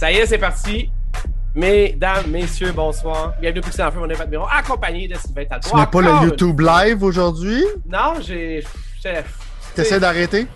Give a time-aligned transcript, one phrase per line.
[0.00, 0.90] Ça y est, c'est parti.
[1.54, 3.34] Mesdames, messieurs, bonsoir.
[3.38, 5.68] Bienvenue au Pixel en Feu, mon est Pat Miron, accompagné de Sylvain Talbot.
[5.68, 7.62] Tu n'as pas le YouTube live aujourd'hui?
[7.84, 8.64] Non, j'ai...
[9.02, 9.22] j'ai-
[9.74, 10.46] T'essaies d'arrêter?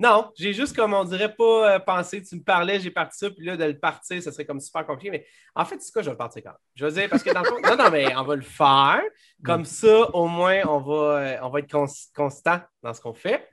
[0.00, 2.20] Non, j'ai juste, comme on dirait, pas euh, pensé.
[2.24, 4.84] Tu me parlais, j'ai parti ça, puis là, de le partir, ça serait comme super
[4.84, 5.12] compliqué.
[5.12, 5.24] Mais
[5.54, 6.58] en fait, c'est quoi, je vais le partir quand même.
[6.74, 9.00] Je veux dire, parce que dans le fond, non, non, mais on va le faire.
[9.44, 13.14] Comme ça, au moins, on va, euh, on va être cons- constant dans ce qu'on
[13.14, 13.46] fait.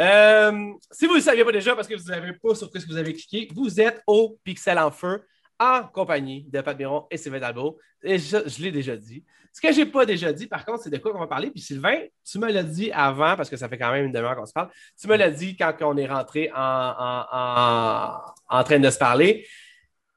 [0.00, 2.78] Euh, si vous ne le saviez pas déjà, parce que vous n'avez pas sur ce
[2.78, 5.24] que vous avez cliqué, vous êtes au Pixel en Feu
[5.58, 7.78] en compagnie de Pat Miron et Sylvain Dalbo.
[8.02, 9.24] Et je, je l'ai déjà dit.
[9.52, 11.50] Ce que je n'ai pas déjà dit, par contre, c'est de quoi on va parler.
[11.50, 14.36] Puis Sylvain, tu me l'as dit avant, parce que ça fait quand même une demi-heure
[14.36, 14.70] qu'on se parle.
[15.00, 18.20] Tu me l'as dit quand on est rentré en, en, en-
[18.60, 19.44] en train de se parler.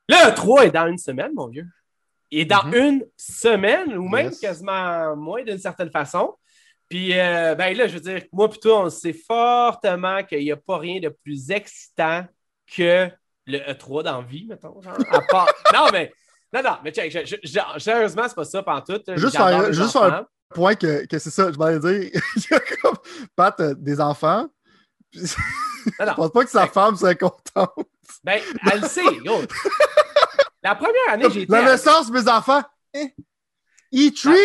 [0.08, 1.66] Le 3 est dans une semaine, mon vieux.
[2.30, 2.74] Est dans Mhm.
[2.76, 4.40] une semaine, ou même Yes.
[4.40, 6.36] quasiment moins d'une certaine façon.
[6.92, 10.58] Puis, euh, ben là, je veux dire, moi, plutôt, on sait fortement qu'il n'y a
[10.58, 12.26] pas rien de plus excitant
[12.68, 13.10] que
[13.48, 14.82] le E3 dans la vie, mettons.
[14.82, 15.48] Genre, à part...
[15.74, 16.12] non, mais.
[16.54, 19.10] Non, non, mais check, je- je- je- sérieusement, c'est pas ça, pantoute.
[19.16, 20.10] Juste faire- juste enfants.
[20.10, 22.12] faire- Point que, que c'est ça, je m'allais dire.
[22.36, 22.98] Il y a comme
[23.38, 24.48] Pat euh, des enfants.
[25.12, 25.22] Puis-
[25.98, 26.12] Non, non.
[26.12, 26.70] Je pense pas que sa Ouais.
[26.70, 27.72] femme serait contente.
[28.24, 29.42] Ben, elle le sait, yo.
[30.62, 31.52] La première année, j'ai été.
[31.54, 32.62] La à- naissance, mes enfants.
[32.94, 33.14] Eh?
[33.94, 34.36] E3?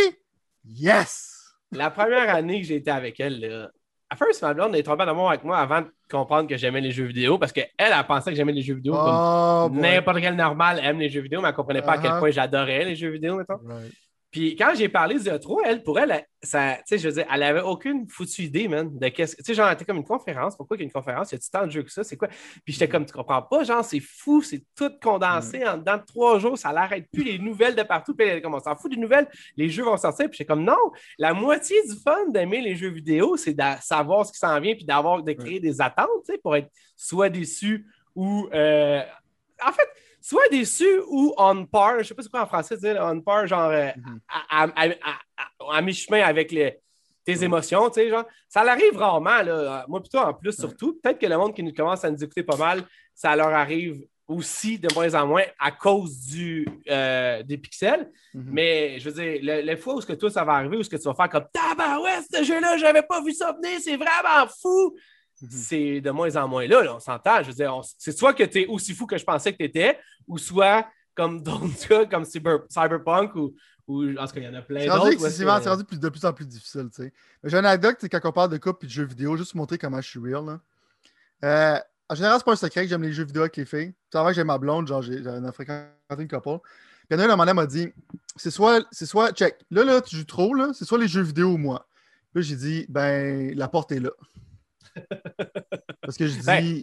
[0.65, 1.33] Yes!
[1.73, 3.71] La première année que j'ai été avec elle, là,
[4.09, 6.81] à first, ma blonde est tombée en amour avec moi avant de comprendre que j'aimais
[6.81, 10.37] les jeux vidéo parce qu'elle, elle, pensait que j'aimais les jeux vidéo Oh, n'importe quel
[10.37, 12.19] normal aime les jeux vidéo, mais elle ne comprenait pas à quel Uh-huh.
[12.21, 13.59] point j'adorais les jeux vidéo, mettons.
[13.65, 13.93] Right.
[14.37, 17.27] Puis quand j'ai parlé du E3, elle, pour elle, ça, tu sais, je veux dire,
[17.33, 19.41] elle avait aucune foutue idée, man, de qu'est-ce que.
[19.41, 20.55] Tu sais, genre, c'était comme une conférence.
[20.55, 21.33] Pourquoi qu'il y a une conférence?
[21.33, 22.05] Y a-tu tant de jeux que ça?
[22.05, 22.29] C'est quoi?
[22.29, 26.05] Puis j'étais comme, tu comprends pas, genre, c'est fou, c'est tout condensé en dedans de
[26.05, 28.15] trois jours, ça n'arrête plus, les nouvelles de partout.
[28.15, 30.29] Puis elle, comme, on s'en fout des nouvelles, les jeux vont sortir.
[30.29, 30.77] Puis j'étais comme, non,
[31.19, 34.75] la moitié du fun d'aimer les jeux vidéo, c'est de savoir ce qui s'en vient,
[34.75, 38.51] puis d'avoir, de créer des attentes, tu sais, pour être soit déçu ou.
[38.53, 39.01] euh,
[39.67, 39.89] En fait,
[40.29, 43.47] soit déçu ou on par, je sais pas c'est quoi en français dire, on par,
[43.47, 44.21] genre euh, Mhm.
[44.51, 45.19] à, à- à-
[45.71, 46.79] à- à mi-chemin avec les-
[47.25, 48.25] tes émotions, tu sais, genre.
[48.49, 49.85] Ça l'arrive rarement, là.
[49.89, 50.99] Moi, plutôt en plus, surtout.
[51.03, 52.83] Peut-être que le monde qui nous commence à nous écouter pas mal,
[53.15, 58.11] ça leur arrive aussi de moins en moins à cause du, euh, des pixels.
[58.35, 58.45] Mhm.
[58.53, 60.83] Mais je veux dire, le- les fois où ce que toi, ça va arriver, où
[60.83, 63.97] ce que tu vas faire comme Tabarouette, ce jeu-là, j'avais pas vu ça venir, c'est
[63.97, 64.97] vraiment fou.
[65.43, 65.49] Mhm.
[65.51, 67.43] C'est de moins en moins là, là, on s'entend.
[67.43, 69.59] Je veux dire, on- c'est soit que tu es aussi fou que je pensais que
[69.59, 71.43] tu étais, ou soit comme
[71.79, 73.55] d'autres cas, comme Cyber- Cyberpunk, ou,
[73.87, 75.11] ou en tout cas, il y en a plein C'est d'autres.
[75.23, 76.89] que- c'est rendu plus- de plus en plus difficile.
[76.95, 77.13] tu sais.
[77.45, 79.59] J'ai une anecdote, c'est quand on parle de couple et de jeux vidéo, juste pour
[79.59, 80.45] montrer comment je suis real.
[80.45, 80.61] là.
[81.45, 83.93] Euh, en général, c'est pas un secret que j'aime les jeux vidéo avec les filles.
[83.93, 85.89] Tu savais que j'ai ma blonde, genre, ai fréquenté
[86.23, 86.59] une couple.
[87.09, 87.89] Puis il y en a un moment m'a dit
[88.37, 91.23] c'est soit, c'est soit, check, là, là, tu joues trop, là, c'est soit les jeux
[91.23, 91.87] vidéo ou moi.
[92.33, 94.11] Puis là, j'ai dit ben, la porte est là.
[96.03, 96.83] Parce que je dis, Ben.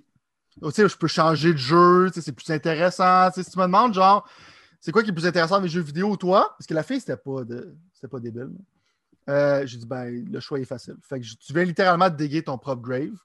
[0.62, 3.30] oh, tu sais, je peux changer de jeu, tu sais, c'est plus intéressant.
[3.30, 4.28] Tu sais, si tu me demandes, genre,
[4.80, 6.54] c'est quoi qui est plus intéressant dans les jeux vidéo ou toi?
[6.58, 7.76] Parce que la fille, c'était pas, de...
[8.12, 8.50] pas débile.
[9.30, 10.96] Euh, j'ai dit, ben, le choix est facile.
[11.08, 13.16] Fait que tu viens littéralement de déguer ton propre grave.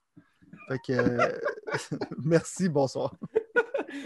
[0.69, 1.31] Fait que, euh,
[2.23, 3.13] merci, bonsoir.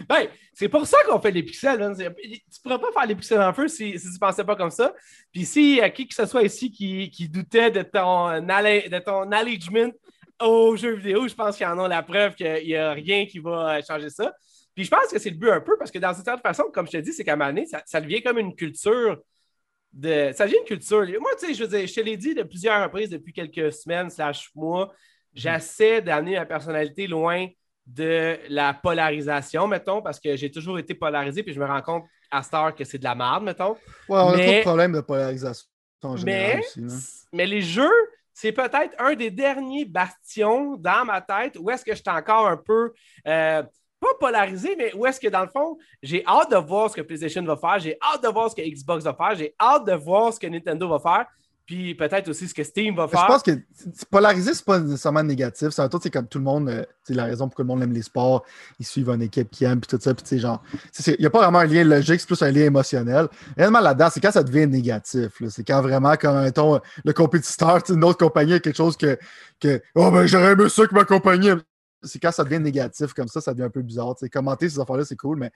[0.10, 1.82] Ben, c'est pour ça qu'on fait les pixels.
[1.82, 1.94] hein.
[1.94, 4.94] Tu pourrais pas faire les pixels en feu si, si tu pensais pas comme ça.
[5.32, 9.32] Puis si euh, qui que ce soit ici qui, qui doutait de ton, de ton
[10.48, 13.40] aux jeux vidéo, je pense qu'ils en ont la preuve qu'il n'y a rien qui
[13.40, 14.34] va euh, changer ça.
[14.76, 16.64] Puis je pense que c'est le but un peu parce que dans une certaine façon,
[16.74, 19.20] comme je te dis, c'est qu'à donné, ça, ça devient comme une culture.
[19.92, 21.06] De, ça devient une culture.
[21.22, 23.72] Moi, tu sais, je veux dire, je te l'ai dit de plusieurs reprises depuis quelques
[23.72, 24.92] semaines, slash mois,
[25.34, 27.48] j'essaie d'amener ma personnalité loin
[27.86, 32.06] de la polarisation, mettons, parce que j'ai toujours été polarisé, puis je me rends compte
[32.32, 33.74] à cette heure que c'est de la merde, mettons.
[34.10, 35.68] Ouais, on a Mais- trop de problèmes de polarisation
[36.02, 36.82] en général Mais, aussi.
[36.82, 36.94] là.
[37.34, 37.92] mais les jeux,
[38.34, 42.48] c'est peut-être un des derniers bastions dans ma tête où est-ce que je suis encore
[42.48, 42.92] un peu,
[43.28, 43.64] euh,
[44.00, 47.02] pas polarisé, mais où est-ce que dans le fond, j'ai hâte de voir ce que
[47.02, 49.94] PlayStation va faire, j'ai hâte de voir ce que Xbox va faire, j'ai hâte de
[49.94, 51.26] voir ce que Nintendo va faire,
[51.66, 53.28] puis peut-être aussi ce que Steam va Mais Je faire.
[53.28, 53.52] pense que
[54.12, 55.70] polariser, c'est pas nécessairement négatif.
[55.70, 57.84] C'est un truc, c'est comme tout le monde, euh, c'est la raison pourquoi le monde
[57.84, 58.44] aime les sports,
[58.80, 60.62] ils suivent une équipe qui aime, puis tout ça, puis tu genre,
[61.08, 63.28] il n'y a pas vraiment un lien logique, c'est plus un lien émotionnel.
[63.58, 65.42] Réellement là-dedans, c'est quand ça devient négatif.
[65.50, 68.98] C'est quand vraiment, comme, mettons, le compétiteur, tu sais, une autre compagnie a quelque chose
[68.98, 69.18] que,
[69.60, 71.48] que oh ben j'aurais aimé ça que ma compagnie.
[71.48, 71.62] aime.
[72.06, 74.16] C'est quand ça devient négatif comme ça, ça devient un peu bizarre.
[74.32, 75.52] Commenter ces affaires-là, c'est cool, mais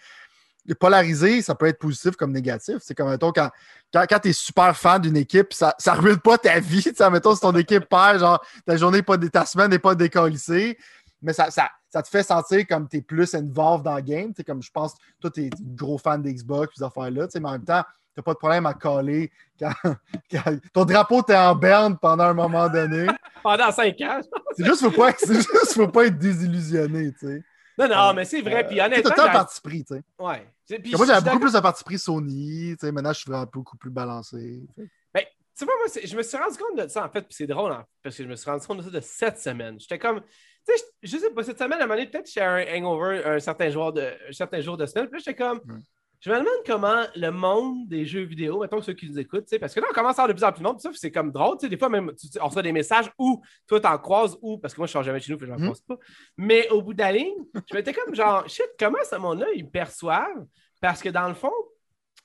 [0.75, 2.77] polariser, ça peut être positif comme négatif.
[2.81, 3.49] C'est comme, mettons, quand,
[3.93, 6.83] quand, quand tu es super fan d'une équipe, ça ne ruine pas ta vie.
[7.11, 10.77] Mettons, si ton équipe perd, genre, ta journée, pas, ta semaine n'est pas décollissée,
[11.21, 14.27] mais ça, ça, ça te fait sentir comme tu es plus involved dans le game.
[14.29, 17.51] Tu sais, comme je pense, toi, tu es gros fan d'Xbox, ces affaires-là, mais en
[17.53, 19.71] même temps, tu n'as pas de problème à coller quand,
[20.31, 20.43] quand
[20.73, 23.07] ton drapeau t'es en berne pendant un moment donné.
[23.43, 24.19] Pendant cinq ans.
[24.57, 27.43] C'est juste, faut pas, c'est juste, faut pas être désillusionné, tu sais.
[27.77, 28.65] Non, non, mais c'est vrai.
[28.65, 29.11] Puis C'est honnêtement.
[29.11, 30.03] tout le temps parti pris, tu sais.
[30.19, 30.45] Ouais.
[30.67, 33.89] Puis Moi, j'avais beaucoup plus de parti pris Sony, maintenant, je suis vraiment beaucoup plus
[33.89, 34.63] balancé.
[35.13, 35.23] Ben,
[35.57, 37.71] tu vois, moi, je me suis rendu compte de ça, en fait, puis c'est drôle,
[37.71, 39.79] hein, parce que je me suis rendu compte de ça de cette semaine.
[39.79, 40.27] J'étais comme, tu
[40.65, 42.65] sais, je, je sais pas, cette semaine, à un moment donné, peut-être que j'étais un
[42.77, 45.61] hangover un certain jour de, un certain jour de semaine, puis j'étais comme.
[46.19, 49.73] Je me demande comment le monde des jeux vidéo, mettons ceux qui nous écoutent, parce
[49.73, 51.31] que là, on commence à avoir de plus en plus de monde, ça, c'est comme
[51.31, 53.97] drôle, tu sais, des fois, même, tu- tu- on reçoit des messages où toi, t'en
[53.99, 55.65] croises, ou, parce que moi, je ne jamais chez nous, puis je n'en Mhm.
[55.65, 55.97] croise pas,
[56.37, 57.37] mais au bout de la ligne,
[57.69, 60.45] je m'étais comme, genre, shit, comment ce monde-là, ils me perçoivent?
[60.81, 61.53] Parce que dans le fond,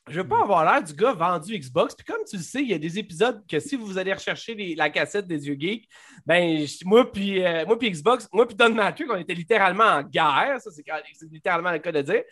[0.09, 1.95] je veux pas avoir l'air du gars vendu Xbox.
[1.95, 4.55] Puis comme tu le sais, il y a des épisodes que si vous allez rechercher
[4.57, 5.89] les- la cassette des yeux geeks,
[6.27, 10.03] ben moi puis euh, moi puis Xbox, moi puis Don Matrix, on était littéralement en
[10.03, 10.57] guerre.
[10.61, 10.83] Ça, c'est
[11.15, 12.23] c'est littéralement le cas de dire.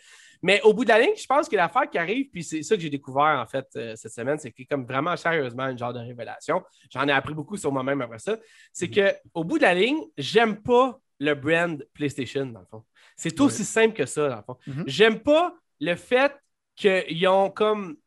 [0.43, 2.75] Mais au bout de la ligne, je pense que l'affaire qui arrive, puis c'est ça
[2.75, 5.93] que j'ai découvert en fait euh, cette semaine, c'est que comme vraiment sérieusement une genre
[5.93, 6.63] de révélation.
[6.91, 8.37] J'en ai appris beaucoup sur moi-même après ça.
[8.73, 12.83] C'est que au bout de la ligne, j'aime pas le brand PlayStation, dans le fond.
[13.15, 14.57] C'est aussi simple que ça, dans le fond.
[14.65, 14.83] Mhm.
[14.87, 16.33] J'aime pas le fait
[16.75, 17.97] qu'ils ont comme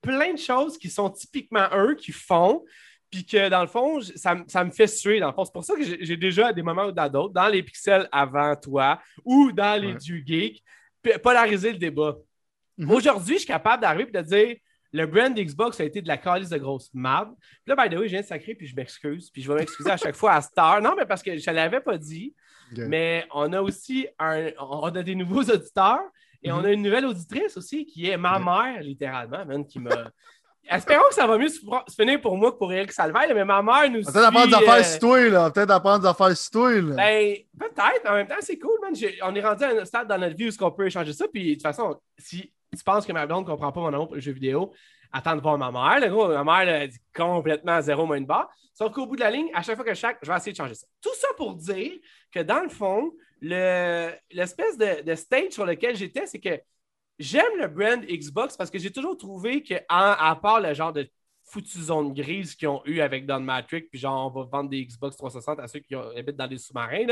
[0.00, 2.64] plein de choses qui sont typiquement eux qui font,
[3.10, 5.20] puis que dans le fond, ça, ça me fait suer.
[5.20, 7.34] Dans le fond, c'est pour ça que j'ai déjà à des moments ou dans d'autres,
[7.34, 9.98] dans les pixels avant toi ou dans les Ouais.
[9.98, 10.62] du geek, p-
[11.22, 12.16] polariser le débat.
[12.76, 12.90] Mhm.
[12.90, 14.56] Aujourd'hui, je suis capable d'arriver et de dire
[14.92, 17.34] le brand Xbox a été de la calice de grosse merde.
[17.64, 19.58] Puis là, by the way, je viens de sacrer, puis je m'excuse, puis je vais
[19.58, 20.80] m'excuser à chaque fois à Star.
[20.80, 22.34] Non, mais parce que je ne l'avais pas dit.
[22.76, 26.00] Mais on a aussi un, on a des nouveaux auditeurs
[26.42, 28.44] et on a une nouvelle auditrice aussi qui est ma Mhm.
[28.44, 29.90] mère, littéralement, man, qui m'a.
[30.70, 31.60] Espérons que ça va mieux se,
[31.96, 34.84] finir pour moi que pour Eric Salvaille, mais ma mère nous peut-être apprendre des affaires
[35.04, 35.50] euh, là.
[35.50, 36.94] Peut-être apprendre des affaires là.
[36.96, 38.06] ben, peut-être.
[38.10, 38.92] En même temps, c'est cool, man.
[39.22, 41.26] On est rendu à un stade dans notre vie où on peut échanger ça.
[41.32, 44.08] Puis, de toute façon, si tu penses que ma blonde ne comprend pas mon amour
[44.08, 44.72] pour les jeux vidéo,
[45.12, 46.00] attends de voir ma mère.
[46.00, 48.50] Le gros, ma mère, là, dit complètement zéro moins une barre.
[48.74, 50.52] Sauf qu'au bout de la ligne, à chaque fois que je chaque, je vais essayer
[50.52, 50.86] de changer ça.
[51.02, 51.92] Tout ça pour dire
[52.32, 53.10] que, dans le fond,
[53.40, 56.60] le- l'espèce de, de stage sur lequel j'étais, c'est que
[57.18, 60.92] j'aime le brand Xbox parce que j'ai toujours trouvé que, en- à part le genre
[60.92, 61.08] de
[61.44, 64.84] foutue zone grise qu'ils ont eu avec Don Matrix, puis genre, on va vendre des
[64.84, 67.06] Xbox 360 à ceux qui habitent dans des sous-marins,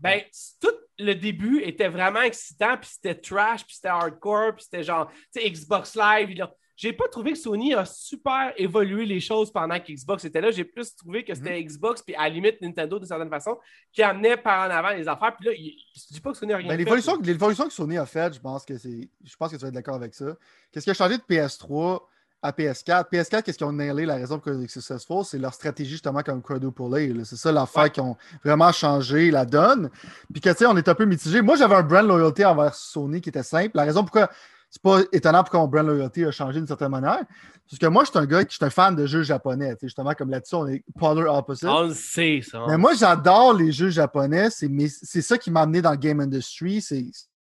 [0.00, 0.22] ben,
[0.60, 5.10] tout le début était vraiment excitant, puis c'était trash, puis c'était hardcore, puis c'était genre,
[5.34, 6.46] tu sais, Xbox Live.
[6.76, 10.50] J'ai pas trouvé que Sony a super évolué les choses pendant que Xbox était là.
[10.50, 13.56] J'ai plus trouvé que c'était Xbox, puis à la limite Nintendo d'une certaine façon,
[13.92, 15.36] qui amenait par en avant les affaires.
[15.36, 16.78] Puis là, il- je dis pas que Sony a rien Ben, fait.
[16.84, 19.08] l'évolution, l'évolution que Sony a faite, je pense que c'est.
[19.22, 20.26] Je pense que tu vas être d'accord avec ça.
[20.72, 22.00] Qu'est-ce qui a changé de PS3
[22.42, 23.08] à PS4?
[23.08, 25.24] PS4, qu'est-ce qu'ils ont nailé la raison pour laquelle c'est successful?
[25.24, 26.98] C'est leur stratégie justement comme A.
[26.98, 27.24] là.
[27.24, 27.90] C'est ça l'affaire Ouais.
[27.90, 29.90] qui ont vraiment changé la donne.
[30.32, 31.40] Puis que tu sais, on est un peu mitigé.
[31.40, 33.70] Moi, j'avais un brand loyalty envers Sony qui était simple.
[33.74, 34.28] La raison pourquoi
[34.74, 37.22] c'est pas étonnant pourquoi mon brand loyalty a changé d'une certaine manière.
[37.70, 39.76] Parce que moi, je suis un gars qui suis un fan de jeux japonais.
[39.80, 41.68] Justement, comme là-dessus, on est polar opposite.
[41.68, 42.64] On le sait, ça.
[42.66, 44.48] Mais moi, j'adore les jeux japonais.
[44.50, 46.82] C'est ça qui m'a amené dans le game industry.
[46.82, 47.06] C'est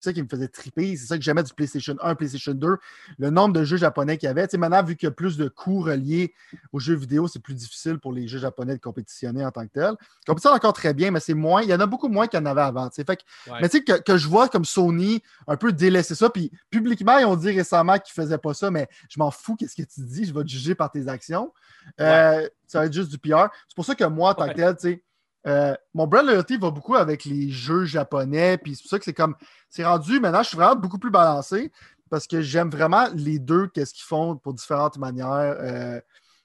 [0.00, 0.96] ça qui me faisait triper.
[0.96, 2.76] C'est ça que j'aimais du PlayStation 1, PlayStation 2.
[3.18, 4.46] Le nombre de jeux japonais qu'il y avait.
[4.46, 6.34] Tu sais, maintenant, vu qu'il y a plus de coûts reliés
[6.72, 9.72] aux jeux vidéo, c'est plus difficile pour les jeux japonais de compétitionner en tant que
[9.72, 9.94] tel.
[10.00, 11.62] Ils compétitionnent encore très bien, mais c'est moins.
[11.62, 12.88] Il y en a beaucoup moins qu'il y en avait avant.
[12.88, 13.04] tu sais.
[13.04, 13.58] Fait que- Ouais.
[13.62, 16.30] Mais tu sais, que, que je vois comme Sony un peu délaisser ça.
[16.30, 19.56] Puis publiquement, ils ont dit récemment qu'ils ne faisaient pas ça, mais je m'en fous.
[19.56, 20.24] Qu'est-ce que tu dis?
[20.26, 21.52] Je vais te juger par tes actions.
[22.00, 23.48] Euh, Ça va être juste du PR.
[23.66, 25.02] C'est pour ça que moi, en tant que tel, tu sais,
[25.48, 28.58] euh, mon brand loyalty va beaucoup avec les jeux japonais.
[28.58, 29.34] Puis c'est pour ça que c'est comme.
[29.70, 30.20] C'est rendu.
[30.20, 31.72] Maintenant, je suis vraiment beaucoup plus balancé
[32.10, 35.56] parce que j'aime vraiment les deux, qu'est-ce qu'ils font pour différentes manières.
[35.60, 36.00] Euh,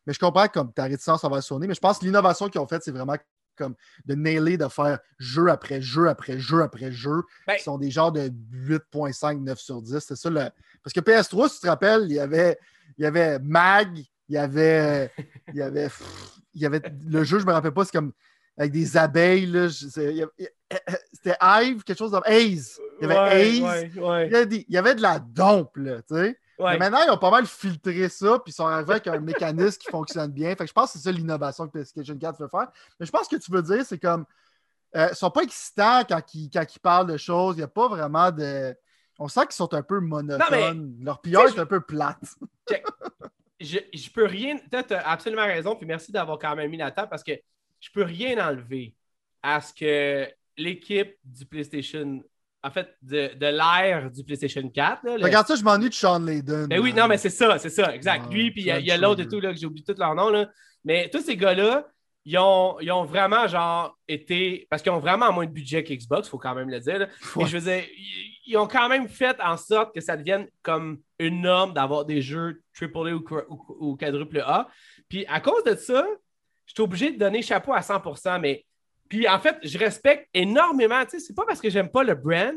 [0.05, 2.67] mais je comprends comme ta réticence envers Sony, mais je pense que l'innovation qu'ils ont
[2.67, 3.15] faite, c'est vraiment
[3.55, 7.23] comme de nailer, de faire jeu après jeu après jeu après jeu.
[7.47, 9.99] Ben- qui sont des genres de 8.5, 9 sur 10.
[9.99, 10.49] C'est ça le.
[10.83, 12.57] Parce que PS3, si tu te rappelles, il y avait,
[12.97, 15.11] il y avait Mag, il y avait.
[15.49, 15.83] Il y avait.
[15.83, 18.13] pff, il y avait le jeu, je me rappelle pas, c'est comme
[18.57, 19.45] avec des abeilles.
[19.47, 19.67] là,
[21.13, 22.79] C'était Hive, quelque chose comme Haze.
[23.01, 23.41] Il y avait Ouais,
[23.73, 23.95] Haze.
[23.95, 26.39] ouais, ouais, Il, y avait des- il y avait de la dompe, là, tu sais.
[26.59, 29.79] Mais maintenant, ils ont pas mal filtré ça, puis ils sont arrivés avec un mécanisme
[29.79, 30.49] qui fonctionne bien.
[30.51, 32.67] Fait que je pense que c'est ça l'innovation que PlayStation 4 veut faire.
[32.99, 34.25] Mais je pense que tu veux dire, c'est comme.
[34.95, 37.55] euh, ils sont pas excitants quand ils, quand ils parlent de choses.
[37.55, 38.75] Il n'y a pas vraiment de.
[39.19, 40.95] On sent qu'ils sont un peu monotones.
[41.01, 42.21] Leur sais, est un peu plate.
[43.59, 44.57] je, je peux rien.
[44.71, 47.31] Tu as absolument raison, puis merci d'avoir quand même mis la table parce que
[47.83, 48.95] je peux rien enlever
[49.41, 52.23] à ce que l'équipe du PlayStation,
[52.63, 55.03] en fait, de, de l'ère du PlayStation 4.
[55.03, 56.67] là, le- Regarde ça, je m'ennuie de Sean Layden.
[56.67, 58.31] Ben oui, non, mais c'est ça, c'est ça, exact.
[58.31, 60.29] Lui, puis il y a, l'autre et tout, là, que j'ai oublié tous leurs noms,
[60.29, 60.49] là.
[60.85, 61.87] Mais tous ces gars-là,
[62.23, 64.65] ils ont, ils ont vraiment, genre, été.
[64.69, 67.09] Parce qu'ils ont vraiment moins de budget qu'Xbox, il faut quand même le dire.
[67.35, 67.43] Ouais.
[67.43, 70.47] Et je veux dire, ils, ils ont quand même fait en sorte que ça devienne
[70.61, 73.25] comme une norme d'avoir des jeux AAA ou,
[73.79, 74.69] ou quadruple A.
[75.09, 76.05] Puis à cause de ça,
[76.65, 78.65] je suis obligé de donner chapeau à 100%, mais.
[79.09, 81.03] Puis en fait, je respecte énormément.
[81.03, 82.55] Tu sais, c'est pas parce que j'aime pas le brand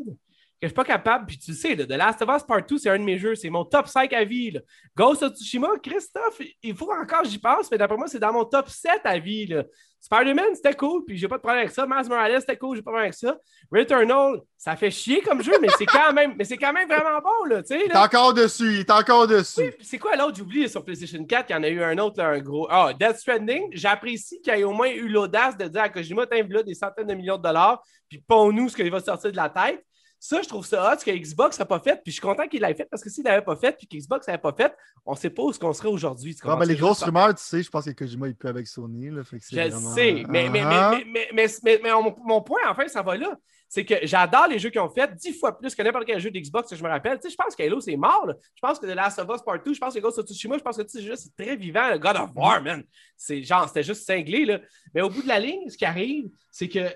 [0.61, 2.89] que je suis pas capable, puis tu sais, The Last of Us Part 2, c'est
[2.89, 4.53] un de mes jeux, c'est mon top 5 à vie.
[4.53, 4.61] Là.
[4.97, 8.45] Ghost of Tsushima, Christophe, il faut encore j'y passe, mais d'après moi, c'est dans mon
[8.45, 9.55] top 7 à vie.
[10.01, 11.87] Spider-Man, c'était cool, puis j'ai pas de problème avec ça.
[11.87, 13.37] Miles Morales, c'était cool, j'ai pas de problème avec ça.
[13.73, 17.21] Returnal, ça fait chier comme jeu, mais c'est quand même, mais c'est quand même vraiment
[17.21, 17.87] bon, là, tu sais.
[17.87, 19.75] Est encore dessus, il est encore dessus.
[19.81, 22.29] c'est quoi l'autre, j'oublie, sur PlayStation 4, il y en a eu un autre, là,
[22.29, 22.67] un gros.
[22.71, 26.43] Ah, Death Stranding, j'apprécie qu'il ait au moins eu l'audace de dire à Kojima, t'as
[26.43, 29.37] là des centaines de millions de dollars, puis pas nous ce qu'il va sortir de
[29.37, 29.85] la tête.
[30.19, 31.97] Ça, je trouve ça hot, ce que Xbox n'a pas fait.
[32.03, 34.27] Puis je suis content qu'il l'ait fait parce que s'il l'avait pas fait, puis qu'Xbox
[34.27, 36.37] l'avait pas fait, on ne sait pas où qu'on serait aujourd'hui.
[36.43, 39.11] Ah, ben, les grosses rumeurs, tu sais, je pense que Kojima est plus avec Sony.
[39.11, 41.91] Là, fait que je sais, mais, mais, mais, mais, mais,
[42.25, 43.37] mon, point, en fait, ça va là.
[43.69, 46.31] C'est que j'adore les jeux qu'ils ont fait dix fois plus que n'importe quel jeu
[46.31, 47.19] d'Xbox que je me rappelle.
[47.19, 48.31] Tu sais, je pense qu'Halo, c'est mort.
[48.55, 50.57] Je pense que The Last of Us Part 2, je pense que Ghost of Tsushima,
[50.57, 51.91] je pense que ce jeu c'est très vivant.
[51.91, 52.85] Le God of War, man.
[53.17, 54.45] C'est genre, c'était juste cinglé.
[54.45, 54.61] Là.
[54.95, 56.95] Mais au bout de la ligne, ce qui arrive, c'est que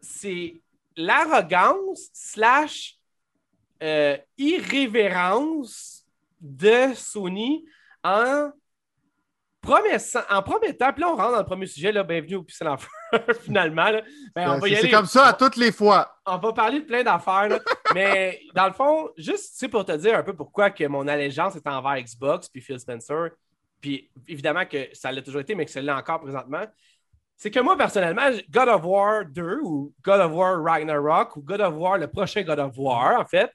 [0.00, 0.60] c'est
[0.96, 2.96] l'arrogance slash
[3.82, 6.04] euh, irrévérence
[6.40, 7.64] de Sony
[8.04, 8.50] en
[9.60, 12.68] promettant, en promettant, puis là on rentre dans le premier sujet, là, bienvenue au Pixel
[13.42, 13.90] finalement.
[14.34, 16.16] Ben, c'est comme ça à toutes les fois.
[16.26, 17.58] On va parler de plein d'affaires,
[17.94, 21.66] mais dans le fond, juste pour te dire un peu pourquoi que mon allégeance est
[21.66, 23.30] envers Xbox puis Phil Spencer,
[23.80, 26.64] puis évidemment que ça l'a toujours été, mais que ça l'est encore présentement,
[27.42, 31.60] c'est que moi, personnellement, God of War 2 ou God of War Ragnarok ou God
[31.60, 33.50] of War, le prochain God of War, en fait,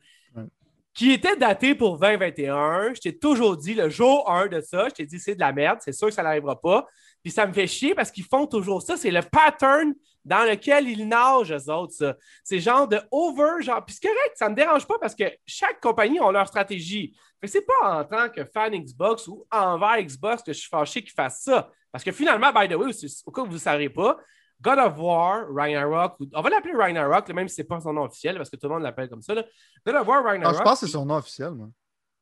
[0.94, 2.96] qui était daté pour 2021.
[2.96, 5.53] Je t'ai toujours dit, le jour 1 de ça, je t'ai dit, c'est de la
[5.53, 6.86] merde, c'est sûr que ça n'arrivera pas.
[7.24, 8.98] Puis ça me fait chier parce qu'ils font toujours ça.
[8.98, 9.94] C'est le pattern
[10.25, 12.15] dans lequel ils nagent, eux autres, ça.
[12.44, 13.86] C'est genre de over, genre.
[13.86, 17.17] Puis c'est correct, ça me dérange pas parce que chaque compagnie a leur stratégie.
[17.41, 21.01] Mais c'est pas en tant que fan Xbox ou envers Xbox que je suis fâché
[21.01, 21.70] qu'ils fassent ça.
[21.98, 22.92] Parce que finalement, by the way,
[23.25, 24.20] au cas où vous ne savez pas,
[24.62, 28.04] God of War, Ragnarok, on va l'appeler Ragnarok, même si ce n'est pas son nom
[28.04, 29.34] officiel, parce que tout le monde l'appelle comme ça.
[29.34, 30.54] God of War, Ragnarok.
[30.54, 31.70] Ah, je pense que c'est son nom officiel, moi.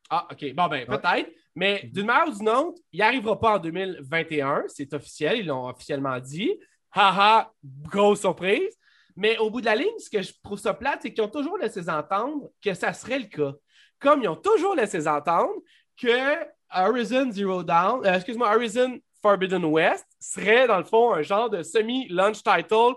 [0.09, 0.53] Ah, OK.
[0.53, 1.29] Bon, ben, peut-être.
[1.55, 4.63] Mais d'une manière ou d'une autre, il n'arrivera pas en 2021.
[4.67, 5.39] C'est officiel.
[5.39, 6.57] Ils l'ont officiellement dit.
[6.93, 8.77] Haha, grosse surprise.
[9.17, 11.27] Mais au bout de la ligne, ce que je trouve ça plate, c'est qu'ils ont
[11.27, 13.51] toujours laissé entendre que ça serait le cas.
[13.99, 15.53] Comme ils ont toujours laissé entendre
[15.97, 21.49] que Horizon Zero Dawn, euh, excuse-moi, Horizon Forbidden West serait, dans le fond, un genre
[21.49, 22.93] de semi-launch title,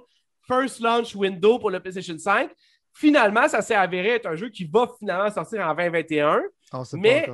[0.47, 2.51] first launch window pour le PlayStation 5.
[2.93, 6.43] Finalement, ça s'est avéré être un jeu qui va finalement sortir en 2021.
[6.71, 7.31] Ah, mais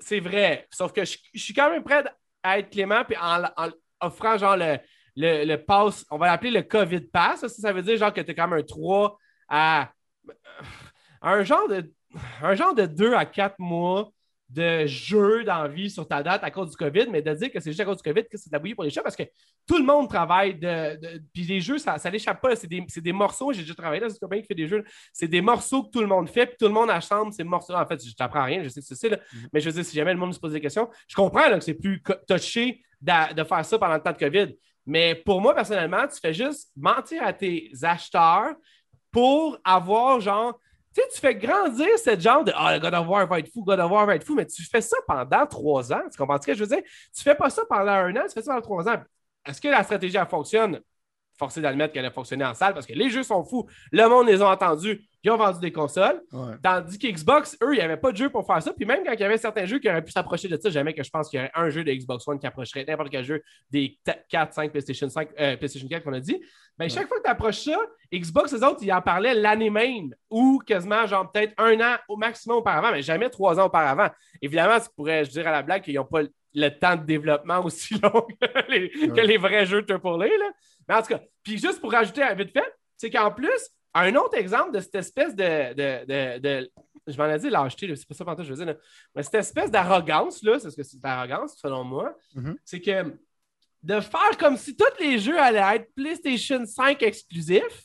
[0.00, 0.66] c'est vrai.
[0.72, 2.02] Sauf que je, suis quand même prêt
[2.42, 3.44] à être clément puis en,
[4.00, 4.78] offrant genre le,
[5.14, 7.42] le, pass, on va l'appeler le COVID Pass.
[7.42, 9.16] Ça, ça veut dire genre que tu es quand même un 3
[9.48, 9.92] à
[11.20, 11.88] un genre de
[12.42, 14.10] un genre de 2 à 4 mois
[14.52, 17.70] de jeux d'envie sur ta date à cause du COVID, mais de dire que c'est
[17.70, 19.22] juste à cause du COVID que c'est de la bouillie pour les chats parce que
[19.66, 20.54] tout le monde travaille.
[20.54, 22.54] De, puis les jeux, ça, ça n'échappe pas.
[22.54, 23.52] C'est des, des, morceaux.
[23.52, 24.84] J'ai déjà travaillé dans une compagnie qui fait des jeux.
[25.12, 27.74] C'est des morceaux que tout le monde fait, puis tout le monde achète ces morceaux.
[27.74, 29.16] En fait, je t'apprends rien, je sais que c'est là.
[29.16, 29.48] Mm-hmm.
[29.52, 31.60] Mais je veux dire, si jamais le monde se pose des questions, je comprends que
[31.60, 34.54] c'est plus touché de, de faire ça pendant le temps de COVID.
[34.84, 38.54] Mais pour moi, personnellement, tu fais juste mentir à tes acheteurs
[39.10, 40.58] pour avoir genre
[40.94, 43.52] tu sais, tu fais grandir cette genre de Ah, le God of War va être
[43.52, 46.02] fou, God of War va être fou, mais tu fais ça pendant trois ans.
[46.10, 46.82] Tu comprends ce que je veux dire?
[47.14, 49.02] Tu fais pas ça pendant un an, tu fais ça pendant trois ans.
[49.46, 50.80] Est-ce que la stratégie, elle fonctionne?
[51.42, 53.66] Forcé d'admettre qu'elle a fonctionné en salle parce que les jeux sont fous.
[53.90, 55.02] Le monde les a entendus.
[55.24, 56.22] Ils ont vendu des consoles.
[56.62, 58.72] Tandis qu'Xbox, eux, il n'y avait pas de jeu pour faire ça.
[58.72, 60.94] Puis même quand il y avait certains jeux qui auraient pu s'approcher de ça, jamais
[60.94, 63.24] que je pense qu'il y aurait un jeu de Xbox One qui approcherait n'importe quel
[63.24, 66.40] jeu des 4, 5 PlayStation 5, euh, PlayStation 4 qu'on a dit.
[66.78, 67.76] Ben, chaque fois que tu approches ça,
[68.14, 72.16] Xbox, les autres, ils en parlaient l'année même ou quasiment, genre, peut-être un an au
[72.16, 74.10] maximum auparavant, mais jamais trois ans auparavant.
[74.40, 76.22] Évidemment, tu pourrais, je dire à la blague qu'ils n'ont pas
[76.54, 80.26] le temps de développement aussi long que les, vrais jeux AAA.
[80.26, 80.50] Là.
[80.88, 84.14] Mais en tout cas, puis juste pour rajouter un vite fait, c'est qu'en plus, un
[84.14, 85.74] autre exemple de cette espèce de.
[86.38, 86.70] de,
[87.06, 88.76] je m'en ai dit lâcheté, c'est pas ça que je veux dire.
[89.14, 92.56] Mais cette espèce d'arrogance, là, c'est ce que c'est d'arrogance, selon moi, mm-hmm.
[92.64, 93.16] c'est que
[93.82, 97.82] de faire comme si tous les jeux allaient être PlayStation 5 exclusifs,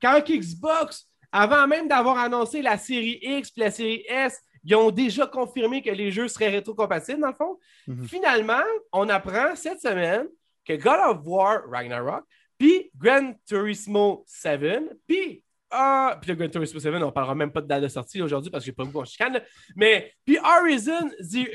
[0.00, 4.90] quand Xbox, avant même d'avoir annoncé la série X et la série S, ils ont
[4.90, 7.58] déjà confirmé que les jeux seraient rétrocompatibles, dans le fond.
[7.86, 8.06] Mhm.
[8.06, 10.26] Finalement, on apprend cette semaine
[10.64, 12.24] que God of War Ragnarok,
[12.58, 17.50] puis Gran Turismo 7, puis ah, puis le Gran Turismo 7, on ne parlera même
[17.50, 19.40] pas de date de sortie aujourd'hui parce que j'ai pas beaucoup en chicane.
[19.74, 21.10] Mais puis Horizon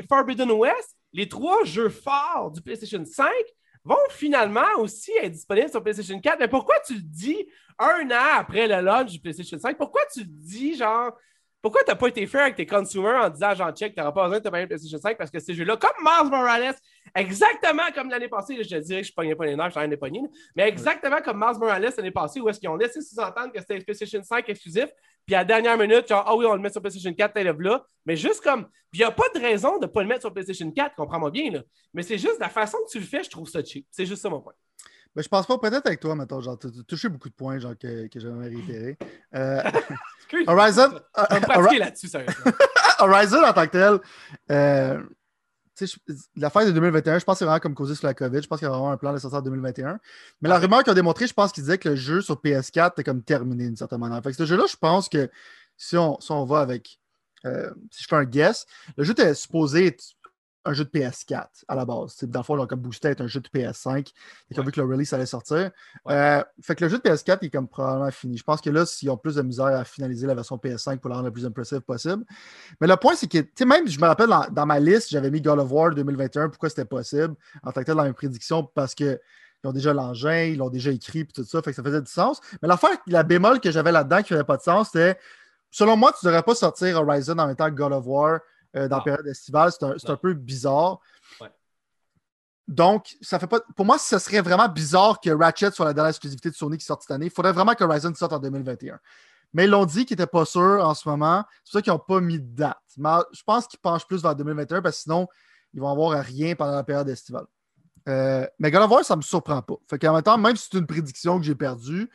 [0.10, 3.32] Forbidden West, les trois jeux forts du PlayStation 5
[3.84, 6.40] vont finalement aussi être disponibles sur PlayStation 4.
[6.40, 7.48] Mais pourquoi tu le dis
[7.78, 9.78] un an après le launch du PlayStation 5?
[9.78, 11.16] Pourquoi tu le dis genre
[11.62, 14.40] pourquoi t'as pas été fair avec tes consumers en disant, genre, check, t'auras pas besoin
[14.40, 16.76] de te payer PlayStation 5 parce que ces jeux-là, comme Mars Morales,
[17.16, 19.88] exactement comme l'année passée, je te dirais que je pognais pas les nerfs, je rien
[19.88, 20.00] des
[20.56, 23.80] mais exactement comme Mars Morales l'année passée, où est-ce qu'ils ont laissé sous-entendre que c'était
[23.80, 24.88] PlayStation 5 exclusif,
[25.26, 27.44] puis à la dernière minute, genre, ah oui, on le met sur PlayStation 4, t'es
[27.44, 27.86] là.
[28.06, 30.34] Mais juste comme, il n'y a pas de raison de ne pas le mettre sur
[30.34, 31.64] PlayStation 4, comprends-moi bien, là.
[31.94, 33.86] Mais c'est juste la façon que tu le fais, je trouve ça cheap.
[33.92, 34.54] C'est juste ça mon point.
[35.18, 37.58] Mais je pense pas, peut-être avec toi, mettons, genre, tu as touché beaucoup de points,
[37.58, 39.00] genre, que, que j'aimerais réitérer.
[39.34, 39.64] Euh,
[40.48, 40.92] Horizon.
[41.80, 42.12] Là-dessus,
[43.00, 44.00] Horizon en tant que tel,
[44.52, 45.02] euh,
[46.36, 48.44] la fin de 2021, je pense que c'est vraiment comme causé sur la COVID.
[48.44, 50.00] Je pense qu'il y a vraiment un plan de sortir en 2021.
[50.42, 52.92] Mais la rumeur qu'ils ont démontré, je pense qu'ils disaient que le jeu sur PS4
[52.92, 54.22] était comme terminé d'une certaine manière.
[54.22, 55.32] Fait que ce jeu-là, je pense que
[55.78, 57.00] si on, si on va avec.
[57.46, 60.04] Euh, si je fais un guess, le jeu était supposé être
[60.68, 62.24] un jeu de PS4 à la base.
[62.24, 64.12] Dans le fond, comme Boosted est un jeu de PS5.
[64.52, 65.72] Et comme vu que le release allait sortir.
[66.10, 68.38] Euh, fait que le jeu de PS4 est comme probablement fini.
[68.38, 71.10] Je pense que là, s'ils ont plus de misère à finaliser la version PS5 pour
[71.10, 72.24] la rendre le plus impressive possible.
[72.82, 75.32] Mais le point, c'est que, tu sais, même, je me rappelle dans, ma liste, j'avais
[75.32, 78.64] mis God of War 2021, pourquoi c'était possible en tant que tel dans mes prédictions,
[78.64, 79.20] parce que
[79.64, 82.02] ils ont déjà l'engin, ils l'ont déjà écrit, puis tout ça, fait que ça faisait
[82.02, 82.40] du sens.
[82.62, 85.18] Mais l'affaire, la bémol que j'avais là-dedans qui n'avait pas de sens, c'était,
[85.72, 88.40] selon moi, tu ne devrais pas sortir Horizon en même temps que God of War
[88.78, 89.72] euh, dans la période estivale.
[89.72, 91.00] C'est un, peu bizarre.
[92.68, 93.62] Donc, ça fait pas.
[93.76, 96.86] Pour moi, ce serait vraiment bizarre que Ratchet soit la dernière exclusivité de Sony qui
[96.86, 97.28] sorte cette année.
[97.28, 99.00] Il faudrait vraiment que Horizon sorte en 2021.
[99.54, 101.46] Mais ils l'ont dit qu'ils n'étaient pas sûrs en ce moment.
[101.64, 102.78] C'est pour ça qu'ils n'ont pas mis de date.
[102.98, 105.28] Mais je pense qu'ils penchent plus vers 2021 parce que sinon,
[105.74, 107.46] ils vont avoir rien pendant la période estivale.
[108.08, 109.76] Euh, mais God of War, ça ne me surprend pas.
[109.90, 112.10] Fait qu'en même temps, même si c'est une prédiction que j'ai perdue,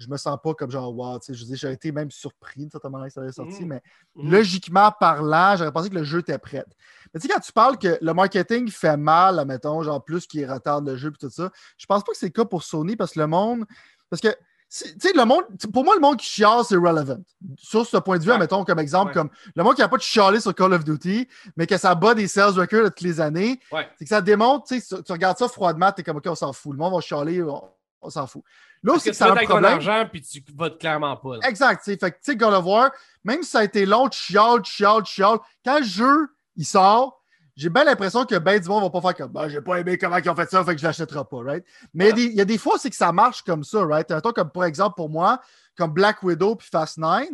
[0.00, 3.08] je me sens pas comme genre, wow, tu sais, j'ai été même surpris de manière
[3.08, 3.68] que ça avait sorti, mmh.
[3.68, 3.82] mais
[4.16, 4.30] mmh.
[4.30, 6.64] logiquement parlant, j'aurais pensé que le jeu était prêt.
[7.12, 10.50] Mais tu sais, quand tu parles que le marketing fait mal, mettons, genre plus qu'il
[10.50, 12.96] retarde le jeu et tout ça, je pense pas que c'est le cas pour Sony
[12.96, 13.66] parce que le monde.
[14.08, 14.28] Parce que
[14.72, 15.42] tu sais, le monde,
[15.72, 17.18] pour moi, le monde qui chiale, c'est relevant.
[17.58, 20.02] Sur ce point de vue, mettons comme exemple, comme le monde qui n'a pas de
[20.02, 21.26] chialer sur Call of Duty,
[21.56, 23.58] mais que ça bat des sales records toutes les années,
[23.98, 26.36] c'est que ça démontre, tu sais, tu regardes ça froidement, tu es comme, OK, on
[26.36, 26.72] s'en fout.
[26.72, 27.60] Le monde va chialer, on
[28.08, 28.42] s'en fout.
[28.82, 29.64] Là aussi, c'est un problème.
[29.64, 31.36] argent puis tu votes clairement pas.
[31.46, 31.84] Exact.
[31.84, 32.90] Fait que, tu sais, God of War,
[33.24, 36.28] même si ça a été long, tu chiales, tu chiales, tu chiales, quand le jeu,
[36.56, 37.20] il sort,
[37.56, 39.98] j'ai bien l'impression que ben du monde va pas faire comme, ben, j'ai pas aimé
[39.98, 41.64] comment ils ont fait ça, fait que je l'achèterai pas, right?
[41.92, 44.10] Mais il y, a des fois, c'est que ça marche comme ça, right?
[44.10, 45.40] Un comme, par exemple, pour moi,
[45.76, 47.26] comme Black Widow puis Fast 9,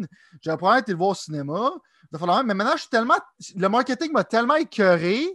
[0.42, 1.70] j'aurais probablement été le voir au cinéma.
[2.12, 3.16] Mais maintenant, je suis tellement.
[3.56, 5.26] Le marketing m'a tellement écœuré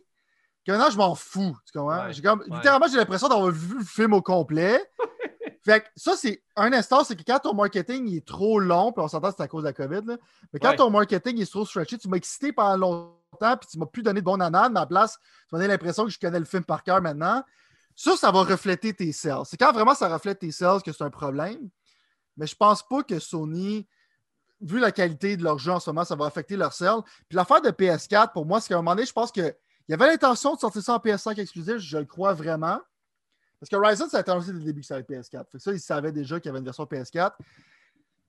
[0.68, 1.58] maintenant, je m'en fous.
[1.66, 2.08] Tu comprends?
[2.24, 4.80] Comme, Littéralement, j'ai l'impression d'avoir vu le film au complet.
[5.64, 9.04] Fait que ça, c'est un instant, c'est que quand ton marketing est trop long, puis
[9.04, 10.18] on s'entend que c'est à cause de la COVID, là,
[10.52, 13.86] mais quand ton marketing est trop stretché, tu m'as excité pendant longtemps, puis tu m'as
[13.86, 16.40] plus donné de bon ananas, à ma place, tu m'as donné l'impression que je connais
[16.40, 17.44] le film par cœur maintenant.
[17.96, 19.44] Ça, ça va refléter tes sales.
[19.46, 21.70] C'est quand vraiment ça reflète tes sales que c'est un problème.
[22.38, 23.88] Mais je pense pas que Sony,
[24.62, 27.02] vu la qualité de leur jeu en ce moment, ça va affecter leur sales.
[27.30, 29.32] Puis l'affaire de PS4, pour moi, c'est qu'à un moment donné, je pense
[29.92, 32.80] qu'il y avait l'intention de sortir ça en PS5 exclusif, je le crois vraiment.
[33.60, 35.50] Parce que Ryzen, ça a été annoncé dès le début que ça allait être PS4.
[35.52, 37.34] Fait ça, ils savaient déjà qu'il y avait une version PS4.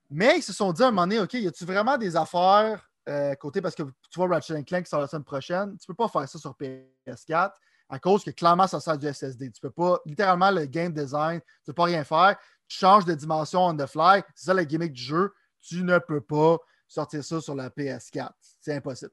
[0.09, 2.89] Mais ils se sont dit à un moment donné, OK, y a-tu vraiment des affaires
[3.07, 6.07] euh, côté parce que tu vois Ratchet Clank sort la semaine prochaine, tu peux pas
[6.07, 7.51] faire ça sur PS4
[7.89, 9.51] à cause que clairement ça sert du SSD.
[9.51, 12.37] Tu peux pas, littéralement, le game design, tu peux pas rien faire.
[12.67, 14.21] Tu changes de dimension on the fly.
[14.35, 15.33] C'est ça le gimmick du jeu.
[15.61, 18.31] Tu ne peux pas sortir ça sur la PS4.
[18.59, 19.11] C'est impossible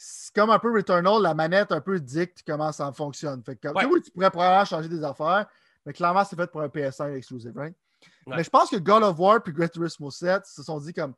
[0.00, 3.42] c'est comme un peu Returnal, la manette un peu dicte comment ça fonctionne.
[3.42, 5.46] Fait que, oui, tu pourrais probablement changer des affaires,
[5.84, 7.74] mais clairement, c'est fait pour un PS5 exclusive, right?
[8.28, 11.14] Mais je pense que God of War et Great Turismo 7 se sont dit comme.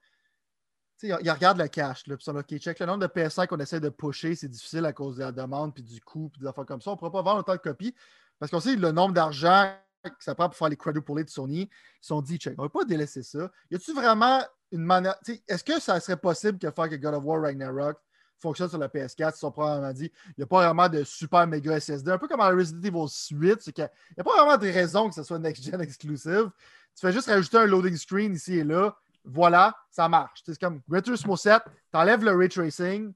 [0.98, 3.06] Tu sais, ils regardent le cash, là, puis ils sont OK, check le nombre de
[3.06, 6.30] PS5 qu'on essaie de pusher, c'est difficile à cause de la demande, puis du coût,
[6.30, 6.90] puis des affaires comme ça.
[6.90, 7.94] On ne pourra pas vendre autant de copies
[8.38, 11.62] parce qu'on sait le nombre d'argent que ça prend pour faire les quadruplés de Sony.
[11.62, 11.68] Ils
[12.00, 13.50] se sont dit, check, on ne va pas délaisser ça.
[13.70, 15.16] Y a-tu vraiment une manière.
[15.48, 17.98] Est-ce que ça serait possible de faire que God of War Ragnarok
[18.40, 19.32] fonctionne sur la PS4.
[19.34, 22.10] Ils sont probablement dit il n'y a pas vraiment de super méga SSD.
[22.10, 25.08] Un peu comme dans Resident Evil 8, c'est qu'il n'y a pas vraiment de raison
[25.08, 26.50] que ce soit next-gen exclusive.
[26.94, 28.96] Tu fais juste rajouter un loading screen ici et là.
[29.24, 30.40] Voilà, ça marche.
[30.44, 33.12] C'est comme Gran Turismo 7, tu enlèves le ray tracing,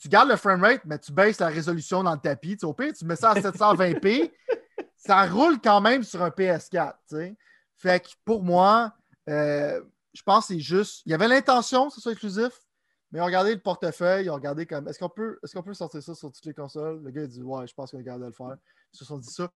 [0.00, 2.58] tu gardes le framerate, mais tu baisses la résolution dans le tapis.
[2.62, 4.32] Au pire, tu mets ça à 720p,
[4.96, 7.34] ça roule quand même sur un PS4.
[7.76, 8.92] Fait que pour moi,
[9.28, 9.80] euh,
[10.14, 11.02] je pense que c'est juste.
[11.04, 12.52] Il y avait l'intention que ce soit exclusif,
[13.12, 15.74] mais ils ont regardé le portefeuille, ils ont regardé comme est-ce qu'on peut, est peut
[15.74, 17.02] sortir ça sur toutes les consoles?
[17.04, 18.56] Le gars a dit Ouais, je pense qu'on est capable le faire.
[18.92, 19.50] Ils se sont dit ça.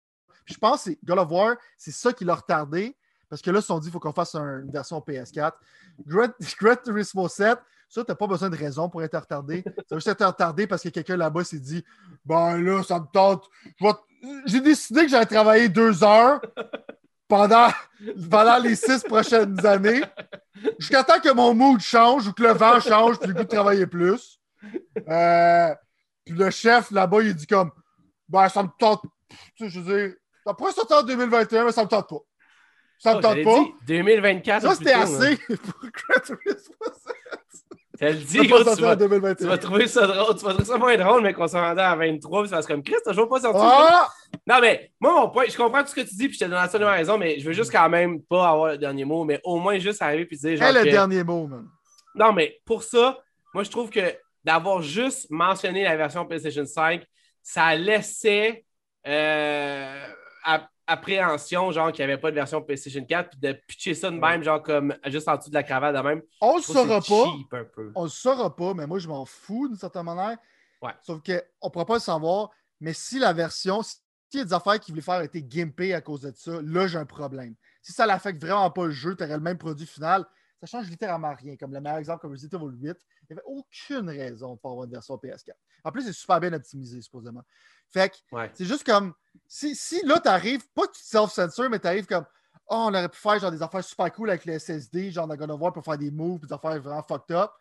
[0.44, 2.98] Puis je pense que God of War, c'est ça qui l'a retardé.
[3.30, 5.54] Parce que là, ils se sont dit qu'il faut qu'on fasse une version PS4.
[6.06, 6.34] Great,
[6.84, 9.64] Turismo 7, ça, tu n'as pas besoin de raison pour être retardé.
[9.66, 11.84] Ça va juste être retardé parce que quelqu'un là-bas s'est dit
[12.26, 13.50] Ben là, ça me tente.
[14.46, 16.42] J'ai décidé que j'allais travailler deux heures
[17.34, 17.68] pendant,
[18.30, 20.04] pendant les six prochaines années.
[20.78, 23.48] Jusqu'à temps que mon mood change ou que le vent change, puis le goût de
[23.48, 24.40] travailler plus.
[25.10, 25.74] Euh,
[26.24, 27.72] puis le chef là-bas, il dit comme
[28.30, 29.02] Ben, ça me tente.
[29.58, 30.14] Tu sais, je veux dire,
[30.46, 32.20] ça pourrait sortir en 2021, mais ça me tente pas.
[33.00, 33.60] Ça me Oh, tente pas.
[33.60, 34.62] dit 2024.
[34.62, 35.56] Ça, c'était tôt, assez hein.
[35.64, 36.36] pour Gran
[38.12, 38.28] Turismo 7.
[38.34, 39.48] Tu le dis, gros, tu vas, tu 2021.
[39.48, 40.36] vas trouver ça drôle.
[40.36, 42.68] Tu vas trouver ça moins drôle, mais qu'on s'en rendait à 23, puis ça se
[42.68, 43.60] comme Chris, t'as toujours pas sorti.
[43.62, 44.10] Ah!
[44.48, 46.50] Non, mais moi, mon point, je comprends tout ce que tu dis, puis je te
[46.50, 49.40] donne absolument raison, mais je veux juste quand même pas avoir le dernier mot, mais
[49.44, 50.70] au moins juste arriver puis dire genre.
[50.70, 51.66] Que- le dernier mot, man?
[52.16, 53.18] Non, mais pour ça,
[53.54, 54.14] moi, je trouve que
[54.44, 57.04] d'avoir juste mentionné la version PlayStation 5,
[57.42, 58.66] ça laissait
[59.08, 60.06] euh,
[60.44, 64.12] ap- appréhension, genre qu'il n'y avait pas de version PlayStation 4, puis de pitcher ça
[64.12, 66.22] de même, genre comme juste en dessous de la cravate de même.
[66.42, 67.62] On le saura pas.
[67.96, 70.38] On le saura pas, mais moi, je m'en fous d'une certaine manière.
[70.82, 70.92] Ouais.
[71.02, 72.50] Sauf qu'on ne pourra pas le savoir.
[72.82, 74.00] Mais si la version, s'il
[74.34, 76.98] y a des affaires qui voulaient faire étaient gimpées à cause de ça, là, j'ai
[76.98, 77.56] un problème.
[77.82, 80.26] Si ça l'affecte vraiment pas le jeu, tu aurais le même produit final,
[80.66, 81.58] ça change littéralement rien.
[81.58, 82.98] Comme le meilleur exemple, comme Resident Evil 8,
[83.30, 85.52] il n'y avait aucune raison de pas avoir une version PS4.
[85.84, 87.44] En plus, c'est super bien optimisé, supposément.
[87.90, 88.50] Fait que Ouais.
[88.54, 89.14] c'est juste comme,
[89.48, 92.26] si, si là, tu arrives, pas que tu te self-censure, mais tu arrives comme,
[92.68, 95.36] oh, on aurait pu faire genre des affaires super cool avec le SSD, genre dans
[95.36, 97.52] God of War pour faire des moves, des affaires vraiment fucked up.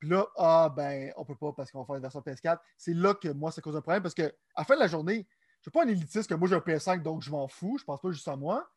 [0.00, 2.58] Puis là, ah ben, on peut pas parce qu'on va faire une version PS4.
[2.76, 4.22] C'est là que moi, ça cause un problème parce que
[4.54, 5.26] à la fin de la journée,
[5.60, 7.78] je suis pas un élitiste que moi j'ai un PS5 donc je m'en fous.
[7.78, 8.68] Je pense pas juste à moi.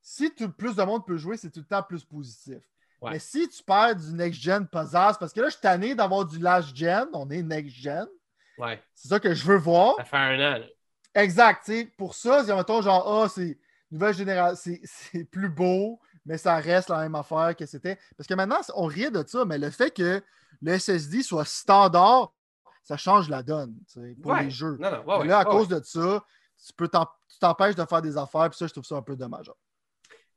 [0.00, 2.62] Si tout, plus de monde peut jouer, c'est tout le temps plus positif.
[3.02, 3.12] Ouais.
[3.12, 6.38] Mais si tu perds du next-gen puzzle, parce que là, je suis tanné d'avoir du
[6.38, 8.06] last-gen, on est next-gen.
[8.58, 8.82] Ouais.
[8.94, 9.96] C'est ça que je veux voir.
[9.98, 10.58] Ça fait un an.
[10.58, 10.64] là.
[11.14, 11.70] Exact.
[11.98, 13.58] Pour ça, si mettons genre, ah, c'est
[13.90, 17.98] nouvelle génération, c'est- plus beau, mais ça reste la même affaire que c'était.
[18.16, 20.22] Parce que maintenant, on riait de ça, mais le fait que
[20.62, 22.32] le SSD soit standard,
[22.82, 23.74] ça change la donne
[24.22, 24.44] pour Ouais.
[24.44, 24.76] les jeux.
[24.80, 26.24] Non, non, ouais, Mais ouais, là, à cause de ça,
[26.64, 26.88] tu peux
[27.40, 29.50] t'empêches de faire des affaires, puis ça, je trouve ça un peu dommage.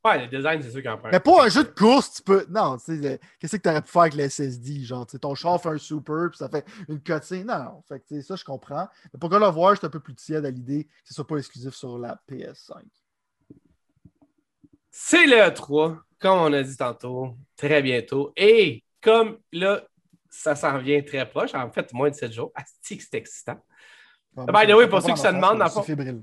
[0.02, 1.10] Ouais, le design, c'est sûr qu'il en prend.
[1.12, 2.46] Mais pour un jeu de course, tu peux.
[2.48, 4.82] Non, tu sais, le- qu'est-ce que tu aurais pu faire avec le SSD?
[4.82, 7.44] Genre, tu sais, ton char fait un super, puis ça fait une cutscene.
[7.44, 7.82] Non, non.
[7.86, 8.88] Fait que, tu sais, ça, je comprends.
[9.12, 11.14] Mais pour God of War, je suis un peu plus tiède à l'idée que ce
[11.14, 12.76] soit pas exclusif sur la PS5.
[14.90, 18.32] C'est le 3, comme on a dit tantôt, très bientôt.
[18.36, 19.82] Et comme là,
[20.28, 22.52] ça s'en vient très proche, en fait, moins de 7 jours.
[22.54, 23.62] Asti c'est excitant.
[24.36, 26.22] Enfin, By the way, pour ceux qui se demandent, dans le c'est fébrile.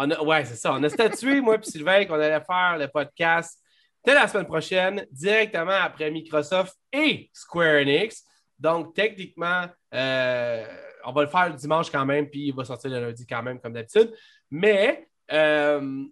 [0.00, 0.72] On a, ouais, c'est ça.
[0.74, 3.60] On a statué, moi et Sylvain, qu'on allait faire le podcast
[4.04, 8.24] dès la semaine prochaine, directement après Microsoft et Square Enix.
[8.56, 10.64] Donc, techniquement, euh,
[11.04, 13.42] on va le faire le dimanche quand même, puis il va sortir le lundi quand
[13.42, 14.14] même, comme d'habitude.
[14.52, 16.04] Mais euh,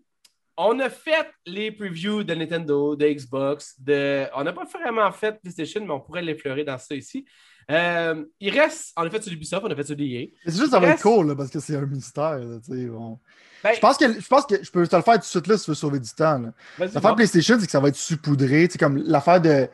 [0.56, 4.26] on a fait les previews de Nintendo, de Xbox, de...
[4.34, 7.24] on n'a pas vraiment fait PlayStation, mais on pourrait l'effleurer dans ça ici.
[7.70, 9.96] Euh, il reste, on a fait sur Ubisoft, on a fait sur.
[9.98, 12.38] Mais C'est juste, ça va être cool, là, parce que c'est un mystère.
[12.38, 13.18] là, bon.
[13.64, 15.46] Ben, Je pense que je pense que je peux te le faire tout de suite
[15.48, 16.40] là si tu veux sauver du temps.
[16.78, 17.14] L'affaire bon.
[17.14, 18.68] PlayStation, c'est que ça va être saupoudré.
[18.78, 19.68] Comme l'affaire de,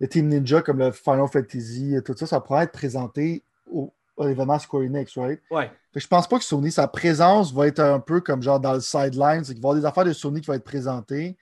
[0.00, 4.26] de Team Ninja, comme le Final Fantasy, tout ça, ça pourrait être présenté au, à
[4.26, 5.40] l'événement Square Enix, right?
[5.50, 5.70] Ouais.
[5.92, 8.60] Fait que je pense pas que Sony, sa présence va être un peu comme genre
[8.60, 9.44] dans le sideline.
[9.44, 11.36] C'est qu'il va y avoir des affaires de Sony qui vont être présentées,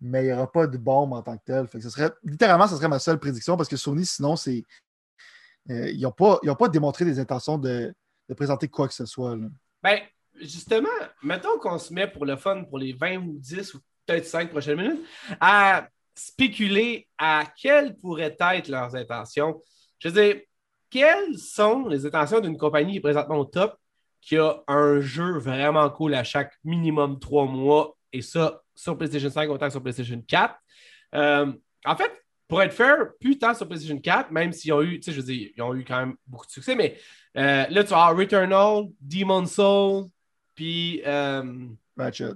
[0.00, 1.66] mais il n'y aura pas de bombe en tant que tel.
[1.68, 4.64] Fait que ce serait, littéralement, ce serait ma seule prédiction parce que Sony, sinon, c'est.
[5.70, 7.94] Euh, ils n'ont pas, démontré des intentions de,
[8.36, 9.36] présenter quoi que ce soit.
[9.82, 10.00] Ben,
[10.40, 10.88] justement,
[11.22, 14.50] mettons qu'on se met pour le fun pour les 20 ou 10 ou peut-être 5
[14.50, 15.04] prochaines minutes
[15.40, 19.62] à spéculer à quelles pourraient être leurs intentions.
[19.98, 20.42] Je veux dire,
[20.90, 23.76] quelles sont les intentions d'une compagnie qui est présentement au top,
[24.20, 29.30] qui a un jeu vraiment cool à chaque minimum 3 mois, et ça sur PlayStation
[29.30, 30.54] 5 autant que sur PlayStation 4.
[31.14, 31.52] Euh,
[31.84, 32.12] en fait,
[32.48, 35.26] pour être fair, plus sur PlayStation 4, même s'ils ont eu, tu sais, je veux
[35.26, 36.96] dire, ils ont eu quand même beaucoup de succès, mais
[37.36, 40.06] euh, là, tu avoir Returnal, Demon's Soul,
[40.54, 42.32] puis euh, Ratchet.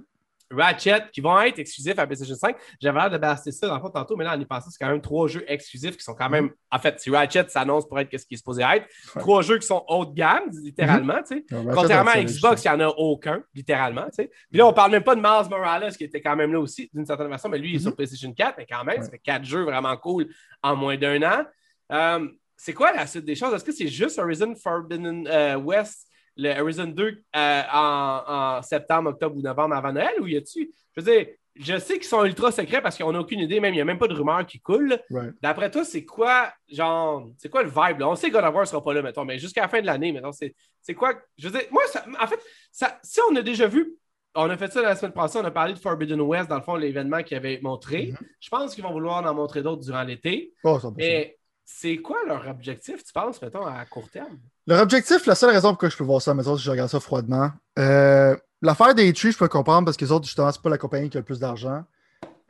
[0.51, 2.55] Ratchet, qui vont être exclusifs à PlayStation 5.
[2.81, 4.83] J'avais l'air de baster ça dans le fond tantôt, mais là, en y pensant, c'est
[4.83, 6.51] quand même trois jeux exclusifs qui sont quand même.
[6.71, 8.85] En fait, si Ratchet s'annonce pour être ce qui est supposé être,
[9.15, 9.21] Ouais.
[9.21, 11.45] trois jeux qui sont haut de gamme, littéralement, tu sais.
[11.73, 14.05] Contrairement à Xbox, il n'y en a aucun, littéralement.
[14.05, 14.31] tu sais.
[14.49, 16.89] Puis là, on parle même pas de Miles Morales, qui était quand même là aussi,
[16.93, 19.03] d'une certaine façon, mais lui, il est sur PlayStation 4, mais quand même, Ouais.
[19.05, 20.27] ça fait quatre jeux vraiment cool
[20.63, 21.43] en moins d'un an.
[21.91, 23.53] Euh, c'est quoi la suite des choses?
[23.53, 29.09] Est-ce que c'est juste Horizon Forbidden euh, West, le Horizon 2 euh, en, en septembre,
[29.11, 30.71] octobre ou novembre avant Noël, ou y a-tu.
[30.95, 33.73] Je veux dire, je sais qu'ils sont ultra secrets parce qu'on n'a aucune idée, même
[33.73, 34.97] il n'y a même pas de rumeurs qui coulent.
[35.09, 35.33] Right.
[35.41, 37.99] D'après toi, c'est quoi, genre, c'est quoi le vibe?
[37.99, 38.09] Là?
[38.09, 39.81] On sait que God of War ne sera pas là, mettons, mais jusqu'à la fin
[39.81, 41.13] de l'année, mettons, c'est, c'est quoi?
[41.37, 42.39] Je veux dire, moi, ça- en fait,
[42.71, 43.93] ça, si on a déjà vu,
[44.33, 46.61] on a fait ça la semaine passée, on a parlé de Forbidden West, dans le
[46.61, 48.13] fond, l'événement qu'ils avaient montré.
[48.39, 50.53] Je pense qu'ils vont vouloir en montrer d'autres durant l'été.
[50.63, 50.93] Oh, 100%.
[50.95, 54.39] Mais c'est quoi leur objectif, tu penses, mettons, à court terme?
[54.71, 57.01] Leur objectif, la seule raison pourquoi je peux voir ça, mettons, si je regarde ça
[57.01, 60.69] froidement, euh, l'affaire des Tree, je peux comprendre parce que les autres, justement, c'est pas
[60.69, 61.83] la compagnie qui a le plus d'argent.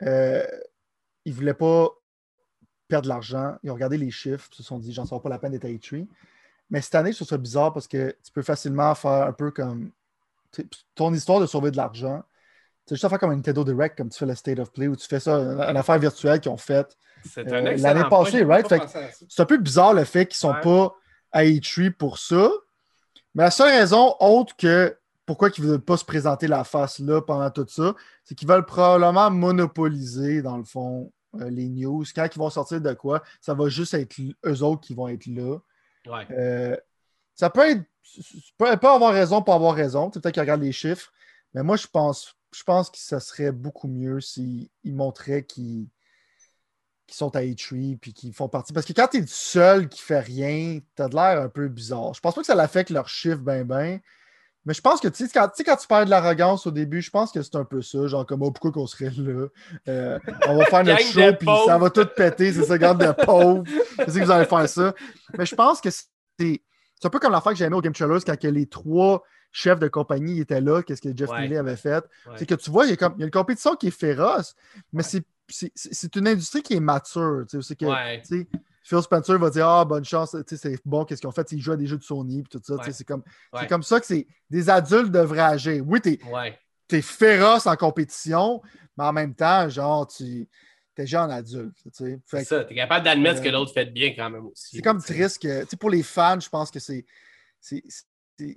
[0.02, 0.46] Euh,
[1.24, 1.88] ils voulaient pas
[2.86, 3.56] perdre de l'argent.
[3.64, 5.66] Ils ont regardé les chiffres, ils se sont dit, j'en sors pas la peine d'être
[5.66, 6.06] A3.
[6.70, 9.50] Mais cette année, je trouve ça bizarre parce que tu peux facilement faire un peu
[9.50, 9.90] comme
[10.94, 12.22] ton histoire de sauver de l'argent.
[12.86, 14.86] C'est juste à faire comme un Nintendo Direct, comme tu fais le State of Play,
[14.86, 16.96] où tu fais ça, une, affaire virtuelle qu'ils ont faite
[17.38, 18.72] euh, l'année passée, right?
[19.28, 20.94] C'est un peu bizarre le fait qu'ils ne sont pas
[21.32, 22.50] à E3 pour ça.
[23.34, 26.98] Mais la seule raison, autre que pourquoi ils ne veulent pas se présenter la face
[26.98, 32.04] là pendant tout ça, c'est qu'ils veulent probablement monopoliser, dans le fond, euh, les news.
[32.14, 34.14] Quand ils vont sortir de quoi, ça va juste être
[34.44, 35.58] eux autres qui vont être là.
[36.30, 36.76] Euh,
[37.34, 37.82] ça peut être.
[38.58, 40.10] Peut, avoir raison pour avoir raison.
[40.10, 41.12] Peut-être qu'ils regardent les chiffres.
[41.54, 45.86] Mais moi, je pense, je pense que ça serait beaucoup mieux s'ils montraient qu'ils
[47.16, 48.72] sont à E3 puis qu'ils font partie.
[48.72, 51.48] Parce que quand tu es le seul qui fait rien, tu as de l'air un
[51.48, 52.14] peu bizarre.
[52.14, 54.00] Je pense pas que ça l'affecte leurs chiffres ben ben.
[54.64, 57.10] Mais je pense que tu sais, quand, quand, tu parles de l'arrogance au début, je
[57.10, 58.06] pense que c'est un peu ça.
[58.06, 59.48] Genre, comme, oh, pourquoi qu'on serait là?
[59.88, 62.52] Euh, on va faire notre show, puis ça va tout péter.
[62.52, 63.64] C'est ça, garde de pauvres.
[63.98, 64.94] C'est que vous allez faire ça.
[65.36, 66.60] Mais je pense que c'est
[67.04, 69.88] un peu comme l'affaire que j'ai aimé au Game Challenge quand les trois chefs de
[69.88, 71.56] compagnie étaient là, qu'est-ce que Jeff ouais.
[71.56, 72.04] avait fait.
[72.36, 73.90] C'est que tu vois, il y, a comme, il y, a une compétition qui est
[73.90, 74.54] féroce,
[74.92, 75.24] mais c'est
[76.16, 77.44] une industrie qui est mature.
[77.48, 77.86] C'est que,
[78.84, 81.50] Phil Spencer va dire Ah, bonne chance, c'est bon, qu'est-ce qu'ils ont fait?
[81.52, 82.76] Ils jouent à des jeux de Sony et tout ça.
[82.90, 83.22] C'est comme,
[83.68, 85.84] comme ça que des adultes devraient agir.
[85.86, 86.18] Oui, tu
[86.96, 88.60] es, féroce en compétition,
[88.96, 90.48] mais en même temps, genre, tu
[90.96, 91.76] es jeune adulte.
[91.92, 94.76] C'est ça, tu es capable d'admettre ce que euh, l'autre fait bien quand même aussi.
[94.76, 97.04] C'est comme triste que, pour les fans, je pense que c'est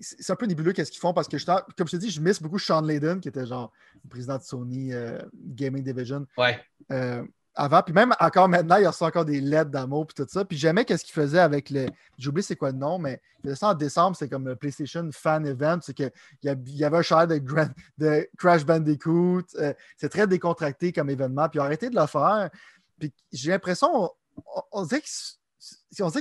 [0.01, 2.21] c'est un peu nébuleux qu'est-ce qu'ils font parce que, je, comme je te dis, je
[2.21, 3.71] miss beaucoup Sean Layden, qui était genre
[4.03, 6.25] le président de Sony euh, Gaming Division.
[6.37, 6.59] Ouais.
[6.91, 7.23] Euh,
[7.55, 10.43] avant, puis même encore maintenant, il reçoit encore des lettres d'amour puis tout ça.
[10.43, 11.87] Puis j'aimais qu'est-ce qu'il faisait avec le.
[12.17, 15.07] J'oublie c'est quoi le nom, mais il faisait ça en décembre, c'est comme le PlayStation
[15.13, 15.79] Fan Event.
[15.81, 17.41] C'est qu'il y avait un char de,
[17.97, 19.45] de Crash Bandicoot.
[19.55, 21.47] Euh, c'est très décontracté comme événement.
[21.47, 22.49] Puis arrêté de le faire.
[22.99, 24.09] Puis j'ai l'impression,
[24.71, 25.01] on, dirait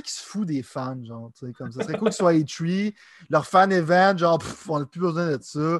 [0.01, 1.83] qu'il se fout des fans, genre, tu sais, comme ça.
[1.83, 2.93] serait cool qu'ils soient E3,
[3.29, 5.79] leur fan event, genre, on n'a plus besoin de ça.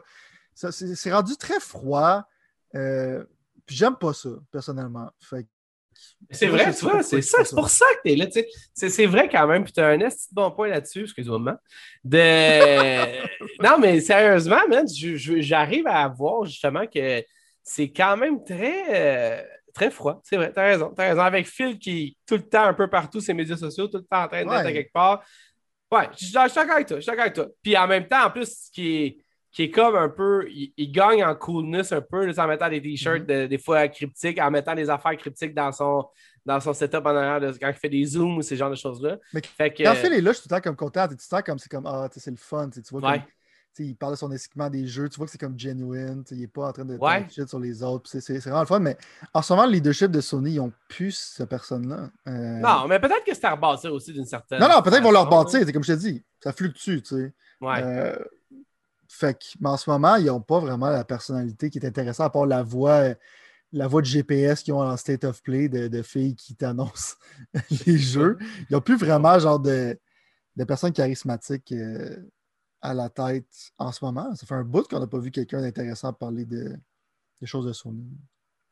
[0.54, 2.24] ça c'est rendu très froid.
[2.76, 3.24] Euh,
[3.66, 5.10] puis j'aime pas ça, personnellement.
[6.30, 8.28] c'est vrai, tu vois, c'est ça, c'est pour ça que tu es là.
[8.74, 11.60] C'est vrai quand même, puis tu as un petit bon point là-dessus, excuse-moi.
[12.04, 13.22] De...
[13.64, 17.24] non, mais sérieusement, j'arrive à voir justement que
[17.64, 19.44] c'est quand même très, euh,
[19.76, 20.22] très froid.
[20.24, 20.94] C'est vrai, tu as raison.
[20.98, 21.22] As raison.
[21.22, 24.06] Avec Phil qui est tout le temps un peu partout, ses médias sociaux, tout le
[24.06, 25.24] temps en train d'être quelque part.
[25.92, 27.48] Ouais, je suis d'accord avec toi, je suis d'accord avec toi.
[27.62, 29.18] Puis en même temps, en plus, ce qui est
[29.56, 33.26] qui est comme un peu, il, gagne en coolness un peu en mettant des t-shirts
[33.26, 33.48] mhm.
[33.48, 36.06] des fois cryptiques, en mettant des affaires cryptiques dans son,
[36.46, 38.76] dans son setup en arrière, de, quand il fait des zooms ou ces genres de
[38.76, 39.18] choses-là.
[39.34, 41.16] Mais fait que, quand Phil est là, je suis tout le temps comme content, tu
[41.20, 43.14] sens comme c'est comme, ah, c'est le fun, tu vois.
[43.14, 43.22] Comme,
[43.80, 46.48] il parle de son équipement des jeux, tu vois que c'est comme genuine, il n'est
[46.48, 47.28] pas en train de ouais.
[47.30, 48.98] sur les autres, c'est vraiment le fun, mais
[49.34, 52.10] en ce moment, le leadership de Sony, ils ont plus cette personne-là.
[52.28, 54.60] Euh, non, mais peut-être que c'est à rebâtir aussi d'une certaine.
[54.60, 57.34] Non, non, peut-être qu'ils vont le rebâtir, comme je te dis, ça fluctue, tu sais.
[57.62, 57.82] Ouais.
[57.82, 58.16] Euh,
[59.08, 62.28] fait que, mais en ce moment, ils n'ont pas vraiment la personnalité qui est intéressante,
[62.28, 63.14] à part la voix,
[63.72, 67.16] la voix de GPS qu'ils ont en State of Play de, filles qui t'annoncent
[67.86, 68.38] les jeux.
[68.70, 69.98] Ils n'ont plus vraiment genre de,
[70.56, 72.18] de personnes charismatiques euh,
[72.82, 74.34] à la tête en ce moment.
[74.36, 76.78] Ça fait un bout qu'on n'a pas vu quelqu'un d'intéressant parler de,
[77.42, 78.10] des choses de Sony.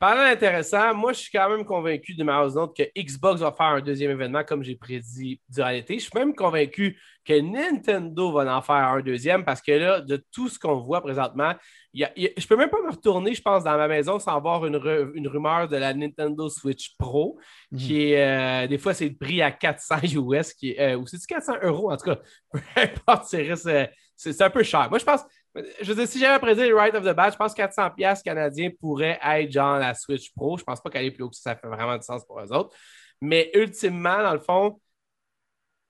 [0.04, 3.68] Parlant d'intéressant, moi, je suis quand même convaincu de ma note que Xbox va faire
[3.68, 5.94] un deuxième événement comme j'ai prédit durant l'été.
[5.94, 10.22] Je suis même convaincu que Nintendo va en faire un deuxième parce que là, de
[10.30, 11.54] tout ce qu'on voit présentement,
[11.94, 14.76] je ne peux même pas me retourner, je pense, dans ma maison sans avoir une,
[14.76, 17.38] rumeur de la Nintendo Switch Pro,
[17.70, 17.78] mhm.
[17.78, 21.06] qui est, euh, des fois, c'est le prix à 400 US, qui est, euh, ou
[21.06, 22.18] c'est 400 euros, en tout cas,
[22.52, 24.90] peu importe, c'est un peu cher.
[24.90, 25.22] Moi, je pense,
[25.54, 28.22] je veux dire, si j'avais prédit le right of the bat, je pense que 400$
[28.22, 30.58] canadiens pourraient être genre la Switch Pro.
[30.58, 32.52] Je pense pas qu'aller plus haut que ça, ça fait vraiment du sens pour eux
[32.52, 32.76] autres.
[33.20, 34.80] Mais ultimement, dans le fond,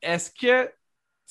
[0.03, 0.71] est-ce que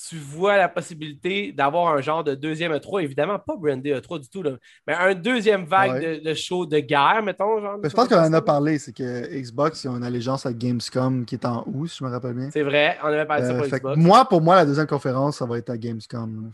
[0.09, 4.29] tu vois la possibilité d'avoir un genre de deuxième E3, évidemment pas brandé E3 du
[4.29, 4.43] tout,
[4.85, 7.61] mais un deuxième vague de, show de guerre, mettons.
[7.61, 10.51] Genre, je pense qu'on en a parlé, c'est que Xbox, ils ont une allégeance à
[10.53, 12.49] Gamescom qui est en août, si je me rappelle bien.
[12.51, 13.97] C'est vrai, on avait parlé de ça pour euh, Xbox.
[13.97, 16.51] Moi, pour moi, la deuxième conférence, ça va être à Gamescom.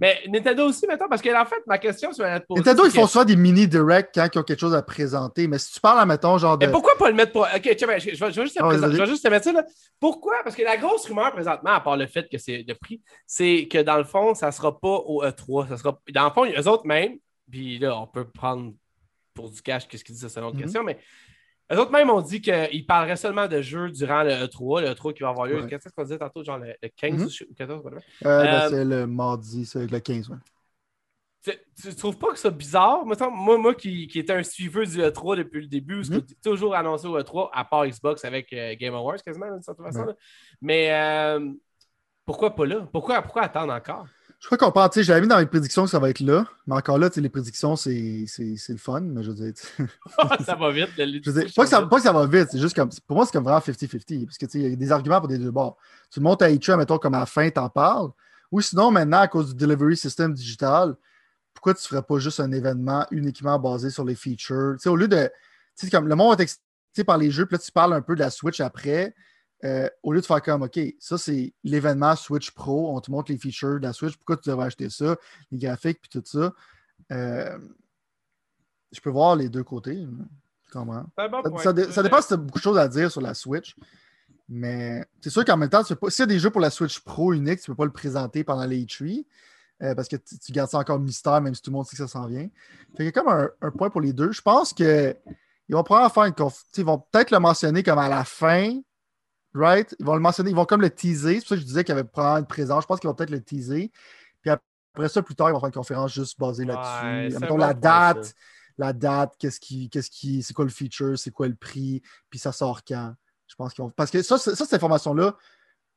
[0.00, 3.24] Mais Nintendo aussi, mettons, parce que en fait, ma question, c'est Nintendo, ils font souvent
[3.24, 6.36] des mini directs quand ils ont quelque chose à présenter, mais si tu parles, mettons,
[6.36, 6.66] genre de.
[6.66, 7.42] Mais pourquoi pas le mettre pour.
[7.42, 9.64] Ok, je, vais, juste te ah, je vais juste te mettre ça là.
[9.98, 10.34] Pourquoi?
[10.44, 12.74] Parce que la grosse rumeur présentement, à part le fait que c'est le
[13.26, 15.68] c'est que dans le fond, ça ne sera pas au E3.
[15.68, 16.00] Ça sera...
[16.12, 17.18] Dans le fond, eux autres même,
[17.50, 18.72] puis là, on peut prendre
[19.34, 20.62] pour du cash qu'est-ce qu'ils disent, c'est une autre mhm.
[20.62, 20.98] question, mais
[21.72, 25.14] eux autres même ont dit qu'ils parleraient seulement de jeux durant le E3, le E3
[25.14, 25.66] qui va avoir lieu.
[25.66, 27.48] Qu'est-ce qu'on disait tantôt, genre le, 15 mhm.
[27.50, 30.36] ou 14 euh, ben, euh, C'est le mardi, c'est le 15, ouais.
[31.42, 33.04] tu, tu trouves pas que c'est bizarre?
[33.06, 33.16] Moi,
[33.58, 37.06] moi, qui, qui était un suiveur du E3 depuis le début, ce que toujours annoncé
[37.06, 40.14] au E3, à part Xbox avec euh, Game Awards quasiment, d'une certaine façon.
[40.60, 41.52] Mais euh,
[42.24, 42.88] pourquoi pas là?
[42.92, 44.06] Pourquoi, pourquoi attendre encore?
[44.40, 46.74] Je crois qu'on pense, j'avais mis dans mes prédictions que ça va être là, mais
[46.74, 49.52] encore là, les prédictions, c'est le fun, mais je veux dire.
[50.46, 50.88] ça va vite.
[50.96, 52.88] Je veux dire, pas, que ça, pas, que ça, va vite, c'est juste comme.
[53.06, 55.36] Pour moi, c'est comme vraiment 50-50, parce que il y a des arguments pour des
[55.36, 55.76] deux bords.
[56.10, 58.08] Tu montes à E3, mettons, comme à la fin, t'en parles.
[58.50, 60.96] Ou sinon, maintenant, à cause du delivery system digital,
[61.52, 64.76] pourquoi tu ne ferais pas juste un événement uniquement basé sur les features?
[64.86, 65.30] au lieu de.
[65.90, 68.20] comme le monde est excité par les jeux, puis là, tu parles un peu de
[68.20, 69.14] la Switch après.
[69.64, 73.30] Euh, au lieu de faire comme, OK, ça c'est l'événement Switch Pro, on te montre
[73.30, 75.16] les features de la Switch, pourquoi tu devrais acheter ça,
[75.50, 76.54] les graphiques, puis tout ça.
[77.12, 77.58] Euh,
[78.90, 80.06] je peux voir les deux côtés.
[80.72, 81.04] Comment?
[81.58, 83.76] ça, dépend si tu as beaucoup de choses à dire sur la Switch.
[84.48, 87.32] Mais c'est sûr qu'en même temps, s'il y a des jeux pour la Switch Pro
[87.32, 89.24] unique, tu ne peux pas le présenter pendant les E3.
[89.82, 92.02] Euh, parce que tu, gardes ça encore mystère, même si tout le monde sait que
[92.02, 92.48] ça s'en vient.
[92.96, 94.30] Fait y a comme un, point pour les deux.
[94.30, 95.16] Je pense qu'ils
[95.70, 96.64] vont probablement faire une conf...
[96.76, 98.78] Ils vont peut-être le mentionner comme à la fin,
[99.54, 99.94] right?
[99.98, 101.34] Ils vont le mentionner, ils vont comme le teaser.
[101.34, 102.82] C'est pour ça que je disais qu'il y avait probablement une présence.
[102.82, 103.90] Je pense qu'ils vont peut-être le teaser.
[104.42, 107.38] Puis après ça, plus tard, ils vont faire une conférence juste basée là-dessus.
[107.56, 108.34] La date,
[108.78, 112.38] la date, qu'est-ce qui, qu'est-ce qui, c'est quoi le feature, c'est quoi le prix, puis
[112.38, 113.14] ça sort quand?
[113.46, 113.90] Je pense qu'ils vont.
[113.90, 115.36] Parce que ça, ça cette information-là,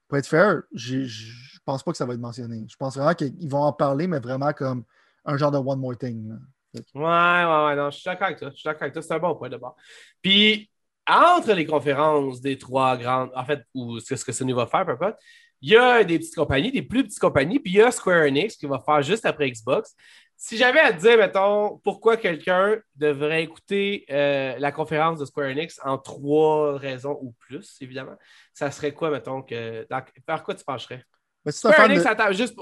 [0.07, 2.65] pour être fair, je pense pas que ça va être mentionné.
[2.67, 4.83] Je pense vraiment qu'ils vont en parler, mais vraiment comme
[5.25, 6.37] un genre de one more thing.
[6.73, 8.49] Ouais, ouais, ouais, non, je suis d'accord avec toi.
[8.49, 9.01] Je suis d'accord avec toi.
[9.01, 9.75] C'est un bon point de bord.
[10.21, 10.69] Puis,
[11.07, 14.93] entre les conférences des trois grandes, en fait, ou ce que Sony va faire, peu
[14.93, 15.17] importe,
[15.61, 18.25] il y a des petites compagnies, des plus petites compagnies, puis il y a Square
[18.25, 19.95] Enix qui va faire juste après Xbox.
[20.35, 25.79] Si j'avais à dire, mettons, pourquoi quelqu'un devrait écouter euh, la conférence de Square Enix
[25.85, 28.17] en trois raisons ou plus, évidemment,
[28.53, 29.87] ça serait quoi, mettons, que.
[30.25, 31.05] par quoi tu pencherais?
[31.49, 32.55] Square, Enix, juste,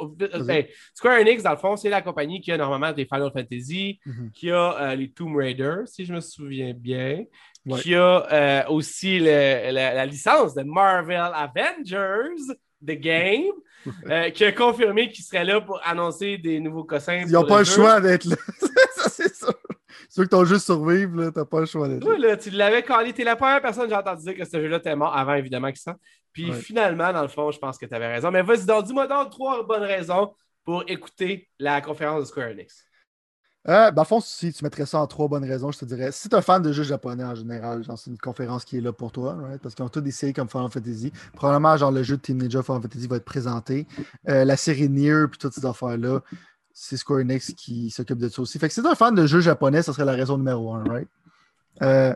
[0.45, 3.99] ben, Square Enix, dans le fond, c'est la compagnie qui a normalement des Final Fantasy,
[4.05, 4.31] mhm.
[4.31, 7.25] qui a euh, les Tomb Raider, si je me souviens bien,
[7.81, 13.51] qui a euh, aussi la, licence de Marvel Avengers, The Game.
[14.11, 17.23] Euh, qui a confirmé qu'il serait là pour annoncer des nouveaux cossins.
[17.25, 18.35] Ils n'ont pas le, choix d'être là.
[18.95, 19.51] ça, c'est ça.
[20.07, 22.15] Ceux qui t'ont juste survivre, t'as pas le choix d'être là.
[22.15, 22.37] là.
[22.37, 24.95] Tu l'avais Tu T'es la première personne que j'ai entendu dire que ce jeu-là était
[24.95, 25.95] mort avant, évidemment, qu'il ça.
[26.31, 28.29] Puis finalement, dans le fond, je pense que tu avais raison.
[28.29, 32.85] Mais vas-y, donc, dis-moi donc trois bonnes raisons pour écouter la conférence de Square Enix.
[33.69, 36.27] Euh, ben, fond, si tu mettrais ça en trois bonnes raisons, je te dirais, si
[36.27, 38.91] tu es un fan de jeux japonais en général, c'est une conférence qui est là
[38.91, 41.13] pour toi, parce qu'ils ont tous des séries comme Final Fantasy.
[41.33, 43.87] Probablement, genre, le jeu de Team Ninja Final Fantasy va être présenté.
[44.29, 46.21] Euh, la série Nier, puis toutes ces affaires-là,
[46.73, 48.57] c'est Square Enix qui s'occupe de ça aussi.
[48.57, 50.73] Fait que si tu es un fan de jeux japonais, ça serait la raison numéro
[50.73, 51.07] un, right?
[51.83, 52.15] Euh,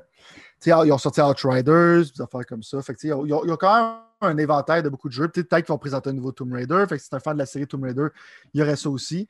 [0.66, 2.82] ils ont sorti Outriders, des affaires comme ça.
[2.82, 5.28] Fait que, il y, a quand même un éventail de beaucoup de jeux.
[5.28, 6.86] Peut-être qu'ils vont présenter un nouveau Tomb Raider.
[6.90, 8.08] Fait que si tu es un fan de la série Tomb Raider,
[8.54, 9.28] il y aurait ça aussi.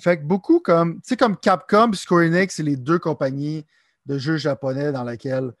[0.00, 3.64] Fait que beaucoup comme, tu sais, comme Capcom et Square Enix, c'est les deux compagnies
[4.06, 5.52] de jeux japonais dans lesquelles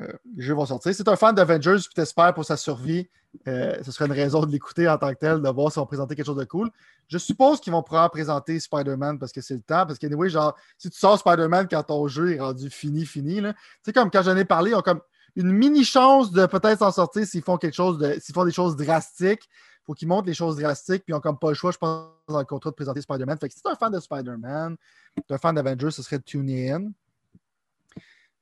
[0.00, 0.94] euh, les jeux vont sortir.
[0.94, 3.08] Si tu un fan d'Avengers et tu espères pour sa survie,
[3.46, 5.86] euh, ce serait une raison de l'écouter en tant que tel, de voir si on
[5.86, 6.70] présenter quelque chose de cool.
[7.08, 9.86] Je suppose qu'ils vont probablement présenter Spider-Man parce que c'est le temps.
[9.86, 13.40] Parce que, anyway, genre, si tu sors Spider-Man quand ton jeu est rendu fini, fini,
[13.40, 13.52] tu
[13.84, 15.00] sais, comme quand j'en ai parlé, ils ont comme
[15.36, 18.74] une mini chance de peut-être s'en sortir s'ils font quelque chose s'ils font des choses
[18.76, 19.48] drastiques
[19.90, 22.06] faut qu'ils montrent les choses drastiques, puis ils n'ont comme pas le choix, je pense,
[22.28, 23.36] dans le contrat de présenter Spider-Man.
[23.38, 24.76] Fait que si tu es un fan de Spider-Man,
[25.16, 26.92] tu es un fan d'Avengers, ce serait de tune in.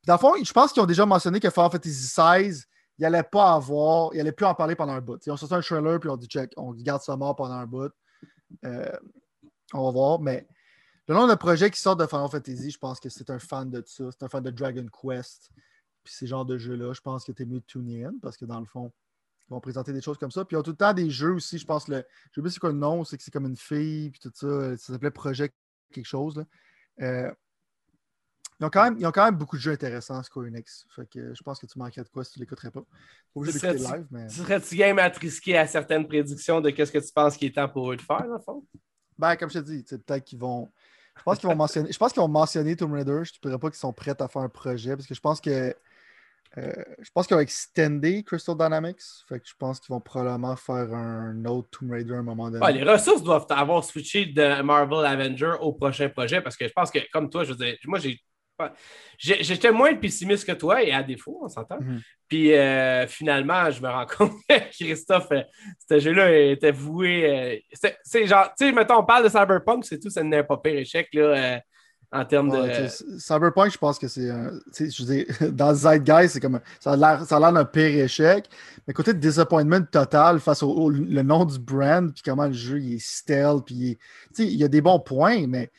[0.05, 2.63] Dans le fond, je pense qu'ils ont déjà mentionné que Final Fantasy XVI,
[2.99, 5.19] il n'allait pas avoir, il n'allait plus en parler pendant un bout.
[5.25, 7.65] Ils ont sorti un trailer, puis on dit check, on garde ça mort pendant un
[7.65, 7.91] bout.
[8.63, 8.91] Euh,
[9.73, 10.47] on va voir, mais
[11.07, 13.71] le nom de projet qui sort de Final Fantasy, je pense que c'est un fan
[13.71, 14.03] de ça.
[14.11, 15.49] C'est un fan de Dragon Quest.
[16.03, 18.37] Puis ces genres de jeux-là, je pense que tu es mieux de tune in parce
[18.37, 18.91] que dans le fond,
[19.49, 20.45] ils vont présenter des choses comme ça.
[20.45, 21.87] Puis ils ont tout le temps des jeux aussi, je pense.
[21.87, 24.19] Le, je sais pas c'est quoi le nom, c'est que c'est comme une fille, puis
[24.19, 24.77] tout ça.
[24.77, 25.55] Ça s'appelait Project
[25.91, 26.37] quelque chose.
[26.37, 26.43] Là.
[27.01, 27.31] Euh,
[28.59, 30.85] ils, ont quand même, ils ont quand même beaucoup de jeux intéressants, Square Enix.
[30.95, 32.83] Fait que je pense que tu manquerais de quoi si tu ne l'écouterais pas.
[33.33, 34.29] Obligé d'écouter live, mais.
[34.29, 37.91] Serais-tu game à à certaines prédictions de qu'est-ce que tu penses qu'il est temps pour
[37.91, 38.65] eux de faire, dans le fond?
[39.17, 40.69] Ben, comme je te dis, peut-être qu'ils vont.
[41.17, 41.91] Je pense qu'ils vont mentionner.
[41.91, 43.21] Je pense qu'ils vont mentionner Tomb Raider.
[43.23, 45.41] Je ne dirais pas qu'ils sont prêts à faire un projet parce que je pense
[45.41, 45.75] que
[46.57, 49.01] euh, je pense qu'ils vont extender Crystal Dynamics.
[49.27, 52.49] Fait que je pense qu'ils vont probablement faire un autre Tomb Raider à un moment
[52.49, 52.73] donné.
[52.73, 56.89] les ressources doivent avoir switché de Marvel Avenger au prochain projet parce que je pense
[56.89, 58.19] que, comme toi, je veux dire, moi, j'ai.
[59.17, 61.79] J'étais moins pessimiste que toi et à défaut, on s'entend.
[61.79, 62.01] Mhm.
[62.27, 65.43] Puis euh, finalement, je me rends compte que Christophe, euh,
[65.89, 67.63] ce jeu-là était voué.
[68.03, 70.77] c'est genre, tu sais, mettons, on parle de Cyberpunk, c'est tout, ça n'est pas pire
[70.77, 71.07] échec.
[71.13, 71.61] Là,
[72.11, 72.87] en termes de.
[73.19, 74.27] Cyberpunk, je pense que c'est.
[74.27, 76.59] Je veux dire, dans Zeitgeist, c'est comme.
[76.79, 78.49] Ça a l'air d'un pire échec.
[78.87, 82.79] Mais côté de disappointment total face au, le nom du brand, puis comment le jeu
[82.79, 83.97] il est stealth, puis
[84.37, 85.71] il, il y a des bons points, mais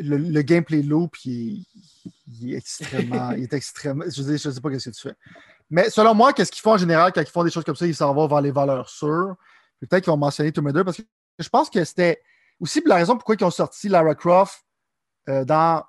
[0.00, 1.64] le, gameplay loop, il
[2.44, 3.30] est, extrêmement.
[3.36, 4.04] il est extrêmement.
[4.08, 5.14] Je ne sais pas ce que tu fais.
[5.70, 7.86] Mais selon moi, qu'est-ce qu'ils font en général quand ils font des choses comme ça?
[7.86, 9.36] Ils s'en vont vers les valeurs sûres.
[9.80, 11.02] Peut-être qu'ils vont mentionner Tomb Raider parce que
[11.38, 12.20] je pense que c'était
[12.58, 14.64] aussi la raison pourquoi ils ont sorti Lara Croft
[15.28, 15.84] euh, dans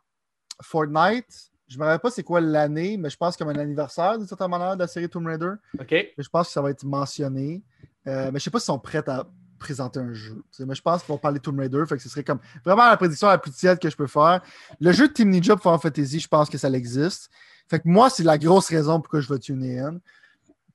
[0.61, 1.51] Fortnite.
[1.67, 4.27] Je ne me rappelle pas c'est quoi l'année, mais je pense comme un anniversaire d'une
[4.27, 5.53] certaine manière de la série Tomb Raider.
[5.79, 5.95] OK.
[6.17, 7.61] je pense que ça va être mentionné.
[8.07, 9.27] Euh, mais je ne sais pas s'ils sont prêts à
[9.59, 10.41] présenter un jeu.
[10.59, 11.83] Mais je pense qu'ils vont parler Tomb Raider.
[11.87, 14.41] Fait que ce serait comme vraiment la prédiction la plus tiède que je peux faire.
[14.79, 17.29] Le jeu de Team Ninja pour Final Fantasy, je pense que ça existe.
[17.69, 19.99] Fait que moi, c'est la grosse raison pourquoi je veux tuner in.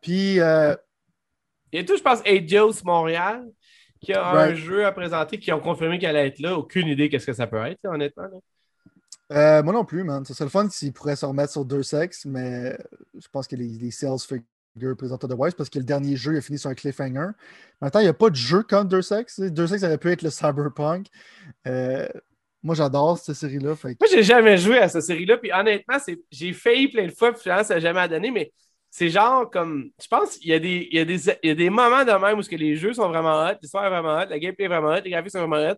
[0.01, 0.39] Puis.
[0.39, 0.77] Euh...
[1.73, 3.51] Et tout, je pense, Adios Montréal,
[4.01, 6.57] qui a un jeu à présenter, qui ont confirmé qu'elle allait être là.
[6.57, 8.29] Aucune idée qu'est-ce que ça peut être, honnêtement.
[9.33, 10.25] Euh, moi non plus, man.
[10.25, 12.77] Ça serait le fun s'ils pourraient se remettre sur deux sexes, mais
[13.19, 16.41] je pense que les, les sales figures présentent Wise parce que le dernier jeu a
[16.41, 17.31] fini sur un cliffhanger.
[17.81, 19.41] Maintenant, il n'y a pas de jeu comme deux sexes?
[19.41, 21.07] Deux sexes aurait pu être le Cyberpunk.
[21.67, 22.07] Euh,
[22.63, 23.75] moi, j'adore cette série-là.
[23.83, 25.37] Moi, j'ai jamais joué à cette série-là.
[25.37, 25.97] Puis honnêtement,
[26.31, 28.31] j'ai failli plein de fois, puis finalement, ça n'a jamais donné.
[28.31, 28.53] Mais
[28.91, 29.91] c'est genre comme.
[30.01, 32.95] Je pense qu'il y, y, y a des moments de même où que les jeux
[32.95, 35.47] sont vraiment hot, l'histoire est vraiment hot, la gameplay est vraiment hot, les graphiques sont
[35.47, 35.77] vraiment hot.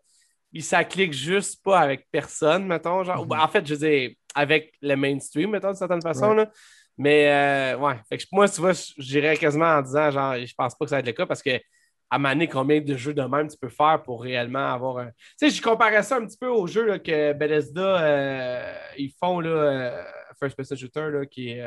[0.56, 3.04] Puis ça clique juste pas avec personne, mettons.
[3.04, 3.44] Genre, mm-hmm.
[3.44, 6.32] En fait, je veux dire, avec le mainstream, mettons, d'une certaine façon.
[6.32, 6.50] Là.
[6.96, 7.96] Mais euh, ouais.
[8.08, 10.96] Fait que moi, tu vois, j'irais quasiment en disant, genre, je pense pas que ça
[10.96, 11.60] va être le cas parce que
[12.08, 15.08] à maner combien de jeux de même tu peux faire pour réellement avoir un.
[15.08, 19.40] Tu sais, je comparais ça un petit peu aux jeux que Bethesda euh, ils font
[19.40, 20.04] là, euh,
[20.40, 21.60] First Person Shooter là, qui est.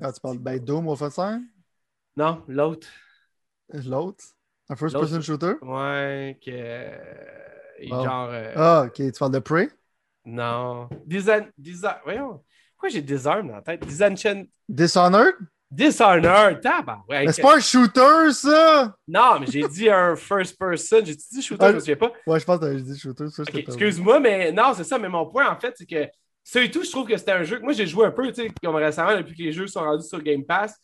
[0.00, 1.14] Ah, tu parles de Doom au fait
[2.16, 2.88] Non, l'autre.
[3.68, 4.24] L'autre?
[4.70, 5.54] Un First Person Shooter?
[5.62, 7.90] Ouais, que.
[7.90, 8.04] Oh.
[8.04, 8.30] Genre.
[8.54, 9.68] Ah, ok, tu parles de Prey?
[10.24, 10.88] Non.
[11.04, 11.50] Design.
[11.58, 11.96] Design.
[12.04, 12.44] Voyons.
[12.74, 13.84] Pourquoi j'ai Disarm dans la tête?
[13.84, 14.44] Disenchant.
[14.68, 15.34] Dishonored?
[15.72, 17.26] Dishonored, tabarouette.
[17.26, 18.94] Mais c'est pas un shooter, ça!
[19.06, 20.98] Non, mais j'ai dit un first person.
[21.04, 22.12] J'ai dit shooter, je me souviens pas.
[22.26, 23.28] Ouais, je pense que j'ai dit shooter.
[23.28, 24.98] Ça, Excuse-moi, mais non, c'est ça.
[24.98, 26.08] Mais mon point, en fait, c'est que
[26.42, 28.26] ça et tout, je trouve que c'était un jeu que moi, j'ai joué un peu,
[28.28, 30.80] tu sais, comme récemment, depuis que les jeux sont rendus sur Game Pass.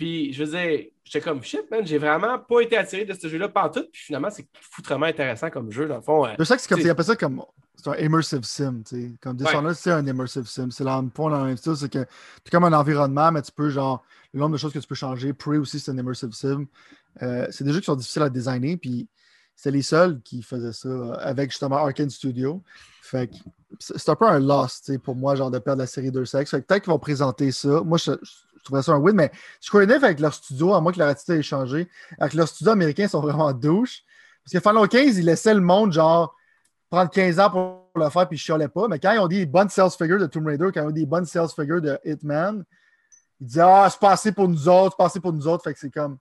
[0.00, 3.28] Puis, je veux dire, j'étais comme shit, man, j'ai vraiment pas été attiré de ce
[3.28, 3.84] jeu-là partout.
[3.92, 6.26] Puis finalement, c'est foutrement intéressant comme jeu, dans le fond.
[6.38, 7.44] Je sais que c'est comme, appelle ça comme
[7.76, 9.12] c'est un immersive sim, tu sais.
[9.20, 10.70] Comme Dishonored, c'est un immersive sim.
[10.70, 12.06] C'est le point dans le même style, c'est que
[12.42, 14.94] c'est comme un environnement, mais tu peux, genre, le nombre de choses que tu peux
[14.94, 15.34] changer.
[15.34, 16.64] Prey aussi, c'est un immersive sim.
[17.20, 19.06] Euh, c'est des jeux qui sont difficiles à designer, puis
[19.54, 22.62] c'était les seuls qui faisaient ça euh, avec justement Arkane Studio.
[23.02, 23.34] Fait que
[23.78, 26.24] c'est un peu un loss, tu sais, pour moi, genre, de perdre la série 2
[26.24, 26.50] sex.
[26.50, 27.82] Fait que peut-être qu'ils vont présenter ça.
[27.82, 28.12] Moi, je,
[28.64, 29.30] trouverais ça un win, mais
[29.60, 31.88] je connais avec leur studio, à moins que leur attitude ait changé,
[32.18, 34.02] avec leur studio américain, ils sont vraiment douches.
[34.44, 36.34] Parce que Final 15, ils laissaient le monde, genre,
[36.90, 38.88] prendre 15 ans pour le faire, puis je chialais pas.
[38.88, 41.06] Mais quand ils ont dit bonnes sales figures de Tomb Raider, quand ils ont dit
[41.06, 42.64] bonnes sales figures de Hitman,
[43.40, 45.64] ils disaient Ah, c'est passé pour nous autres, c'est passé pour nous autres.
[45.64, 46.18] Fait que c'est comme.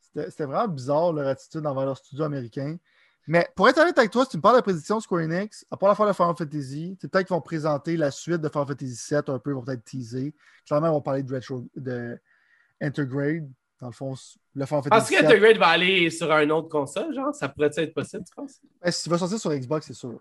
[0.00, 2.76] C'était vraiment bizarre leur attitude envers leur studio américain.
[3.26, 5.76] Mais pour être honnête avec toi, si tu me parles de prédiction Square Enix, à
[5.76, 8.68] part la fin de Final Fantasy, c'est peut-être qu'ils vont présenter la suite de Final
[8.68, 10.34] Fantasy VII un peu, ils vont peut-être teaser.
[10.66, 12.18] Clairement, ils vont parler de Retro, de
[12.80, 13.48] Intergrade.
[13.80, 14.14] Dans le fond,
[14.54, 17.34] le Final Fantasy Est-ce qu'Intergrade va aller sur un autre console, genre?
[17.34, 18.60] Ça pourrait être possible, tu penses?
[18.80, 20.20] Ben, S'il va sortir sur Xbox, c'est sûr.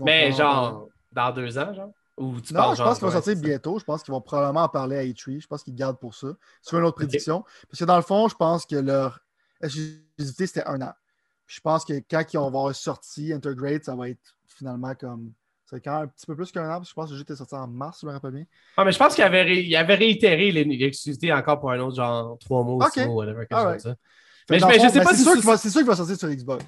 [0.00, 1.90] Mais genre, dans deux ans, genre?
[2.18, 3.78] Ou tu non, je pense qu'il va sortir bientôt.
[3.78, 5.40] Je pense qu'ils vont probablement en parler à E3.
[5.40, 6.28] Je pense qu'ils gardent pour ça.
[6.60, 7.42] C'est une autre prédiction.
[7.68, 9.20] Parce que dans le fond, je pense que leur
[9.62, 10.92] exclusivité, c'était un an.
[11.46, 15.32] Je pense que quand ils vont avoir sorti Intergrade, ça va être finalement comme.
[15.66, 17.16] C'est quand même un petit peu plus qu'un an, parce que je pense que le
[17.16, 18.44] jeu était sorti en mars, je me rappelle bien.
[18.76, 22.62] Ah, mais je pense qu'il avait, avait réitéré l'exclusivité encore pour un autre, genre trois
[22.62, 23.96] mois ou six mois, whatever, quelque chose ça.
[24.50, 26.64] Mais, je, sais pas si c'est sûr qu'il va sortir sur Xbox.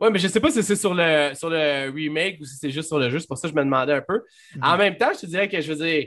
[0.00, 2.70] Oui, mais je sais pas si c'est sur le, sur le remake ou si c'est
[2.70, 3.18] juste sur le jeu.
[3.18, 4.22] C'est pour ça que je me demandais un peu.
[4.54, 4.64] Mhm.
[4.64, 6.06] En même temps, je te dirais que je veux dire,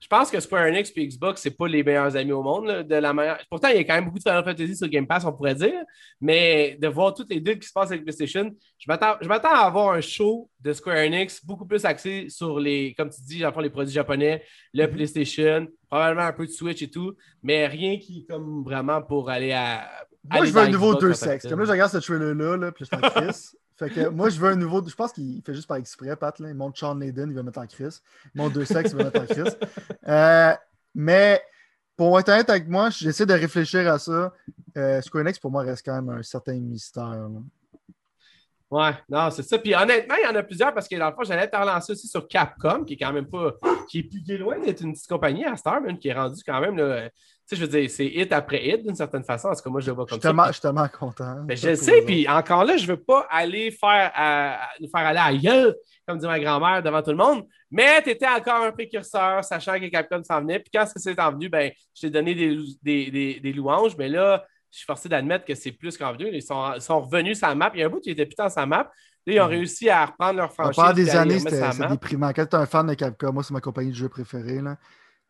[0.00, 2.86] je pense que Square Enix et Xbox, c'est pas les meilleurs amis au monde.
[2.88, 3.38] de la manière...
[3.50, 5.54] Pourtant, il y a quand même beaucoup de Final Fantasy sur Game Pass, on pourrait
[5.54, 5.82] dire.
[6.20, 9.90] Mais de voir toutes les deux qui se passent avec PlayStation, je m'attends à avoir
[9.90, 13.92] un show de Square Enix beaucoup plus axé sur les, comme tu dis, les produits
[13.92, 14.42] japonais,
[14.72, 14.92] le mhm.
[14.94, 19.52] PlayStation, probablement un peu de Switch et tout, mais rien qui comme vraiment pour aller
[19.52, 19.86] à
[20.28, 21.48] moi, je veux un nouveau deux sexes.
[21.48, 23.56] Comme là, je regarde ce trailer-là, là, puis je suis.
[23.80, 24.86] fait que moi, je veux un nouveau.
[24.86, 26.38] Je pense qu'il fait juste par exprès, Pat.
[26.38, 26.50] Là.
[26.50, 28.02] Il montre Sean Layden, il va mettre en crise.
[28.34, 29.56] Il montre deux sexes, il va mettre en crise.
[30.06, 30.54] Euh,
[30.94, 31.40] mais
[31.96, 34.34] pour être honnête avec moi, j'essaie de réfléchir à ça.
[34.76, 37.28] Euh, Square Enix, pour moi, reste quand même un certain mystère.
[38.70, 39.58] Ouais, non, c'est ça.
[39.58, 41.92] Puis honnêtement, il y en a plusieurs parce que dans le fond, j'allais te relancer
[41.92, 43.54] aussi sur Capcom, qui est quand même pas.
[43.88, 46.76] qui est, plus, loin d'être une petite compagnie à Star, qui est rendu quand même.
[47.50, 49.48] Sais, je veux dire, c'est hit après hit d'une certaine façon.
[49.48, 50.32] En tout cas, moi, je le vois comme ça.
[50.46, 51.36] je suis tellement content.
[51.40, 54.12] Mais ben, je sais, puis encore là, je veux pas aller faire
[54.80, 55.74] nous faire aller à gueule,
[56.06, 57.46] comme dit ma grand-mère, devant tout le monde.
[57.70, 60.58] Mais tu étais encore un précurseur, sachant que Capcom s'en venait.
[60.58, 63.96] Puis quand c'est en venu, ben, je t'ai donné des, des, des, des louanges.
[63.96, 66.30] Mais là, je suis forcé d'admettre que c'est plus qu'en venu.
[66.32, 67.70] Ils sont, sont revenus sur la map.
[67.74, 68.90] Il y a un bout qui était putain sur la map.
[69.26, 70.76] Là, ils ont réussi à reprendre leur franchise.
[70.76, 72.32] Pendant des années, c'était déprimant.
[72.32, 74.60] Quand tu es un fan de Capcom, moi, c'est ma compagnie de jeu préférée.
[74.60, 74.76] Là.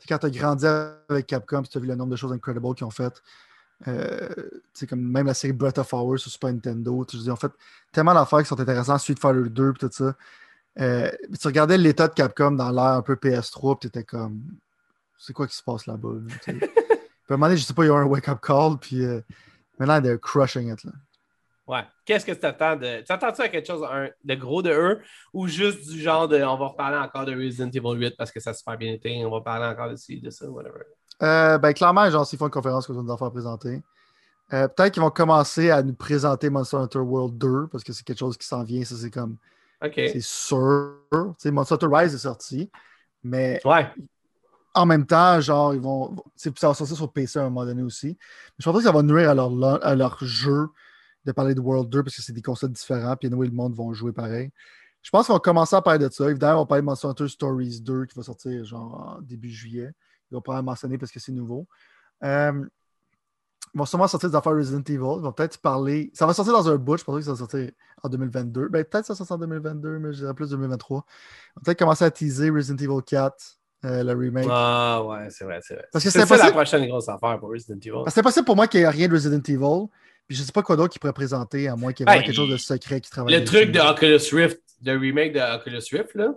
[0.09, 0.67] Quand tu as grandi
[1.09, 3.23] avec Capcom, tu as vu le nombre de choses incredibles qu'ils ont faites.
[3.89, 4.29] Euh,
[4.89, 7.07] comme même la série Breath of Hours sur Super Nintendo.
[7.11, 7.53] sais, Ils ont fait
[7.93, 10.15] tellement d'affaires qui sont intéressantes, Street Fighter 2 puis tout ça.
[10.79, 14.43] Euh, tu regardais l'état de Capcom dans l'air un peu PS3, puis tu étais comme,
[15.19, 16.13] c'est quoi qui se passe là-bas?
[16.15, 16.55] là.
[17.31, 18.77] Puis à un moment donné, je sais pas, il y a eu un wake-up call,
[18.81, 19.21] puis euh,
[19.79, 20.83] maintenant, they're crushing it.
[20.83, 20.91] Là.
[21.71, 21.85] Ouais.
[22.05, 23.03] Qu'est-ce que tu attends de.
[23.07, 23.87] T'attends-tu à quelque chose
[24.25, 25.01] de gros de eux
[25.33, 26.43] ou juste du genre de.
[26.43, 29.25] On va reparler encore de Resident Evil 8 parce que ça a super bien été,
[29.25, 30.81] on va parler encore de ci, de ça, whatever?
[31.23, 33.83] Euh, ben, clairement, genre, s'ils font une conférence va nous en faire présenter.
[34.53, 38.03] Euh, Peut-être qu'ils vont commencer à nous présenter Monster Hunter World 2 parce que c'est
[38.03, 38.83] quelque chose qui s'en vient.
[38.85, 39.37] Ça, c'est comme.
[39.85, 39.93] OK.
[39.95, 40.97] C'est sûr.
[41.45, 42.69] Monster Hunter Rise est sorti.
[43.23, 43.87] Mais Ouais.
[44.75, 46.17] en même temps, genre, ils vont.
[46.35, 48.09] Ça va sortir sur PC à un moment donné aussi.
[48.09, 50.67] Mais je pense pas que ça va nuire à leur, à leur jeu
[51.25, 53.17] de parler de World 2 parce que c'est des concepts différents.
[53.17, 54.51] Puis, anyway, le monde vont jouer pareil.
[55.03, 56.29] Je pense qu'on va commencer à parler de ça.
[56.29, 59.51] Évidemment, on va parler de Monster Hunter Stories 2 qui va sortir genre en début
[59.51, 59.91] juillet.
[60.31, 61.67] Ils vont pas mentionner parce que c'est nouveau.
[62.23, 62.65] Euh,
[63.73, 64.95] ils vont sûrement sortir des affaires Resident Evil.
[64.95, 66.11] Ils vont peut-être parler.
[66.13, 66.99] Ça va sortir dans un bout.
[66.99, 67.71] Je pensais que ça va sortir
[68.03, 68.69] en 2022.
[68.69, 70.99] Ben, peut-être que ça va sortir en 2022, mais je dirais plus 2023.
[70.99, 74.49] On va peut-être commencer à teaser Resident Evil 4, euh, le remake.
[74.51, 75.87] Ah, ouais, c'est vrai, c'est vrai.
[75.93, 77.93] Parce que c'est ça la prochaine grosse affaire pour Resident Evil.
[77.93, 79.89] Parce que c'est impossible pour moi qu'il n'y ait rien de Resident Evil.
[80.31, 82.23] Puis je sais pas quoi d'autre qu'il pourrait présenter, à moins qu'il y ait Ben,
[82.23, 83.35] quelque chose de secret qui travaille.
[83.35, 86.29] Le truc de Oculus Rift, le remake de Oculus Rift, là.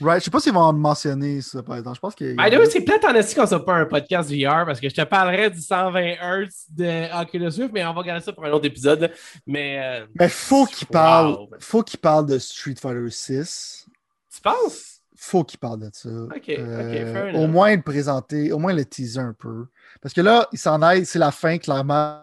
[0.00, 0.20] Right.
[0.20, 1.96] Je sais pas s'ils vont en mentionner ça, par exemple.
[1.96, 4.80] Je pense the way, c'est peut-être en esti qu'on soit pas un podcast VR parce
[4.80, 8.32] que je te parlerais du 120 Hz de Oculus Rift, mais on va garder ça
[8.32, 9.02] pour un autre épisode.
[9.02, 9.08] là.
[9.46, 10.92] Mais euh, Mais faut qu'il Wow.
[10.92, 11.36] parle.
[11.60, 13.86] Faut qu'il parle de Street Fighter 6.
[14.34, 14.91] tu penses?
[15.24, 16.08] Faut qu'il parle de ça.
[16.08, 17.50] ok, fair au enough.
[17.50, 19.66] moins le présenter, au moins le teaser un peu.
[20.00, 22.20] Parce que là, ils s'en aillent, c'est la fin, clairement.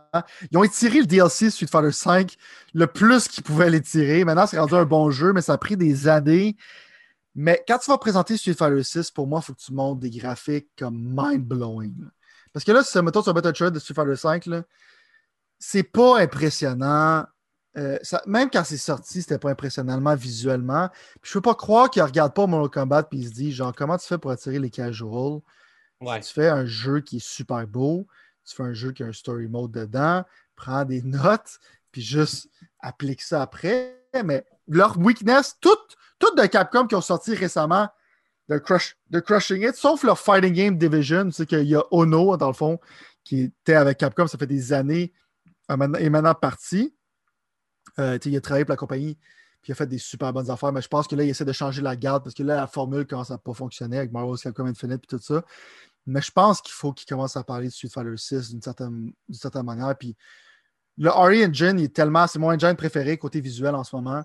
[0.52, 2.36] Ils ont étiré le DLC Street Fighter 5
[2.74, 4.26] le plus qu'ils pouvaient l'étirer.
[4.26, 6.58] Maintenant, c'est rendu un bon jeu, mais ça a pris des années.
[7.36, 10.00] Mais quand tu vas présenter Street Fighter 6, pour moi, il faut que tu montes
[10.00, 11.95] des graphiques comme mind-blowing.
[12.52, 14.64] Parce que là, si mettons sur un Battle Trade de Street Fighter 5, là,
[15.58, 17.26] c'est pas impressionnant.
[17.80, 20.90] Euh, ça- même quand c'est sorti, c'était pas impressionnellement visuellement.
[21.22, 23.74] Puis je peux pas croire qu'ils regardent pas Mortal Kombat et ils se disent genre
[23.74, 25.40] comment tu fais pour attirer les casuals?
[26.02, 26.20] Ouais.
[26.20, 28.06] Tu fais un jeu qui est super beau,
[28.46, 30.24] tu fais un jeu qui a un story mode dedans,
[30.56, 31.60] prends des notes,
[31.92, 32.50] puis juste
[32.80, 33.96] applique ça après.
[34.26, 37.88] Mais leur weakness, toutes toutes de Capcom qui ont sorti récemment
[38.50, 42.36] de, Crush, de Crushing It, sauf leur Fighting Game Division, sais qu'il y a Ono,
[42.36, 42.78] dans le fond,
[43.24, 45.14] qui était avec Capcom, ça fait des années,
[45.72, 46.94] euh, est maintenant parti.
[48.00, 49.16] Euh, il a travaillé pour la compagnie,
[49.62, 51.45] puis il a fait des super bonnes affaires, mais je pense que là, il essaie
[51.45, 54.41] de changer la garde parce que là, la formule commence à pas fonctionner avec Marvel's
[54.41, 55.43] Capcom Infinite et tout ça.
[56.06, 59.66] Mais je pense qu'il faut qu'il commence à parler de Street Fighter 6 d'une certaine,
[59.66, 59.95] manière.
[59.97, 60.16] Puis
[60.97, 64.24] le RE Engine, est tellement, c'est mon engine préféré côté visuel en ce moment.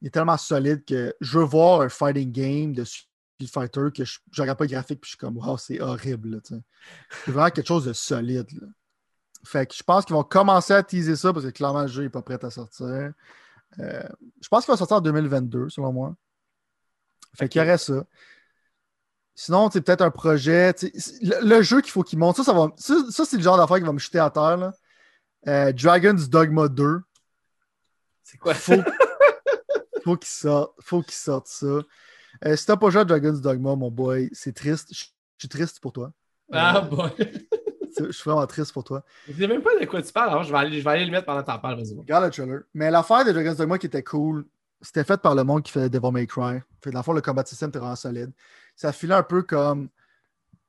[0.00, 3.08] Il est tellement solide que je veux voir un fighting game de Street
[3.50, 6.30] Fighter que je regarde pas le graphique puis je suis comme, wow, c'est horrible.
[6.30, 6.38] là.
[6.44, 8.50] C'est vraiment quelque chose de solide.
[8.52, 8.68] là.
[9.44, 12.02] Fait que je pense qu'ils vont commencer à teaser ça parce que clairement, le jeu
[12.02, 12.86] n'est pas prêt à sortir.
[12.86, 14.02] Euh,
[14.40, 16.14] je pense qu'il va sortir en 2022, selon moi.
[17.36, 18.04] Fait qu'il y aurait ça.
[19.34, 20.72] Sinon, c'est peut-être un projet.
[20.82, 23.56] Le, le jeu qu'il faut qu'il monte, ça, ça, va, ça, ça, c'est le genre
[23.56, 24.56] d'affaire qui va me jeter à terre.
[24.56, 24.72] là.
[25.48, 27.00] Euh, Dragon's Dogma 2.
[28.22, 28.54] C'est quoi?
[28.54, 28.80] Faut,
[30.04, 30.74] faut qu'il sorte.
[30.80, 31.66] Faut qu'il sorte ça.
[32.44, 34.88] Euh, si t'as pas joué à Dragon's Dogma, mon boy, c'est triste.
[34.92, 35.04] Je
[35.38, 36.12] suis triste pour toi.
[36.52, 37.10] Ah, bon.
[37.98, 39.04] Je suis vraiment triste pour toi.
[39.28, 40.30] Je sais même pas de quoi tu parles.
[40.30, 41.82] Alors, je vais aller, je vais aller le mettre pendant que t'en parles.
[41.98, 42.60] Regarde le trailer.
[42.74, 44.46] Mais l'affaire de Dragon's Dogma qui était cool,
[44.80, 46.60] c'était fait par le monde qui fait Devil May Cry.
[46.82, 48.32] Fait dans le fond, le combat system était vraiment solide.
[48.76, 49.88] Ça filait un peu comme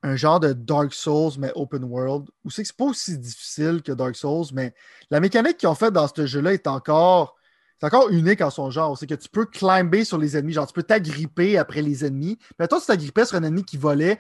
[0.03, 2.29] un genre de Dark Souls, mais open world.
[2.43, 4.73] Ou c'est que c'est pas aussi difficile que Dark Souls, mais
[5.09, 7.35] la mécanique qu'ils ont faite dans ce jeu-là est encore.
[7.79, 8.97] C'est encore unique en son genre.
[8.97, 10.53] C'est que tu peux climber sur les ennemis.
[10.53, 12.39] Genre, tu peux t'agripper après les ennemis.
[12.57, 14.17] Mais toi, tu t'agrippais sur un ennemi qui volait.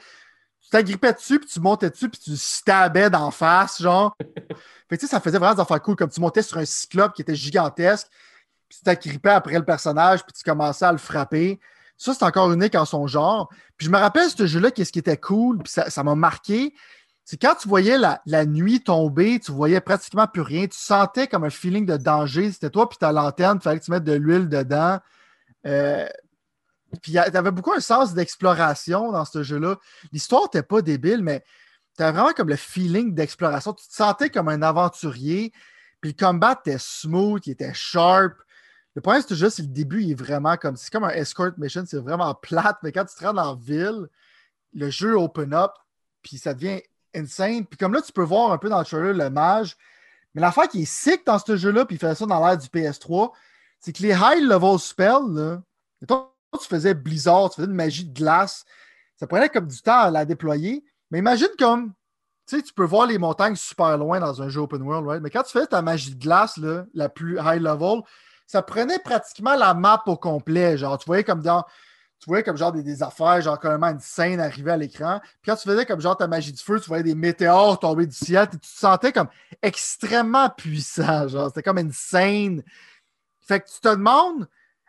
[0.65, 4.15] Tu t'agrippais dessus, puis tu montais dessus, puis tu stabais d'en face, genre.
[4.89, 5.95] Fait que, tu sais, ça faisait vraiment des affaires cool.
[5.95, 8.07] Comme tu montais sur un cyclope qui était gigantesque,
[8.67, 11.59] puis tu t'agrippais après le personnage, puis tu commençais à le frapper.
[11.97, 13.49] Ça, c'est encore unique en son genre.
[13.77, 16.73] Puis je me rappelle ce jeu-là, qu'est-ce qui était cool, puis ça ça m'a marqué.
[17.23, 20.67] C'est quand tu voyais la, la nuit tomber, tu voyais pratiquement plus rien.
[20.67, 22.51] Tu sentais comme un feeling de danger.
[22.51, 24.99] C'était toi, puis ta lanterne, il fallait que tu mettes de l'huile dedans.
[25.65, 26.07] Euh,
[27.01, 29.77] puis avais beaucoup un sens d'exploration dans ce jeu-là.
[30.11, 31.43] L'histoire n'était pas débile, mais
[31.97, 33.73] tu avais vraiment comme le feeling d'exploration.
[33.73, 35.51] Tu te sentais comme un aventurier.
[36.01, 38.33] Puis le combat était smooth, il était sharp.
[38.95, 40.77] Le problème, c'est juste, c'est le début, il est vraiment comme.
[40.77, 43.59] C'est comme un escort mission, c'est vraiment plate, mais quand tu te rends dans la
[43.59, 44.07] ville,
[44.73, 45.71] le jeu open up,
[46.21, 46.81] puis ça devient
[47.13, 47.65] insane.
[47.65, 49.75] Puis comme là, tu peux voir un peu dans le trailer le mage.
[50.33, 52.67] Mais l'affaire qui est sick dans ce jeu-là, puis il fait ça dans l'ère du
[52.67, 53.31] PS3,
[53.79, 55.61] c'est que les high-level spells, là,
[56.51, 58.65] tu faisais Blizzard, tu faisais une magie de glace,
[59.17, 60.83] ça prenait comme du temps à la déployer.
[61.11, 61.93] Mais imagine comme,
[62.47, 65.21] tu sais, tu peux voir les montagnes super loin dans un jeu open world, right?
[65.21, 66.59] Mais quand tu faisais ta magie de glace,
[66.93, 68.01] la plus high level,
[68.47, 70.77] ça prenait pratiquement la map au complet.
[70.77, 71.63] Genre, tu voyais comme dans.
[72.19, 75.19] Tu voyais comme genre des, affaires, genre carrément une scène arriver à l'écran.
[75.41, 78.07] Puis quand tu faisais comme genre ta magie de feu, tu voyais des météores tomber
[78.07, 79.27] du ciel, tu te sentais comme
[79.61, 81.27] extrêmement puissant.
[81.27, 82.63] Genre, c'était comme une scène.
[83.41, 84.47] Fait que tu te demandes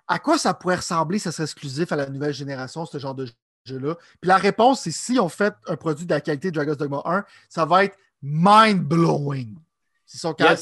[0.09, 3.27] à quoi ça pourrait ressembler, ça serait exclusif à la nouvelle génération, ce genre de
[3.65, 3.97] jeu-là?
[4.21, 7.03] Puis la réponse, c'est si on fait un produit de la qualité de Dragon's Dogma
[7.05, 9.57] 1, ça va être mind-blowing.
[10.05, 10.57] C'est son cas.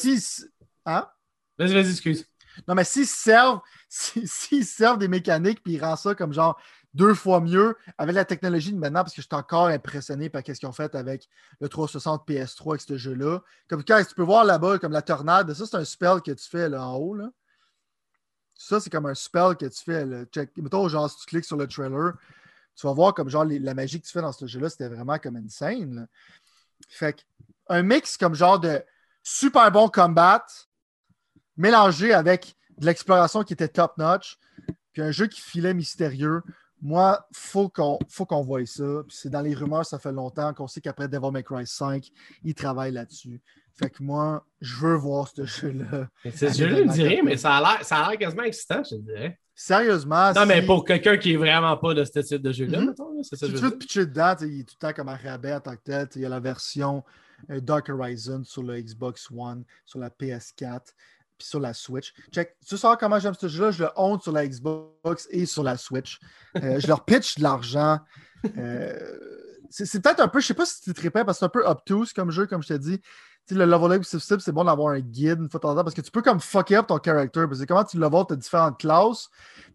[0.87, 1.07] Hein?
[1.59, 2.27] Vas-y, vas-y, excuse.
[2.67, 6.59] Non, mais s'ils servent, s'ils servent des mécaniques puis ils rendent ça comme genre
[6.95, 10.43] deux fois mieux avec la technologie de maintenant, parce que je suis encore impressionné par
[10.47, 11.29] ce qu'ils ont fait avec
[11.61, 13.41] le 360 PS3 avec ce jeu-là.
[13.69, 16.49] Comme quand tu peux voir là-bas, comme la tornade, ça c'est un spell que tu
[16.49, 17.15] fais là en haut.
[17.15, 17.31] Là.
[18.57, 20.05] Ça, c'est comme un spell que tu fais.
[20.07, 20.25] Là.
[20.27, 20.57] Check.
[20.57, 22.13] Mettons, genre, si tu cliques sur le trailer,
[22.77, 25.19] tu vas voir comme genre la magie que tu fais dans ce jeu-là, c'était vraiment
[25.19, 26.09] comme une scène.
[26.89, 27.25] Fait
[27.69, 28.83] un mix comme genre de
[29.23, 30.45] super bon combat,
[31.57, 34.39] mélangé avec de l'exploration qui était top-notch,
[34.93, 36.43] puis un jeu qui filait mystérieux.
[36.83, 39.03] Moi, faut qu'on faut qu'on voie ça.
[39.09, 42.11] C'est dans les rumeurs, ça fait longtemps qu'on sait qu'après Devil May Cry 5,
[42.43, 43.41] ils travaillent là-dessus.
[43.77, 46.09] Fait que moi, je veux voir ce jeu-là.
[46.25, 49.39] Ce jeu-là me dirait, mais ça a l'air quasiment excitant, je te dirais.
[49.55, 50.33] Sérieusement.
[50.33, 53.23] Non, mais pour quelqu'un qui est vraiment pas de ce type de jeu-là, mm -hmm.
[53.23, 53.47] c'est ça.
[53.47, 55.61] Si tu veux te pitcher dedans, il est tout le temps comme un rabais en
[55.61, 56.09] tant que tel.
[56.17, 57.05] Il y a la version
[57.51, 60.81] euh, Dark Horizon sur le Xbox One, sur la PS4
[61.39, 62.13] puis sur la Switch.
[62.33, 63.71] Check, tu sais comment j'aime ce jeu-là?
[63.73, 66.21] Je le honte sur la Xbox et sur la Switch.
[66.57, 67.99] Euh, je leur pitch de l'argent.
[68.59, 69.19] Euh,
[69.71, 71.65] c'est peut-être un peu, je sais pas si tu te parce que c'est un peu
[71.67, 73.01] obtuse comme jeu, comme je t'ai dit.
[73.51, 75.95] Le level up c'est bon d'avoir un guide une fois de temps en temps parce
[75.95, 77.45] que tu peux comme fucker up ton character.
[77.47, 79.29] Parce que comment tu level, tu as différentes classes,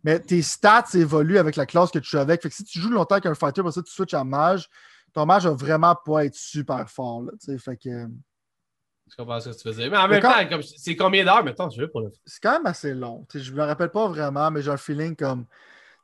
[0.03, 2.41] mais tes stats évoluent avec la classe que tu joues avec.
[2.41, 4.69] Fait que si tu joues longtemps avec un fighter, parce que tu switches à mage,
[5.13, 7.23] ton mage va vraiment pas être super fort.
[7.23, 8.07] Là, fait que.
[9.09, 9.89] Je comprends ce que tu faisais.
[9.89, 10.33] Mais en même temps,
[10.77, 13.25] c'est combien d'heures, maintenant, je veux pour le C'est quand même assez long.
[13.33, 15.45] je me rappelle pas vraiment, mais j'ai un feeling comme.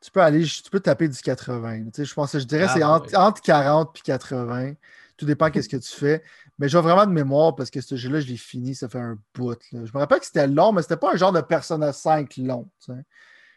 [0.01, 1.86] Tu peux aller, tu peux taper du 80.
[1.97, 4.74] Je pense je dirais que ah, c'est entre, 40 et 80.
[5.18, 6.24] Tout dépend de ce que tu fais.
[6.58, 9.18] Mais j'ai vraiment de mémoire parce que ce jeu-là, je l'ai fini, ça fait un
[9.34, 9.60] bout.
[9.72, 12.70] Je me rappelle que c'était long, mais c'était pas un genre de Persona 5 long.
[12.88, 12.95] Non,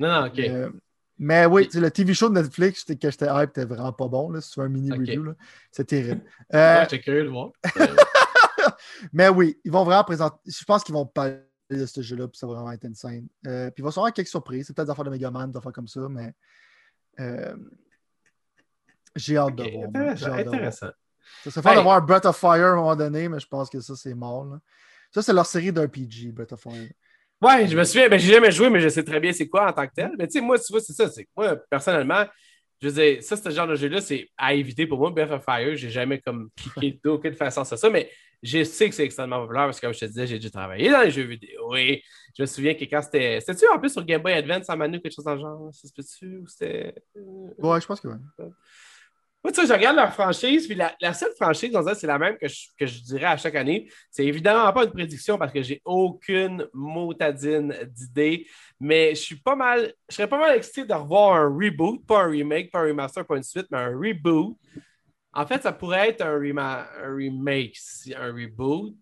[0.00, 0.38] non, ok.
[0.40, 0.70] Euh,
[1.18, 4.30] mais oui, le TV show de Netflix que j'étais hype, c'était vraiment pas bon.
[4.30, 5.34] Là, si tu un mini review,
[5.70, 6.22] c'est terrible.
[6.54, 6.86] Euh...
[6.86, 7.50] Ouais, curieux de voir.
[9.12, 10.38] Mais oui, ils vont vraiment présenter.
[10.46, 11.40] Je pense qu'ils vont parler
[11.70, 13.28] de ce jeu-là, puis ça va vraiment être une scène.
[13.46, 14.66] Euh, puis il va y avoir quelques surprises.
[14.66, 16.32] C'est peut-être des affaires de Megaman, des affaires comme ça, mais
[17.20, 17.54] euh,
[19.14, 20.38] j'ai hâte de voir.
[20.38, 20.90] Intéressant.
[21.44, 23.80] Ça serait fun d'avoir Breath of Fire à un moment donné, mais je pense que
[23.80, 24.44] ça, c'est mort.
[24.44, 24.58] Là.
[25.12, 26.88] Ça, c'est leur série d'RPG, Breath of Fire.
[27.40, 29.68] Ouais, je me souviens, ben, j'ai jamais joué, mais je sais très bien c'est quoi
[29.68, 30.10] en tant que tel.
[30.18, 31.08] Mais tu sais, moi, tu vois, c'est ça.
[31.36, 32.24] Moi, personnellement,
[32.82, 35.10] je veux dire, ça, ce genre de jeu-là, c'est à éviter pour moi.
[35.10, 38.10] Breath of Fire, j'ai jamais comme cliqué d'aucune façon sur ça, mais
[38.42, 40.90] je sais que c'est extrêmement populaire parce que, comme je te disais, j'ai dû travailler
[40.90, 41.72] dans les jeux vidéo.
[41.72, 42.02] Oui,
[42.36, 43.40] je me souviens que quand c'était.
[43.40, 45.88] C'était-tu en plus sur Game Boy Advance à Manu, quelque chose dans le genre Ça
[45.88, 46.94] se peut-tu ou c'était.
[47.14, 48.16] Ouais, je pense que oui.
[49.44, 52.36] Moi, tu sais, je regarde leur franchise, puis la, seule franchise, on c'est la même
[52.36, 53.88] que je, que je, dirais à chaque année.
[54.10, 58.46] C'est évidemment pas une prédiction parce que j'ai aucune motadine d'idée,
[58.80, 62.24] mais je suis pas mal, je serais pas mal excité de revoir un reboot, pas
[62.24, 64.56] un remake, pas un remaster, pas une suite, mais un reboot
[65.32, 67.78] en fait, ça pourrait être un, remake,
[68.16, 68.96] un reboot,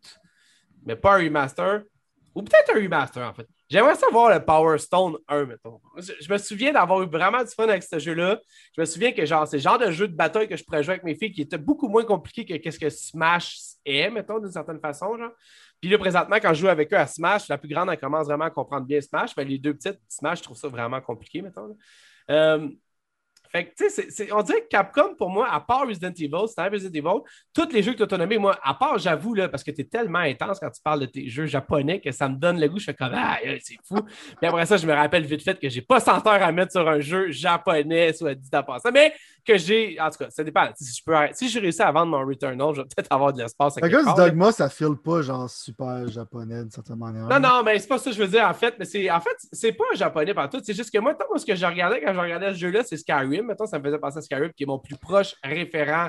[0.85, 1.83] mais pas un remaster.
[2.35, 3.49] Ou peut-être un remaster, en fait.
[3.69, 5.81] J'aimerais savoir le Power Stone 1, mettons.
[5.99, 8.39] Je, me souviens d'avoir eu vraiment du fun avec ce jeu-là.
[8.77, 10.85] Je me souviens que genre, c'est le genre de jeu de bataille que je pourrais
[10.85, 14.39] jouer avec mes filles qui était beaucoup moins compliqué que qu'est-ce que Smash est, mettons,
[14.39, 15.19] d'une certaine façon.
[15.19, 15.33] Genre.
[15.81, 18.27] Puis là, présentement, quand je joue avec eux à Smash, la plus grande, elle commence
[18.27, 19.37] vraiment à comprendre bien Smash.
[19.37, 21.77] Mais les deux petites, Smash, je trouve ça vraiment compliqué, mettons.
[23.51, 26.71] Fait que, tu sais, on dirait que Capcom, pour moi, à part Resident Evil, Star
[26.71, 27.21] Resident Evil,
[27.53, 30.21] tous les jeux que tu nommés, moi, à part, j'avoue, parce que tu es tellement
[30.21, 32.87] intense quand tu parles de tes jeux japonais que ça me donne le goût, je
[32.87, 34.01] fais comme, ah, c'est fou.
[34.03, 36.73] Puis après ça, je me rappelle vite fait que j'ai pas 100 heures à mettre
[36.73, 38.91] sur un jeu japonais, soit dit part ça.
[38.91, 39.13] Mais
[39.47, 40.69] que j'ai, en tout cas, ça dépend.
[40.75, 43.43] Si je, peux, si je réussis à vendre mon Returnal, je vais peut-être avoir de
[43.43, 43.75] l'espace.
[43.75, 47.29] Fait que ce Dogma, ça file pas genre super japonais d'une certaine manière.
[47.29, 48.75] Non, non, mais c'est pas ça que je veux dire en fait.
[48.79, 50.61] Mais c'est en fait, c'est pas japonais partout.
[50.63, 52.97] C'est juste que moi, moi, ce que je regardais quand je regardais ce jeu-là, c'est
[52.97, 53.47] Skyrim.
[53.47, 56.09] Maintenant, ça me faisait penser à Skyrim, qui est mon plus proche référent.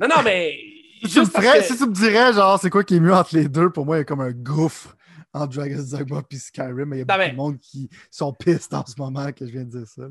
[0.00, 0.56] Non, non, mais.
[1.02, 3.48] si, tu me si tu me dirais, genre, c'est quoi qui est mieux entre les
[3.48, 4.96] deux, pour moi, il y a comme un gouffre
[5.34, 6.84] entre Dragon's Dogma et Skyrim.
[6.84, 9.50] Mais il y a beaucoup de monde qui sont pistes en ce moment que je
[9.50, 10.02] viens de dire ça.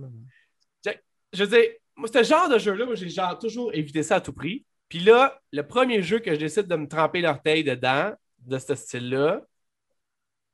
[1.34, 4.34] Je veux dire, moi, ce genre de jeu-là, moi, j'ai toujours évité ça à tout
[4.34, 4.66] prix.
[4.90, 8.76] Puis là, le premier jeu que je décide de me tremper l'orteil dedans, de ce
[8.76, 9.42] style-là,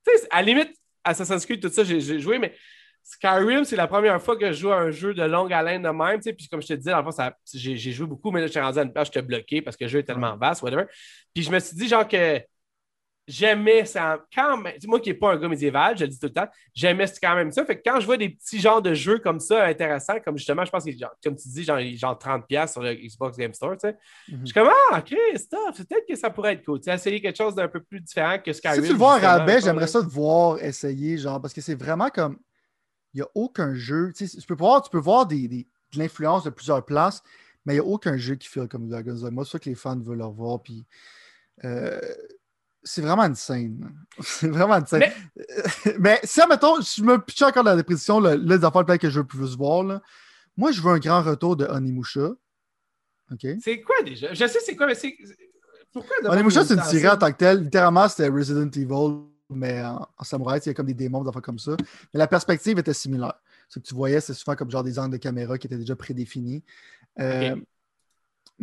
[0.05, 0.73] tu sais, à la limite,
[1.03, 2.55] Assassin's Creed, tout ça, j'ai joué, mais
[3.03, 5.89] Skyrim, c'est la première fois que je joue à un jeu de longue haleine de
[5.89, 6.19] même.
[6.21, 6.93] Puis comme je te disais,
[7.53, 9.83] j'ai joué beaucoup, mais là, je suis rendu à une page, j'étais bloqué parce que
[9.85, 10.85] le jeu est tellement vaste, whatever.
[11.33, 12.39] Puis je me suis dit, genre, que
[13.32, 14.73] j'aimais ça quand même.
[14.86, 17.36] Moi qui n'ai pas un gars médiéval, je le dis tout le temps, j'aimais quand
[17.36, 17.65] même ça.
[17.65, 20.65] Fait que quand je vois des petits genres de jeux comme ça intéressants, comme justement,
[20.65, 20.91] je pense que,
[21.23, 23.97] comme tu dis, genre, genre 30$ sur le Xbox Game Store, tu sais,
[24.29, 24.39] mhm.
[24.41, 26.79] je suis comme Ah, Christophe, peut-être que ça pourrait être cool.
[26.79, 28.82] Tu sais, essayer quelque chose d'un peu plus différent que Skyrim.
[28.82, 31.75] Si tu le vois en rabais, j'aimerais ça te voir essayer, genre, parce que c'est
[31.75, 32.38] vraiment comme.
[33.13, 34.13] Il n'y a aucun jeu.
[34.15, 37.21] Tu, sais, tu peux voir, tu peux voir des, des, de l'influence de plusieurs places,
[37.65, 39.75] mais il n'y a aucun jeu qui fait comme Dragon's Moi, c'est ça que les
[39.75, 40.61] fans veulent leur voir.
[40.61, 40.86] Puis.
[41.65, 41.99] Euh,
[42.84, 43.93] c'est vraiment une scène.
[44.19, 45.11] C'est vraiment une scène.
[45.99, 49.27] Mais, si, admettons, je me pitch encore dans la dépression, les affaires que je veux
[49.27, 50.01] plus voir, là.
[50.57, 52.29] moi, je veux un grand retour de Onimusha.
[53.32, 53.47] OK?
[53.61, 54.34] C'est quoi déjà?
[54.34, 55.15] Je sais c'est quoi, mais c'est.
[55.93, 57.63] Pourquoi Onimusha, c'est une série en tant que telle.
[57.63, 61.41] Littéralement, c'était Resident Evil, mais en, samouraï, il y a comme des démons, des affaires
[61.41, 61.75] comme ça.
[62.13, 63.36] Mais la perspective était similaire.
[63.69, 65.95] Ce que tu voyais, c'est souvent comme genre des angles de caméra qui étaient déjà
[65.95, 66.63] prédéfinis.
[67.19, 67.55] Euh,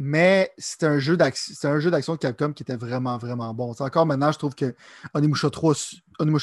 [0.01, 3.74] mais c'est un jeu d'action de Capcom qui était vraiment, vraiment bon.
[3.76, 4.72] encore maintenant, je trouve que
[5.12, 5.74] Onimusha 3,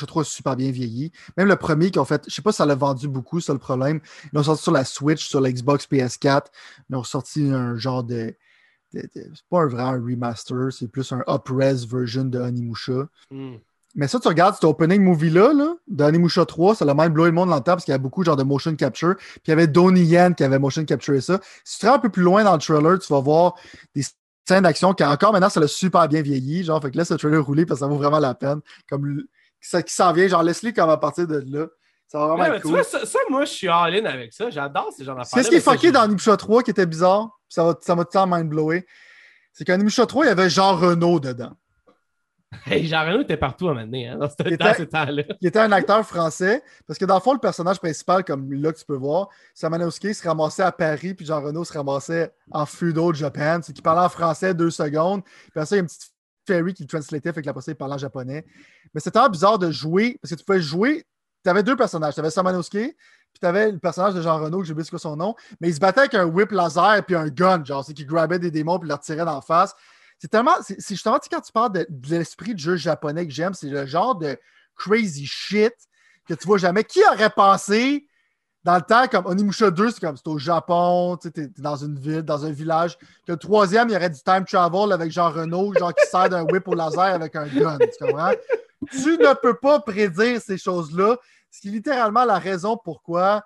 [0.08, 1.14] 3 est super bien vieilli.
[1.38, 3.54] Même le premier qui ont fait, je sais pas si ça l'a vendu beaucoup, c'est
[3.54, 4.02] le problème.
[4.26, 6.48] Ils l'ont sorti sur la Switch, sur l'Xbox PS4.
[6.90, 8.36] Ils ont sorti un genre de.
[8.92, 9.10] c'est
[9.50, 13.08] pas un vrai remaster, c'est plus un up-res version de Onimusha.
[13.32, 13.56] Hmm.
[13.96, 17.36] Mais ça, tu regardes cet opening movie-là, là, d'Animusha 3, ça l'a même blowé le
[17.36, 19.16] monde dans le temps parce qu'il y a beaucoup genre de motion capture.
[19.16, 21.40] Puis il y avait Donnie Yen qui avait motion capturé ça.
[21.64, 23.56] Si tu te rends un peu plus loin dans le trailer, tu vas voir
[23.96, 24.04] des
[24.46, 26.66] scènes d'action qui, encore maintenant, ça l'a super bien vieilli.
[26.66, 28.60] Genre, fait que laisse le trailer rouler parce que ça vaut vraiment la peine.
[28.90, 29.24] Comme
[29.62, 31.68] ça qui s'en vient, genre, laisse-le comme à partir de là.
[32.08, 32.84] Ça va vraiment être cool.
[32.84, 34.50] ça, moi, je suis all-in avec ça.
[34.50, 35.38] J'adore ces genres d'affaires.
[35.38, 37.30] Qu'est-ce qui est fucké dans Animusha 3 qui était bizarre?
[37.48, 38.86] Ça m'a ça tant mind-blowé.
[39.54, 41.54] C'est qu'Animusha 3, il y avait Jean Renault dedans.
[42.66, 45.24] Hey, Jean Reno était partout à un hein, dans, ce, il temps-là.
[45.42, 48.72] Il était un acteur français, parce que dans le fond, le personnage principal, comme là
[48.72, 52.66] que tu peux voir, Samanowski se ramassait à Paris, puis Jean Reno se ramassait en
[52.66, 53.60] Fudo Japan.
[53.62, 56.12] C'est qu'il parlait en français deux secondes, puis après ça, il y a une petite
[56.48, 58.46] fairy qui le translatait, fait que la il parlait en japonais.
[58.94, 61.06] Mais c'était tellement bizarre de jouer, parce que tu pouvais jouer,
[61.44, 62.16] tu avais deux personnages.
[62.16, 62.94] Tu avais Samanowski,
[63.36, 65.76] puis tu avais le personnage de Jean Renault, que j'ai oublié son nom, mais il
[65.76, 68.80] se battait avec un whip laser puis un gun, genre, c'est qu'il grabait des démons
[68.80, 69.76] puis leur tirait dans la face.
[70.26, 70.56] C'est tellement.
[70.80, 74.36] Justement, quand tu parles de, l'esprit de jeu japonais que j'aime, c'est le genre de
[74.76, 75.76] crazy shit
[76.28, 76.84] que tu vois jamais.
[76.84, 78.08] Qui aurait pensé
[78.64, 82.00] dans le temps, comme Onimusha 2, c'est comme c'est au Japon, tu es, dans une
[82.00, 82.98] ville, dans un village.
[82.98, 86.28] Que le troisième, il y aurait du time travel avec Jean Renault, genre qui sert
[86.28, 87.78] d'un whip au laser avec un gun.
[87.78, 88.32] Tu comprends?
[88.90, 91.18] Tu ne peux pas prédire ces choses-là.
[91.52, 93.44] Ce qui est littéralement la raison pourquoi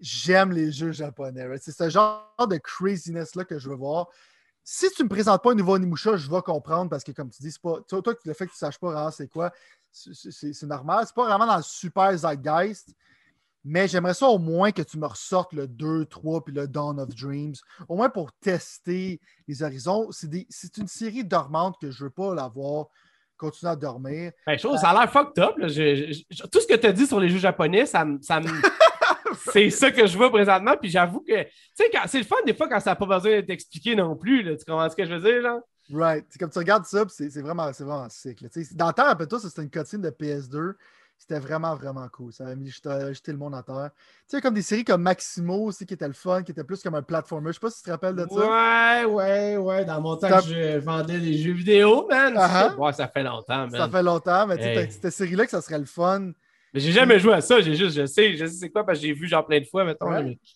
[0.00, 1.46] j'aime les jeux japonais.
[1.60, 4.08] C'est ce genre de craziness-là que je veux voir
[4.70, 7.30] si tu ne me présentes pas un nouveau Onimusha, je vais comprendre parce que, comme
[7.30, 7.78] tu dis, c'est pas.
[7.88, 9.50] Toi, le fait que tu ne saches pas vraiment c'est quoi,
[9.90, 11.04] c'est normal.
[11.06, 12.94] C'est pas vraiment dans le super zeitgeist.
[13.64, 17.00] Mais j'aimerais ça au moins que tu me ressortes le 2, 3 puis le Dawn
[17.00, 17.54] of Dreams.
[17.88, 20.08] Au moins pour tester les horizons.
[20.10, 22.88] C'est une série dormante que je ne veux pas la voir
[23.38, 24.32] continuer à dormir.
[24.46, 25.54] Ben, chose, ça a l'air fucked up.
[25.56, 28.48] tout ce que tu as dit sur les jeux japonais, ça, ça me.
[29.52, 30.76] c'est ça que je vois présentement.
[30.80, 33.32] Puis j'avoue que, tu sais, c'est le fun des fois quand ça n'a pas besoin
[33.32, 34.42] d'être expliqué non plus.
[34.42, 35.42] Là, tu comprends ce que je veux dire?
[35.42, 35.60] Là?
[35.92, 36.26] Right.
[36.28, 38.44] C'est comme tu regardes ça, c'est vraiment, vraiment sick.
[38.74, 40.74] Dans le temps, rappelle-toi, c'était une cotine de PS2.
[41.20, 42.32] C'était vraiment, vraiment cool.
[42.32, 43.90] Ça avait mis jeté le monde à terre.
[44.28, 46.80] Tu sais, comme des séries comme Maximo aussi, qui était le fun, qui était plus
[46.80, 47.48] comme un platformer.
[47.48, 48.36] Je sais pas si tu te rappelles de ça.
[48.36, 49.84] Ouais, ouais, ouais.
[49.84, 52.34] Dans mon temps, je vendais des jeux vidéo, man.
[52.34, 52.76] Uh-huh.
[52.76, 53.70] ouais, ça fait longtemps, man.
[53.70, 56.30] Ça fait longtemps, mais tu sais, cette série-là, que ça serait le fun
[56.74, 58.98] mais j'ai jamais joué à ça, j'ai juste, je sais, je sais c'est quoi parce
[58.98, 60.10] que j'ai vu genre plein de fois, mettons.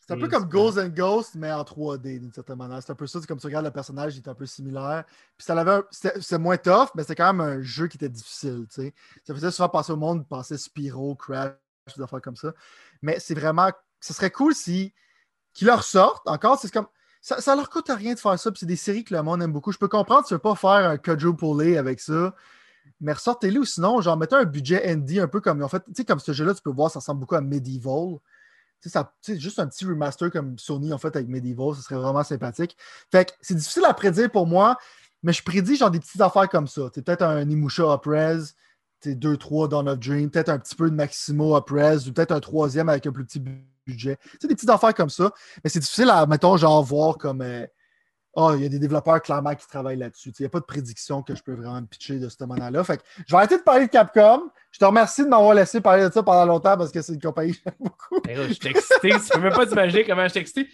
[0.06, 2.82] C'est un peu comme Ghost and Ghost, mais en 3D d'une certaine manière.
[2.82, 5.04] C'est un peu ça, c'est comme tu regardes le personnage, il est un peu similaire.
[5.38, 8.66] Puis ça avait c'est moins tough, mais c'était quand même un jeu qui était difficile,
[8.72, 8.94] tu sais.
[9.24, 11.54] Ça faisait souvent passer au monde, passer Spyro, Crash,
[11.96, 12.52] des affaires comme ça.
[13.00, 14.92] Mais c'est vraiment, ce serait cool si,
[15.54, 16.28] qu'ils leur sortent.
[16.28, 16.88] Encore, c'est comme,
[17.22, 19.42] ça, ça leur coûte rien de faire ça, puis c'est des séries que le monde
[19.42, 19.72] aime beaucoup.
[19.72, 22.34] Je peux comprendre, tu veux pas faire un quadruple avec ça
[23.00, 25.92] mais ressortez-le ou sinon, genre, mettez un budget indie un peu comme en fait, tu
[25.96, 28.18] sais, comme ce jeu-là, tu peux voir, ça ressemble beaucoup à Medieval.
[28.80, 32.24] Tu sais, juste un petit remaster comme Sony en fait avec Medieval, ce serait vraiment
[32.24, 32.76] sympathique.
[33.10, 34.76] Fait que c'est difficile à prédire pour moi,
[35.22, 36.90] mais je prédis genre des petites affaires comme ça.
[36.90, 38.54] Peut-être un Nimusha Upres,
[39.04, 42.88] 2-3 dans notre Dream, peut-être un petit peu de Maximo Upres, ou peut-être un troisième
[42.88, 43.40] avec un plus petit
[43.86, 44.16] budget.
[44.22, 45.32] Tu sais, des petites affaires comme ça.
[45.62, 47.42] Mais c'est difficile à, mettons, genre, voir comme.
[47.42, 47.66] Euh,
[48.34, 50.30] oh, il y a des développeurs clairement qui travaillent là-dessus.
[50.38, 52.82] Il n'y a pas de prédiction que je peux vraiment pitcher de ce moment-là.
[52.84, 54.50] Fait que je vais arrêter de parler de Capcom.
[54.70, 57.20] Je te remercie de m'avoir laissé parler de ça pendant longtemps parce que c'est une
[57.20, 58.20] compagnie que j'aime beaucoup.
[58.26, 59.10] je suis excité.
[59.10, 60.68] tu peux même pas t'imaginer comment je suis excité.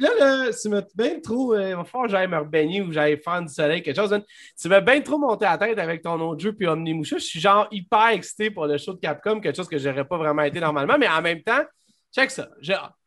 [0.00, 1.54] Là, là, tu m'as bien trop.
[1.54, 4.12] Euh, il va falloir que j'aille me rebaigner ou j'aille faire du soleil, quelque chose.
[4.12, 4.22] Hein.
[4.58, 7.18] Tu m'as bien trop monté la tête avec ton autre jeu puis Omnimusha.
[7.18, 10.16] Je suis genre hyper excité pour le show de Capcom, quelque chose que j'aurais pas
[10.16, 10.96] vraiment été normalement.
[10.98, 11.62] Mais en même temps,
[12.16, 12.48] Check ça.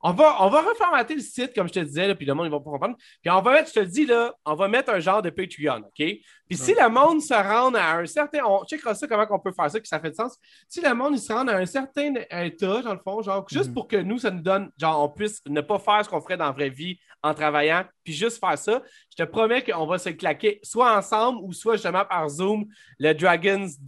[0.03, 2.51] on, va, on va reformater le site, comme je te disais, puis le monde, il
[2.51, 2.95] va pas comprendre.
[3.23, 5.31] Puis on va mettre, je te le dis, là, on va mettre un genre de
[5.31, 5.95] Patreon, OK?
[5.95, 8.45] Puis si le monde se rend à un certain.
[8.45, 10.37] On checkera ça, comment on peut faire ça, que ça fait de sens.
[10.67, 13.69] Si le monde, il se rend à un certain état, dans le fond, genre, juste
[13.69, 13.73] mhm.
[13.73, 16.37] pour que nous, ça nous donne, genre, on puisse ne pas faire ce qu'on ferait
[16.37, 19.97] dans la vraie vie en travaillant, puis juste faire ça, je te promets qu'on va
[19.97, 22.65] se claquer soit ensemble ou soit justement par Zoom,
[22.99, 23.79] le Dragon's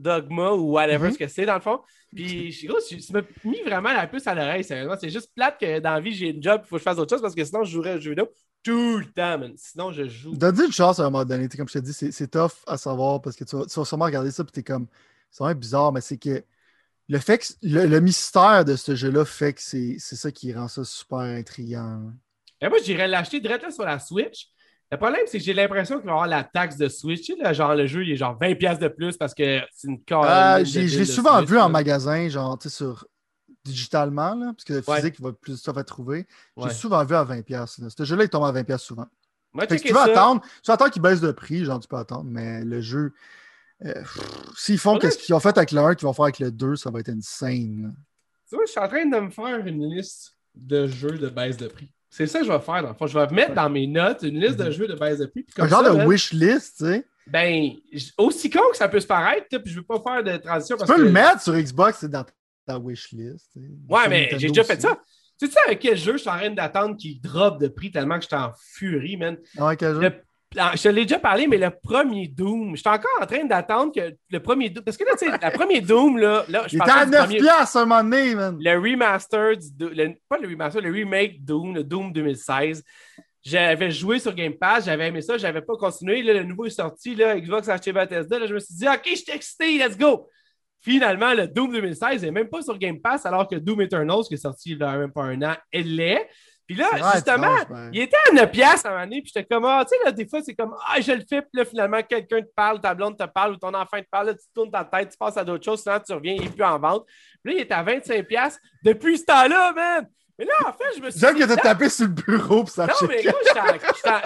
[0.00, 1.12] Dogma ou whatever mhm.
[1.12, 1.80] ce que c'est, dans le fond.
[2.14, 4.96] Puis, gros, tu m'as mis vraiment la puce à l'oreille, sérieusement.
[5.00, 6.98] C'est juste plate que dans la vie, j'ai une job, il faut que je fasse
[6.98, 8.28] autre chose parce que sinon, je jouerais aux jeux vidéo
[8.62, 9.52] tout le temps, man.
[9.56, 10.32] Sinon, je joue.
[10.34, 11.48] Dit une chance à un moment donné.
[11.48, 14.06] Comme je t'ai dit, c'est tough à savoir parce que tu vas, tu vas sûrement
[14.06, 14.86] regarder ça et t'es comme.
[15.30, 16.42] C'est vraiment bizarre, mais c'est que
[17.08, 20.84] le fait que le, mystère de ce jeu-là fait que c'est ça qui rend ça
[20.84, 22.12] super intriguant.
[22.60, 24.48] Et moi, j'irais l'acheter directement sur la Switch.
[24.92, 27.30] Le problème, c'est que j'ai l'impression qu'il va y avoir la taxe de Switch.
[27.52, 30.24] genre, le jeu, il est genre 20$ de plus parce que c'est une carte.
[30.24, 33.06] Euh, je l'ai souvent vu en magasin, genre, tu sais, sur
[33.64, 36.26] digitalement, là, parce que le physique il va plus ça va trouver.
[36.56, 37.66] J'ai souvent vu à 20$.
[37.66, 39.06] Ce jeu-là, il tombe à 20$ souvent.
[39.70, 42.64] si tu veux attendre, tu attends qu'il baisse de prix, genre, tu peux attendre, mais
[42.64, 43.12] le jeu.
[43.84, 43.94] Euh,
[44.56, 46.76] s'ils font ce qu'ils ont fait avec le 1, qu'ils vont faire avec le 2,
[46.76, 47.94] ça va être insane.
[48.48, 51.56] Tu vois, je suis en train de me faire une liste de jeux de baisse
[51.56, 51.90] de prix.
[52.10, 53.06] C'est ça que je vais faire, dans le fond.
[53.06, 54.70] Je vais mettre dans mes notes une liste de mhm.
[54.72, 55.46] jeux de base de prix.
[55.56, 57.06] Un genre de wish list, tu sais.
[57.26, 57.70] Ben,
[58.18, 60.76] aussi con que ça peut se paraître, puis je ne veux pas faire de transition.
[60.76, 62.24] Tu peux le mettre sur Xbox, c'est dans
[62.66, 63.52] ta wish list.
[63.88, 64.98] Ouais, mais j'ai déjà fait ça.
[65.38, 68.16] Tu sais avec quel jeu je suis en train d'attendre qu'il drop de prix tellement
[68.16, 69.38] que je suis en furie, man?
[69.56, 70.12] Ouais, quel jeu?
[70.52, 73.92] Je te l'ai déjà parlé, mais le premier Doom, je suis encore en train d'attendre
[73.94, 74.82] que le premier Doom.
[74.84, 76.44] Parce que là, tu sais, le premier Doom, là.
[76.48, 77.38] là je Il était à 9 premier...
[77.38, 78.58] piastres un moment donné, man.
[78.60, 80.14] Le remaster, le...
[80.28, 82.82] pas le remaster, le remake Doom, le Doom 2016.
[83.42, 86.22] J'avais joué sur Game Pass, j'avais aimé ça, j'avais pas continué.
[86.22, 88.38] Là, le nouveau est sorti, là, Xbox a acheté Bethesda.
[88.38, 90.28] Là, je me suis dit, OK, je suis excité, let's go.
[90.80, 94.34] Finalement, le Doom 2016 n'est même pas sur Game Pass, alors que Doom Eternals, qui
[94.34, 96.28] est sorti il y a même pas un an, elle l'est.
[96.70, 97.56] Puis là, justement,
[97.92, 100.04] il était à 9 piastres à un moment donné, puis j'étais comme, ah, tu sais,
[100.04, 102.80] là, des fois, c'est comme, ah, je le fais, puis là, finalement, quelqu'un te parle,
[102.80, 105.18] ta blonde te parle, ou ton enfant te parle, là, tu tournes ta tête, tu
[105.18, 107.04] passes à d'autres choses, sinon tu reviens, il n'est plus en vente.
[107.42, 110.08] Puis là, il était à 25 piastres depuis ce temps-là, man!
[110.38, 112.68] Mais là, en fait, je me suis J'aime que t'as tapé sur le bureau pour
[112.68, 112.86] ça.
[112.86, 113.34] Non, mais écoute,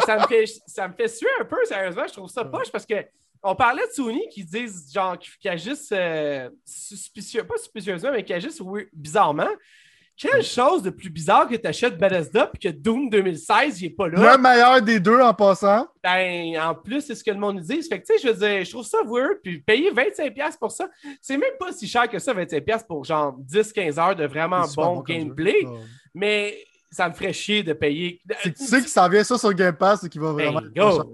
[0.05, 2.07] ça, me fait, ça me fait suer un peu, sérieusement.
[2.07, 3.07] Je trouve ça poche parce que
[3.43, 8.35] on parlait de Sony qui disent, genre, qui agissent euh, suspicieux, pas suspicieusement, mais qui
[8.35, 9.49] agissent bizarrement.
[10.17, 13.91] Quelle chose de plus bizarre que tu achètes Bethesda et que Doom 2016, il n'est
[13.91, 14.37] pas là?
[14.37, 15.89] Le meilleur des deux en passant.
[16.03, 17.83] Ben, en plus, c'est ce que le monde nous dit.
[17.83, 19.41] Fait que, tu sais, je veux dire, je trouve ça weird.
[19.43, 20.89] Puis payer 25$ pour ça,
[21.21, 25.01] c'est même pas si cher que ça, 25$ pour genre 10-15 heures de vraiment bon,
[25.01, 25.67] gameplay.
[26.15, 26.59] Mais
[26.93, 28.21] ça me ferait chier de payer.
[28.41, 30.61] tu sais que ça vient ça sur Game Pass et qu'il va ben, vraiment.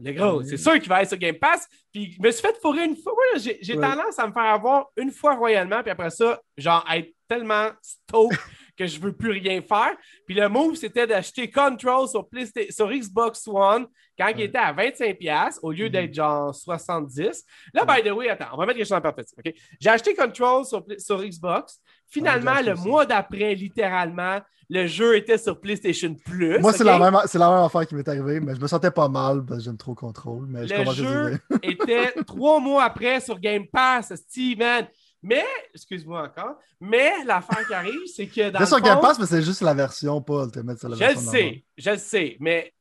[0.02, 1.66] le gros, c'est sûr qu'il va être sur Game Pass.
[1.90, 3.14] Puis je me suis fait fourrer une fois.
[3.36, 7.68] j'ai tendance à me faire avoir une fois royalement, puis après ça, genre être tellement
[7.80, 8.38] stoked
[8.80, 9.94] que je veux plus rien faire.
[10.26, 12.26] Puis le move, c'était d'acheter Control sur,
[12.70, 13.86] sur Xbox One
[14.18, 17.42] quand il était à 25$ au lieu d'être genre 70$.
[17.74, 19.52] Là, by the way, attends, on va mettre quelque chose en perspective.
[19.78, 21.78] J'ai acheté Control sur, sur Xbox.
[22.08, 26.58] Finalement, le mois d'après, littéralement, le jeu était sur PlayStation Plus.
[26.60, 29.08] Moi, c'est la, même, la même affaire qui m'est arrivée, mais je me sentais pas
[29.08, 30.46] mal parce que j'aime trop Control.
[30.48, 34.86] Mais le jeu était trois mois après sur Game Pass, Steven.
[35.22, 35.44] Mais,
[35.74, 38.58] excuse-moi encore, mais l'affaire qui arrive, c'est que dans.
[38.60, 41.20] C'est sur Game Pass, mais c'est juste la version, pas Ultimate sur la Je le
[41.20, 42.72] sais, je le sais, mais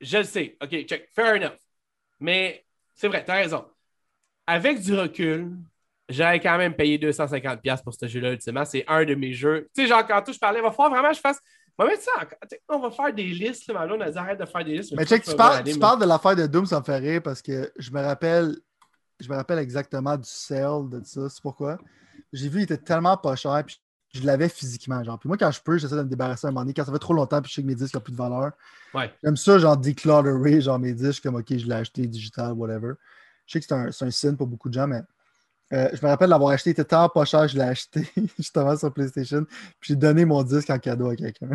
[0.00, 0.56] je le sais.
[0.62, 1.58] OK, check, fair enough.
[2.20, 3.64] Mais c'est vrai, t'as raison.
[4.46, 5.56] Avec du recul,
[6.08, 8.64] j'avais quand même payé 250$ pour ce jeu-là, ultimement.
[8.64, 9.68] C'est un de mes jeux.
[9.74, 11.38] Tu sais, genre, quand tout je parlais, il va falloir vraiment que je fasse.
[11.76, 12.26] On va mettre ça
[12.68, 13.68] On va faire des listes.
[13.68, 14.92] Là, on a dit arrête de faire des listes.
[14.96, 17.42] Mais, check, tu, parles, tu parles de l'affaire de Doom, ça me fait rire parce
[17.42, 18.56] que je me rappelle
[19.20, 21.28] je me rappelle exactement du sale de ça.
[21.28, 21.78] C'est pourquoi.
[22.32, 23.80] J'ai vu, il était tellement pas cher, puis
[24.14, 25.02] je l'avais physiquement.
[25.02, 25.18] Genre.
[25.18, 26.74] Puis moi, quand je peux, j'essaie de me débarrasser un moment donné.
[26.74, 28.52] Quand ça fait trop longtemps, puis je sais que mes disques n'ont plus de valeur.
[28.94, 29.12] Ouais.
[29.22, 32.92] J'aime ça, genre, declutterer, genre, mes disques, comme, OK, je l'ai acheté digital, whatever.
[33.46, 35.02] Je sais que c'est un, un signe pour beaucoup de gens, mais
[35.72, 38.08] euh, je me rappelle l'avoir acheté, il était tellement pas cher, je l'ai acheté
[38.38, 39.44] justement sur PlayStation,
[39.80, 41.50] puis j'ai donné mon disque en cadeau à quelqu'un.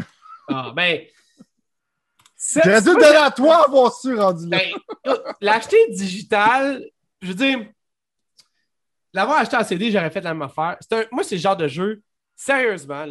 [0.49, 1.01] Ah, ben.
[2.37, 4.59] J'aurais dû donner à toi, avoir su rendu là.
[5.05, 6.83] Ben, l'acheter digital,
[7.23, 7.65] je veux dire,
[9.13, 10.77] l'avoir acheté en CD, j'aurais fait la même affaire.
[11.11, 12.01] moi, c'est le genre de jeu,
[12.35, 13.05] sérieusement,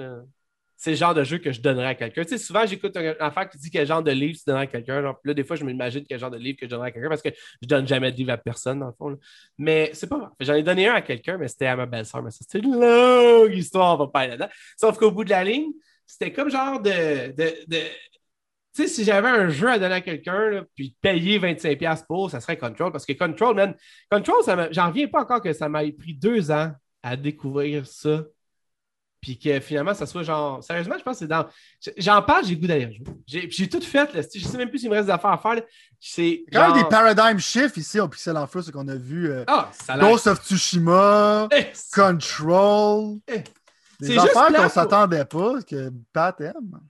[0.77, 2.25] c'est le genre de jeu que je donnerais à quelqu'un.
[2.25, 4.67] Tu sais, souvent, j'écoute un enfant qui dit quel genre de livre tu donnerais à
[4.67, 5.01] quelqu'un.
[5.01, 7.23] Là, des fois, je m'imagine quel genre de livre que je donnerais à quelqu'un parce
[7.23, 7.29] que
[7.63, 9.17] je donne jamais de livre à personne, dans le fond.
[9.59, 10.33] Mais c'est pas grave.
[10.41, 12.23] J'en ai donné un à quelqu'un, mais c'était à ma belle-sœur.
[12.23, 14.49] Mais c'était une longue histoire, on va pas aller là-dedans.
[14.77, 15.71] Sauf qu'au bout de la ligne,
[16.05, 17.31] c'était comme genre de.
[17.31, 17.79] de, de...
[18.75, 22.41] Tu sais, si j'avais un jeu à donner à quelqu'un, puis payer 25$ pour, ça
[22.41, 22.91] serait Control.
[22.91, 23.75] Parce que Control, man,
[24.11, 28.23] Control, j'en reviens pas encore que ça m'a pris deux ans à découvrir ça
[29.23, 30.63] puis que finalement, ça soit genre.
[30.65, 31.47] Sérieusement, je pense que c'est dans.
[31.97, 33.49] J'en parle, j'ai le goût d'aller jouer.
[33.51, 34.13] J'ai tout fait.
[34.13, 34.21] Là.
[34.35, 35.63] Je sais même plus s'il me reste des affaires à faire.
[36.01, 36.45] C'est.
[36.53, 39.31] quand même des paradigm shifts ici au Pixel en Feu, ce qu'on a vu.
[39.31, 43.19] Euh, ah, ça Ghost of Tsushima, eh, Control.
[43.29, 43.45] Eh.
[44.01, 46.81] Des affaires qu'on s'attendait pas, que Pat aime.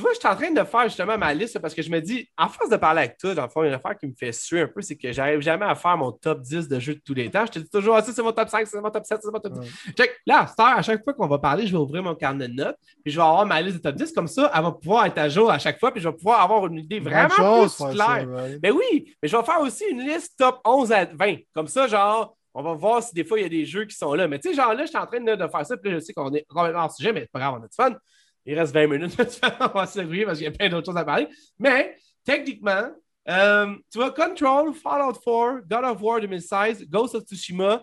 [0.00, 2.00] Tu vois, je suis en train de faire justement ma liste parce que je me
[2.00, 4.32] dis, à force de parler avec toi, dans le fond, une affaire qui me fait
[4.32, 7.02] suer un peu, c'est que j'arrive jamais à faire mon top 10 de jeux de
[7.04, 7.44] tous les temps.
[7.44, 9.30] Je te dis toujours, ah, ça, c'est mon top 5, c'est mon top 7, c'est
[9.30, 9.70] mon top 10.
[9.94, 10.16] Check.
[10.24, 13.12] Là, à chaque fois qu'on va parler, je vais ouvrir mon carnet de notes, puis
[13.12, 14.10] je vais avoir ma liste de top 10.
[14.12, 16.40] Comme ça, elle va pouvoir être à jour à chaque fois, puis je vais pouvoir
[16.40, 18.26] avoir une idée vraiment plus claire.
[18.26, 21.36] Mais ben oui, mais je vais faire aussi une liste top 11 à 20.
[21.52, 23.96] Comme ça, genre, on va voir si des fois il y a des jeux qui
[23.96, 24.26] sont là.
[24.26, 26.14] Mais tu sais, genre là, je suis en train de, faire ça, puis je sais
[26.14, 27.94] qu'on est complètement hors sujet, mais c'est pas grave, on a du fun.
[28.46, 29.16] Il reste 20 minutes.
[29.60, 31.28] on va se parce qu'il y a plein d'autres choses à parler.
[31.58, 32.90] Mais techniquement,
[33.28, 37.82] euh, tu vois, Control, Fallout 4, God of War 2016, Ghost of Tsushima,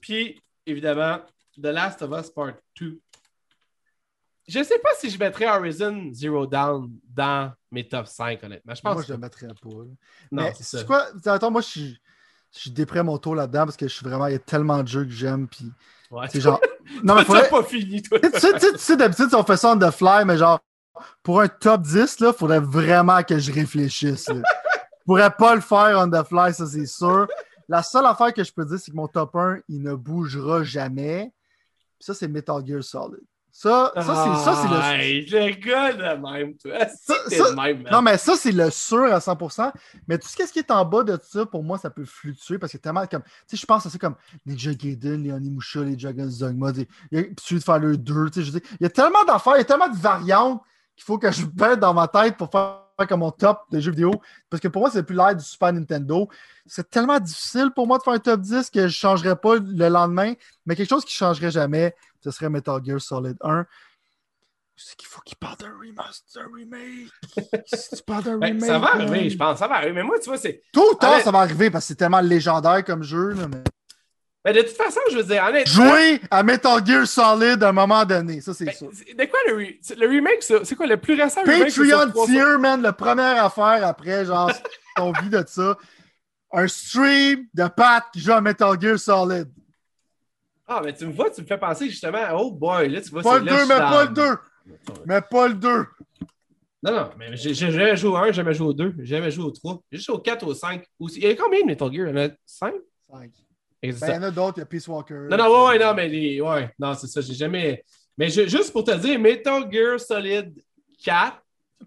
[0.00, 1.20] puis évidemment,
[1.56, 2.98] The Last of Us Part 2.
[4.48, 8.74] Je ne sais pas si je mettrais Horizon Zero Dawn dans mes top 5, honnêtement.
[8.74, 9.68] Je pense moi, je ne le mettrais pas.
[10.32, 11.06] Non, c'est quoi?
[11.26, 12.00] Attends, moi, je suis,
[12.54, 14.26] je suis mon tour là-dedans parce que je suis vraiment.
[14.26, 15.48] Il y a tellement de jeux que j'aime.
[15.48, 15.70] Puis
[16.30, 16.60] c'est genre.
[17.04, 17.50] Non, mais faudrait...
[17.50, 18.18] pas fini, toi.
[18.18, 20.58] tu sais, tu sais d'habitude, on fait ça on the fly, mais genre,
[21.22, 24.24] pour un top 10, là, faudrait vraiment que je réfléchisse.
[24.26, 24.42] Je
[25.04, 27.28] pourrais pas le faire on the fly, ça, c'est sûr.
[27.68, 30.64] La seule affaire que je peux dire, c'est que mon top 1, il ne bougera
[30.64, 31.30] jamais.
[32.00, 33.20] ça, c'est Metal Gear Solid.
[33.60, 35.46] Ça, ça c'est ça, c'est le.
[35.48, 36.78] le gars de même, toi.
[36.96, 39.72] Ça, même, non, mais ça, c'est le sûr à 100%.
[40.06, 42.70] Mais tout ce qui est en bas de ça, pour moi, ça peut fluctuer parce
[42.70, 43.24] que tellement comme.
[43.24, 44.14] Tu sais, je pense à ça comme
[44.46, 48.46] Ninja Gaiden, les Onimusha, les Dragon's Dogma, il y a Street Fighter 2, tu sais,
[48.46, 50.62] je dis, il y a tellement d'affaires, il y a tellement de variantes
[50.94, 53.90] qu'il faut que je pète dans ma tête pour faire comme mon top de jeux
[53.90, 54.12] vidéo.
[54.50, 56.28] Parce que pour moi, c'est plus l'air du Super Nintendo.
[56.66, 59.56] C'est tellement difficile pour moi de faire un top 10 que je ne changerais pas
[59.56, 60.34] le lendemain.
[60.66, 63.66] Mais quelque chose qui ne changerait jamais, ce serait Metal Gear Solid 1.
[64.80, 67.10] C'est qu'il faut qu'il parle d'un remaster, remake.
[67.66, 68.64] si tu parles d'un ben, remake.
[68.64, 69.58] ça va arriver, je pense.
[69.58, 69.92] Ça va arriver.
[69.92, 70.62] Mais moi, tu vois, c'est.
[70.72, 73.34] Tout le temps, ça va arriver parce que c'est tellement légendaire comme jeu.
[73.34, 73.62] mais...
[74.48, 75.84] Ben, de toute façon, je veux dire, honnêtement.
[75.84, 78.88] Jouer à Metal Gear Solid à un moment donné, ça c'est ben, sûr.
[78.88, 83.44] De quoi le, le remake, c'est quoi le plus récent Patreon tier, man, la première
[83.44, 84.50] affaire après, genre,
[84.96, 85.76] ton vie de ça.
[86.50, 89.48] Un stream de Pat qui joue à Metal Gear Solid.
[90.66, 93.22] Ah, mais tu me vois, tu me fais penser justement, oh boy, là, tu vois,
[93.22, 94.22] Pas le 2, mais pas le 2.
[95.04, 95.68] Mais pas le 2.
[96.84, 99.30] Non, non, mais j'ai jamais joué au 1, j'ai jamais joué au 2, j'ai jamais
[99.30, 99.82] joué au 3.
[99.92, 100.86] J'ai joué au 4, au 5.
[101.00, 102.08] Il y a combien de Metal Gear?
[102.08, 102.72] Il y en a 5?
[103.10, 103.30] 5.
[103.82, 105.26] Ben, il y en a d'autres, il y a Peace Walker.
[105.30, 106.40] Non, non, ouais, ouais, non, mais les...
[106.40, 107.84] ouais, non, c'est ça, j'ai jamais.
[108.16, 110.52] Mais juste pour te dire, Metal Gear Solid
[111.04, 111.40] 4,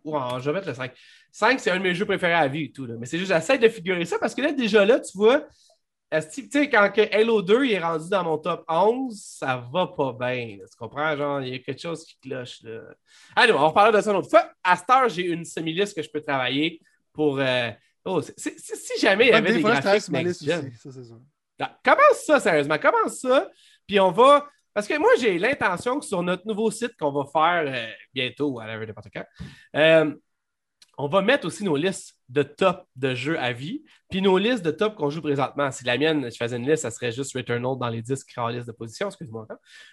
[0.05, 0.93] wow, je vais mettre le 5.
[1.31, 2.85] 5, c'est un de mes jeux préférés à vie et tout.
[2.85, 2.95] Là.
[2.97, 5.45] Mais c'est juste, j'essaie de figurer ça parce que là, déjà là, tu vois,
[6.11, 10.11] tu sais, quand que Halo 2 est rendu dans mon top 11, ça va pas
[10.11, 10.57] bien.
[10.57, 11.15] Tu comprends?
[11.15, 12.61] Genre, il y a quelque chose qui cloche.
[12.63, 12.81] Là.
[13.33, 14.51] Allez, on va reparler de ça une autre fois.
[14.61, 16.81] À cette heure, j'ai une semi-liste que je peux travailler
[17.13, 17.39] pour.
[17.39, 17.71] Euh...
[18.03, 20.01] Oh, si jamais il y avait des, graphiques.
[20.01, 21.19] ça, c'est sûr.
[21.83, 22.77] Commence ça, sérieusement.
[22.77, 23.49] Commence ça.
[23.87, 24.47] Puis on va.
[24.73, 28.59] Parce que moi, j'ai l'intention que sur notre nouveau site qu'on va faire euh, bientôt,
[28.59, 29.25] à n'importe quand,
[29.75, 30.13] euh,
[30.97, 34.63] on va mettre aussi nos listes de top de jeux à vie, puis nos listes
[34.63, 35.71] de top qu'on joue présentement.
[35.71, 38.47] Si la mienne, je faisais une liste, ça serait juste Returnal dans les 10 en
[38.47, 39.47] liste de position, excuse-moi.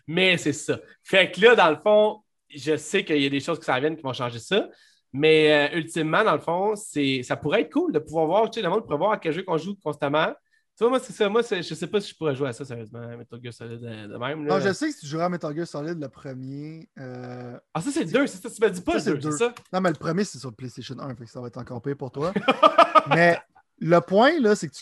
[0.07, 0.79] Mais c'est ça.
[1.03, 3.79] Fait que là, dans le fond, je sais qu'il y a des choses qui s'en
[3.81, 4.69] viennent qui vont changer ça.
[5.13, 8.63] Mais euh, ultimement, dans le fond, ça pourrait être cool de pouvoir voir, tu sais,
[8.63, 10.33] le monde pourrait voir à quel jeu qu'on joue constamment.
[10.79, 11.29] Tu vois, moi, c'est ça.
[11.29, 14.07] Moi, je sais pas si je pourrais jouer à ça, sérieusement, Metal Gear Solid euh,
[14.07, 14.47] de, même.
[14.47, 16.89] Non, je sais que si tu joueras à Metal Gear Solid, le premier.
[17.01, 18.27] Euh, ah, ça, c'est le 2.
[18.29, 19.53] Ça, tu me dis pas le 2, c'est ça?
[19.73, 21.83] Non, mais le premier, c'est sur le PlayStation 1, fait que ça va être encore
[21.83, 22.33] pire pour toi.
[23.09, 23.37] mais
[23.81, 24.77] le point, là, c'est que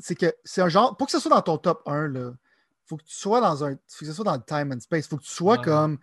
[0.00, 0.96] c'est que c'est un genre.
[0.96, 2.30] Pour que ce soit dans ton top 1, là,
[2.86, 3.72] faut que tu sois dans un.
[3.72, 5.08] Faut que ce soit dans le time and space.
[5.08, 5.98] Faut que tu sois comme.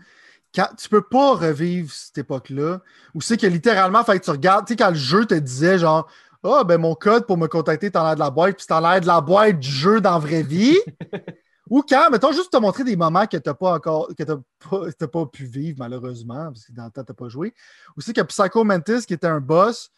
[0.53, 2.80] Quand, tu peux pas revivre cette époque-là.
[3.15, 5.80] Où c'est que littéralement, fait que tu regardes, tu sais, quand le jeu te disait
[5.80, 6.07] genre
[6.43, 8.99] ah, ben mon code pour me contacter, t'en as de la boîte, puis t'en as
[8.99, 10.77] de la boîte du jeu dans la vraie vie.
[11.69, 14.36] Ou quand, mettons, juste te montrer des moments que t'as pas encore, que t'as
[14.69, 17.53] pas, pas, pu vivre, malheureusement, parce que dans le temps, t'as pas joué.
[17.97, 19.89] Aussi que Psycho Mantis, qui était un boss,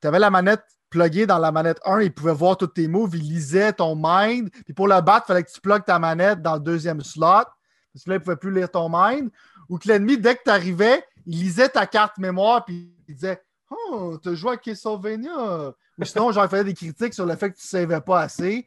[0.00, 3.22] t'avais la manette pluguée dans la manette 1, il pouvait voir tous tes moves, il
[3.22, 4.50] lisait ton mind.
[4.50, 7.44] Puis pour le battre, il fallait que tu plugues ta manette dans le deuxième slot.
[7.92, 9.30] Parce que là, il ne pouvait plus lire ton mind.
[9.68, 13.42] où que l'ennemi, dès que tu arrivais, il lisait ta carte mémoire puis il disait
[13.70, 15.74] Oh, t'as joué à Castlevania.
[15.98, 18.20] Ou sinon, genre, il faisait des critiques sur le fait que tu ne savais pas
[18.20, 18.66] assez.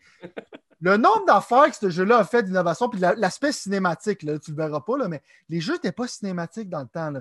[0.81, 4.57] Le nombre d'affaires que ce jeu-là a fait d'innovation, puis l'aspect cinématique, là, tu le
[4.57, 7.11] verras pas, là, mais les jeux n'étaient pas cinématiques dans le temps.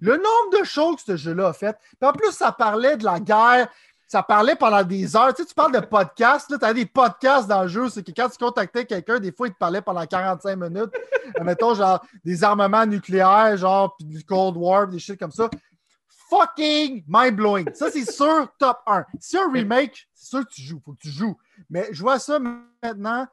[0.00, 1.76] Le nombre de choses que ce jeu-là a fait.
[2.00, 3.68] Puis en plus, ça parlait de la guerre.
[4.06, 5.32] Ça parlait pendant des heures.
[5.34, 6.48] Tu sais, tu parles de podcasts.
[6.48, 7.88] Tu as des podcasts dans le jeu.
[7.90, 10.90] C'est que quand tu contactais quelqu'un, des fois, il te parlait pendant 45 minutes.
[11.44, 15.48] mettons, genre, des armements nucléaires, genre, puis du Cold War, des shit comme ça
[16.30, 17.74] fucking mind-blowing.
[17.74, 19.04] Ça, c'est sûr, top 1.
[19.18, 21.36] Si un remake, c'est sûr que tu joues, faut que tu joues.
[21.68, 23.26] Mais je vois ça maintenant,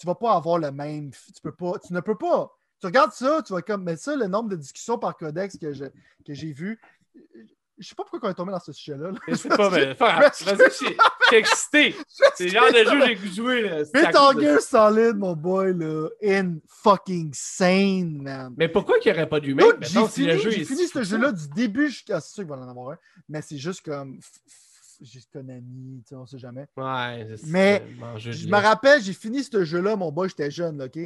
[0.00, 1.10] tu vas pas avoir le même.
[1.10, 2.50] Tu peux pas, tu ne peux pas.
[2.80, 3.84] Tu regardes ça, tu vas comme.
[3.84, 5.90] Mais ça, le nombre de discussions par codex que j'ai
[6.24, 6.80] que vu,
[7.78, 9.10] je sais pas pourquoi on est tombé dans ce sujet-là.
[9.26, 10.94] Je sais pas, mais vas-y, je
[11.28, 11.94] suis excité.
[12.34, 13.62] C'est le genre de jeu que j'ai joué.
[13.62, 13.78] Là.
[13.94, 16.08] Metal Gear Solid, mon boy, là.
[16.24, 18.54] In fucking sane, man.
[18.56, 19.76] Mais pourquoi qu'il n'y aurait pas remake?
[19.82, 22.20] J'ai fini, j'ai fini ce jeu-là du début jusqu'à.
[22.20, 22.98] C'est sûr qu'il va en avoir un.
[23.28, 24.18] Mais c'est juste comme.
[25.00, 26.66] Juste Konami, tu sais, on sait jamais.
[26.76, 27.84] Ouais, Mais
[28.16, 30.98] je me rappelle, j'ai fini ce jeu-là, mon boy, j'étais jeune, OK?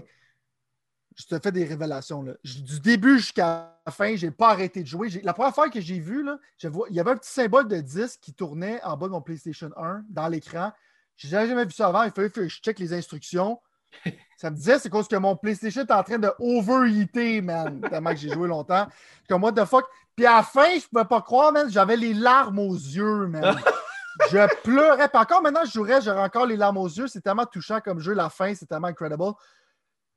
[1.16, 2.22] Je te fais des révélations.
[2.22, 2.32] Là.
[2.44, 5.08] Du début jusqu'à la fin, je n'ai pas arrêté de jouer.
[5.22, 8.20] La première fois que j'ai vu, là, il y avait un petit symbole de disque
[8.20, 10.72] qui tournait en bas de mon PlayStation 1 dans l'écran.
[11.16, 12.02] Je n'avais jamais vu ça avant.
[12.04, 13.60] Il fallait que je check les instructions.
[14.38, 17.80] Ça me disait, c'est cause que mon PlayStation est en train de overheater, man.
[17.88, 18.88] Tellement que j'ai joué longtemps.
[19.28, 19.84] Comme, what the fuck?
[20.16, 21.70] Puis à la fin, je ne pouvais pas croire, man.
[21.70, 23.56] J'avais les larmes aux yeux, man.
[24.30, 25.08] je pleurais.
[25.08, 27.06] Puis encore maintenant, je jouerais, j'aurais encore les larmes aux yeux.
[27.06, 28.14] C'est tellement touchant comme jeu.
[28.14, 29.32] La fin, c'est tellement incredible.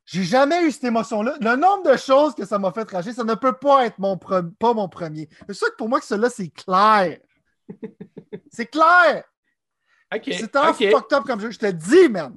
[0.06, 1.34] J'ai jamais eu cette émotion-là.
[1.40, 4.16] Le nombre de choses que ça m'a fait rager, ça ne peut pas être mon,
[4.16, 5.28] pas mon premier.
[5.48, 7.18] C'est sûr que pour moi, que cela, c'est clair.
[8.52, 9.24] c'est clair.
[10.12, 11.50] c'est tellement fucked up comme jeu.
[11.50, 12.36] Je te dis, man.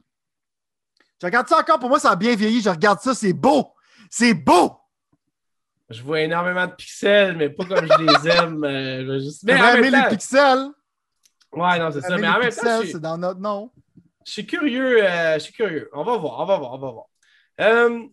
[1.22, 1.80] Je regarde ça encore.
[1.80, 2.60] Pour moi, ça a bien vieilli.
[2.60, 3.14] Je regarde ça.
[3.14, 3.76] C'est beau.
[4.10, 4.76] C'est beau.
[5.90, 8.64] Je vois énormément de pixels, mais pas comme je les aime.
[8.64, 9.44] Euh, juste...
[9.44, 10.70] Mais les pixels?
[11.52, 12.18] Ouais, non, c'est ça.
[12.18, 13.72] Mais en même temps, c'est dans notre nom.
[14.26, 15.04] Je suis curieux.
[15.04, 15.88] Euh, je suis curieux.
[15.94, 16.40] On va voir.
[16.40, 16.74] On va voir.
[16.74, 17.09] On va voir.
[17.60, 18.08] Euh,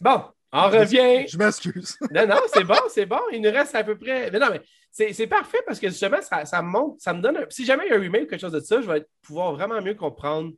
[0.00, 1.26] bon, on revient.
[1.28, 1.96] Je m'excuse.
[2.12, 3.20] non, non, c'est bon, c'est bon.
[3.32, 4.30] Il nous reste à peu près.
[4.30, 7.46] Mais non, mais c'est parfait parce que justement, ça, ça me montre, ça me donne.
[7.50, 9.52] Si jamais il y a un remake ou quelque chose de ça, je vais pouvoir
[9.52, 10.52] vraiment mieux comprendre.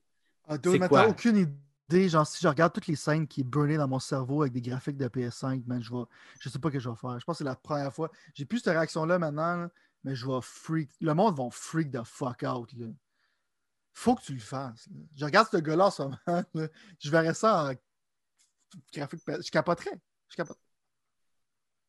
[0.49, 0.57] Ah,
[0.89, 1.09] quoi.
[1.09, 2.09] aucune idée.
[2.09, 4.97] Genre, si je regarde toutes les scènes qui burnées dans mon cerveau avec des graphiques
[4.97, 6.09] de PS5, man, je vois.
[6.41, 7.21] Je sais pas ce que je vais faire.
[7.21, 8.11] Je pense que c'est la première fois.
[8.35, 9.69] J'ai plus cette réaction-là maintenant,
[10.03, 10.91] mais je vais freak.
[11.01, 12.73] Le monde va freak the fuck out.
[12.79, 12.87] Là.
[13.93, 14.89] Faut que tu le fasses.
[15.15, 16.45] Je regarde ce gars-là en ce moment.
[16.99, 17.73] Je verrais ça en
[18.95, 19.99] je capoterais.
[20.37, 20.43] Je.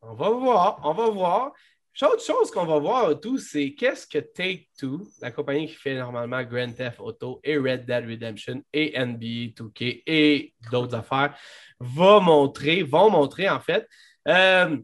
[0.02, 1.54] On va voir, on va voir.
[2.02, 6.44] Autre chose qu'on va voir tout, c'est qu'est-ce que Take-Two, la compagnie qui fait normalement
[6.44, 11.38] Grand Theft Auto et Red Dead Redemption et NBA 2K et d'autres affaires,
[11.80, 13.88] va montrer, vont montrer en fait.
[14.28, 14.76] Euh,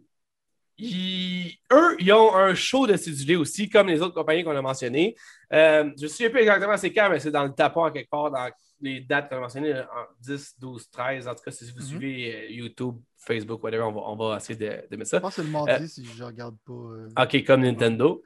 [0.81, 5.15] eux, ils ont un show de cédulé aussi, comme les autres compagnies qu'on a mentionnées.
[5.51, 8.31] Euh, je ne sais pas exactement c'est quand, mais c'est dans le tapon quelque part
[8.81, 11.27] les dates qu'on a mentionnées, en 10, 12, 13.
[11.27, 11.85] En tout cas, si vous mhm.
[11.85, 15.17] suivez euh, YouTube, Facebook, whatever, on va, on va essayer de, de, mettre ça.
[15.17, 16.73] Je pense que c'est le mardi euh, si je ne regarde pas.
[16.73, 18.23] Euh, OK, comme Nintendo.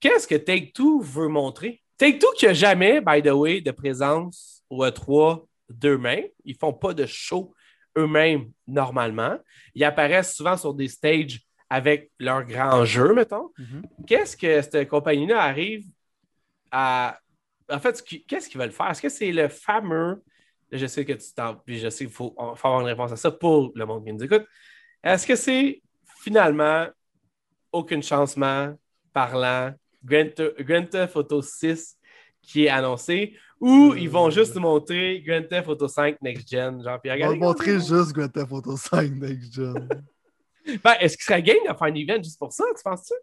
[0.00, 1.82] Qu'est-ce que Take-Two veut montrer?
[1.96, 6.26] Take-Two qui n'a jamais, by the way, de présence au E3 d'eux-mêmes.
[6.44, 7.52] Ils ne font pas de show
[7.96, 9.38] eux-mêmes normalement.
[9.74, 13.50] Ils apparaissent souvent sur des stages avec leur grand jeu, mettons.
[13.58, 13.82] Mhm.
[14.06, 15.84] Qu'est-ce que cette compagnie-là arrive
[16.70, 17.18] à
[17.70, 18.90] en fait, qu'est-ce qu'ils veulent faire?
[18.90, 20.22] Est-ce que c'est le fameux.
[20.70, 21.54] Je sais que tu t'en.
[21.54, 24.22] Puis je sais qu'il faut, avoir une réponse à ça pour le monde qui nous
[24.22, 24.44] écoute.
[25.02, 25.82] Est-ce que c'est
[26.22, 26.86] finalement
[27.72, 28.74] aucun changement
[29.12, 29.72] parlant
[30.04, 31.96] Grand, Theft Auto 6
[32.42, 36.82] qui est annoncé ou ils vont juste nous montrer Grand Theft Auto 5 Next Gen?
[36.82, 37.36] Genre, Ils vont?
[37.36, 39.88] montrer juste Grand Theft Auto 5 Next Gen.
[40.84, 43.14] ben, est-ce qu'il serait game de faire un event juste pour ça, tu penses-tu?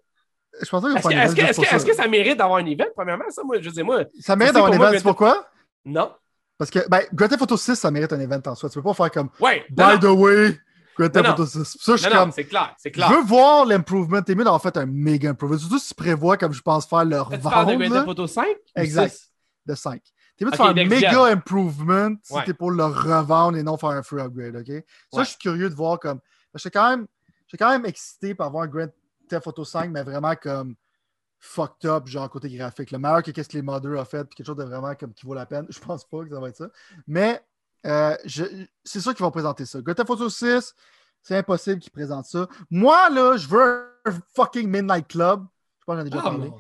[0.61, 3.25] Je pense que Est-ce que, ça mérite d'avoir un event, premièrement?
[3.29, 4.03] Ça, moi, je dis, moi.
[4.19, 5.47] Ça mérite d'avoir un event, c'est pourquoi?
[5.83, 6.11] Non.
[6.57, 8.69] Parce que, ben, Grand Theft Auto 6, ça mérite un event en soi.
[8.69, 9.29] Tu peux pas faire comme.
[9.39, 9.65] Ouais.
[9.69, 10.57] By the way,
[10.97, 11.77] Grand Theft Auto 6.
[11.79, 12.31] Ça, je comme.
[12.31, 13.09] C'est clair, c'est clair.
[13.09, 14.21] Je veux voir l'improvement.
[14.21, 15.57] T'es mieux d'avoir fait un méga improvement.
[15.57, 17.41] Surtout si tu prévois, comme je pense, faire leur vente.
[17.41, 18.45] Tu parles de Grand Theft Auto 5?
[18.77, 19.19] Exact.
[19.65, 20.01] De 5.
[20.37, 23.89] T'es mieux de faire un méga improvement si t'es pour le revendre et non faire
[23.89, 24.83] un free upgrade, OK?
[25.13, 26.19] Ça, je suis curieux de voir comme.
[26.53, 27.05] Je suis quand même.
[27.47, 28.89] Je suis quand même excité par voir un Grand
[29.27, 30.75] Theft Auto 5, mais vraiment comme
[31.39, 32.91] fucked up, genre côté graphique.
[32.91, 35.13] Le meilleur que qu'est-ce que les modeurs ont fait, puis quelque chose de vraiment comme
[35.13, 35.65] qui vaut la peine.
[35.69, 36.69] Je pense pas que ça va être ça.
[37.07, 37.41] Mais
[37.85, 38.15] euh,
[38.83, 39.81] c'est sûr qu'ils vont présenter ça.
[39.81, 40.73] Gotham Photo 6,
[41.21, 42.47] c'est impossible qu'ils présentent ça.
[42.69, 45.45] Moi, là, je veux un fucking Midnight Club.
[45.79, 46.51] Je pense que j'en ai déjà ah, parlé.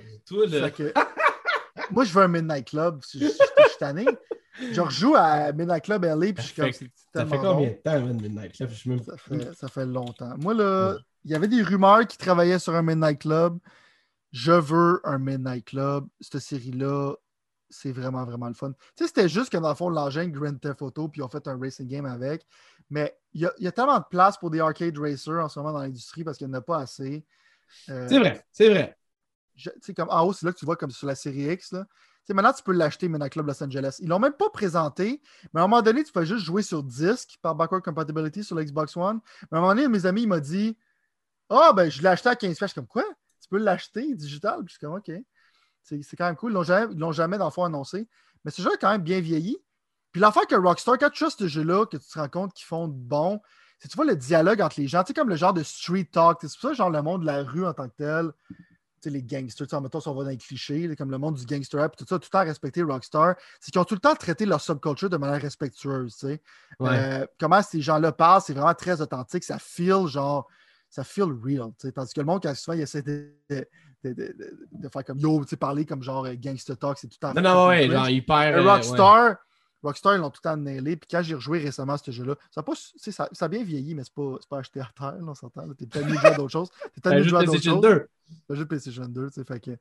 [1.91, 3.01] moi, je veux un Midnight Club.
[3.11, 3.37] Je, suis
[3.79, 4.05] tanné.
[4.71, 6.89] Je rejoue à Midnight Club LA, puis je suis Ça comme.
[7.13, 8.69] ça fait combien de temps, Midnight Club?
[8.69, 10.35] Je suis même- Ça fait, ça fait longtemps.
[10.37, 13.57] Moi, là, il y avait des rumeurs qui travaillaient sur un Midnight Club.
[14.31, 16.07] Je veux un Midnight Club.
[16.21, 17.15] Cette série-là,
[17.69, 18.71] c'est vraiment, vraiment le fun.
[18.71, 21.29] Tu sais, c'était juste que dans le fond, l'engin Grand Theft Auto, puis ils ont
[21.29, 22.45] fait un racing game avec.
[22.91, 25.49] Mais il y a, il y a tellement de place pour des arcade racers en
[25.49, 27.25] ce moment dans l'industrie parce qu'il n'y en a pas assez.
[27.89, 28.95] Euh, C'est vrai, c'est vrai.
[29.57, 31.71] tu sais, comme en haut, c'est là que tu vois comme sur la série X.
[31.71, 31.85] Là.
[31.85, 33.97] Tu sais, maintenant, tu peux l'acheter, Midnight Club Los Angeles.
[33.99, 35.21] Ils l'ont même pas présenté,
[35.53, 38.55] mais à un moment donné, tu peux juste jouer sur disque par backward compatibility sur
[38.55, 39.19] la Xbox One.
[39.51, 40.77] Mais à un moment donné, mes amis, il m'a dit
[41.49, 43.03] Ah, ben, je l'ai acheté à 15 Je suis comme quoi?
[43.41, 44.57] Tu peux l'acheter digital?
[44.59, 45.11] Puis je suis comme OK.
[45.83, 46.51] C'est c'est quand même cool.
[46.51, 48.07] Ils l'ont jamais, ils l'ont jamais, dans le fond, annoncé.
[48.43, 49.57] Mais ce jeu est quand même bien vieilli.
[50.11, 52.65] Puis l'affaire que Rockstar, quand tu as ce jeu-là, que tu te rends compte qu'ils
[52.65, 53.41] font de bon,
[53.79, 55.03] c'est tu vois le dialogue entre les gens.
[55.03, 56.39] Tu sais, comme le genre de street talk.
[56.41, 58.31] C'est pour ça, genre, le monde de la rue en tant que tel
[59.01, 60.95] tu sais, les gangsters, tu sais, en mettons, si on va dans les clichés, là,
[60.95, 63.79] comme le monde du gangster rap, tout ça, tout le temps respecté Rockstar, c'est qu'ils
[63.79, 66.41] ont tout le temps traité leur subculture de manière respectueuse, tu sais.
[66.79, 66.89] Ouais.
[66.91, 70.47] Euh, comment ces gens-là parlent, c'est vraiment très authentique, ça feel genre,
[70.95, 71.91] ça feel real, tu sais.
[71.91, 73.67] Tandis que le monde, quand souvent, il essaie de, de,
[74.05, 74.13] de-
[74.71, 77.27] de- faire comme yo, tu sais, parler comme genre euh, gangster talk, c'est tout le
[77.27, 77.33] temps.
[77.33, 78.37] Non, non, ouais, genre hyper.
[78.57, 78.71] Euh, ouais.
[78.71, 79.35] Rockstar,
[79.83, 80.95] Rockstar, ils l'ont tout le temps nailé.
[80.95, 83.61] Puis quand j'ai rejoué récemment à ce jeu-là, ça a, pas, ça, ça a bien
[83.65, 85.67] vieilli, mais c'est pas, pas acheté à terre, là, on s'entend.
[85.73, 86.69] T'es peut-être mieux jouer à d'autres choses.
[86.71, 87.81] T'es peut-être Ben, mieux jouer à d'autres choses.
[87.81, 88.07] 2.
[88.47, 89.71] C'est un jeu de PlayStation 2, tu sais, fait que...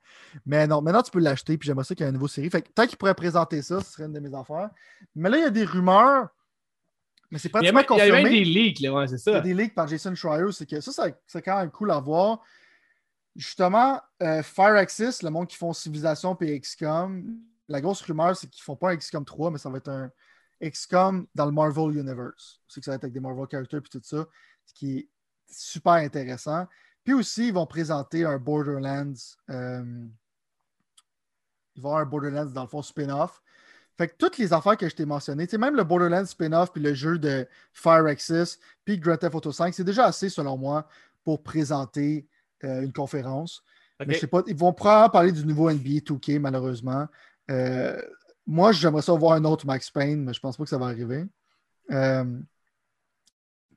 [0.44, 2.50] Mais non, maintenant tu peux l'acheter, puis j'aimerais ça qu'il y ait une nouvelle série.
[2.50, 4.68] Fait que tant qu'ils pourraient présenter ça, ce serait une de mes affaires.
[5.14, 6.28] Mais là, il y a des rumeurs,
[7.34, 8.30] mais c'est Il y a même, il y a même confirmé.
[8.30, 9.40] des leaks, là, ouais, c'est Il y a ça.
[9.40, 12.40] des leaks par Jason Schreier, c'est que ça, ça- c'est quand même cool à voir.
[13.34, 17.36] Justement, euh, Fireaxis, le monde qui font Civilization et XCOM,
[17.68, 20.10] la grosse rumeur, c'est qu'ils font pas un XCOM 3, mais ça va être un
[20.62, 22.60] XCOM dans le Marvel Universe.
[22.68, 24.24] C'est que ça va être avec des Marvel characters et tout ça,
[24.64, 25.08] ce qui est
[25.50, 26.66] super intéressant.
[27.02, 29.12] Puis aussi, ils vont présenter un Borderlands.
[29.50, 30.06] euh,
[31.76, 33.42] ils vont avoir un Borderlands dans le fond spin-off.
[33.96, 36.94] Fait que toutes les affaires que je t'ai mentionnées, même le Borderlands spin-off, puis le
[36.94, 40.88] jeu de Fireaxis, puis Grand Theft Auto 5, c'est déjà assez, selon moi,
[41.22, 42.26] pour présenter
[42.64, 43.62] euh, une conférence.
[44.00, 47.06] Mais je sais pas, ils vont probablement parler du nouveau NBA 2K, malheureusement.
[47.50, 48.00] Euh,
[48.46, 50.86] moi, j'aimerais ça voir un autre Max Payne, mais je pense pas que ça va
[50.86, 51.24] arriver.
[51.92, 52.24] Euh,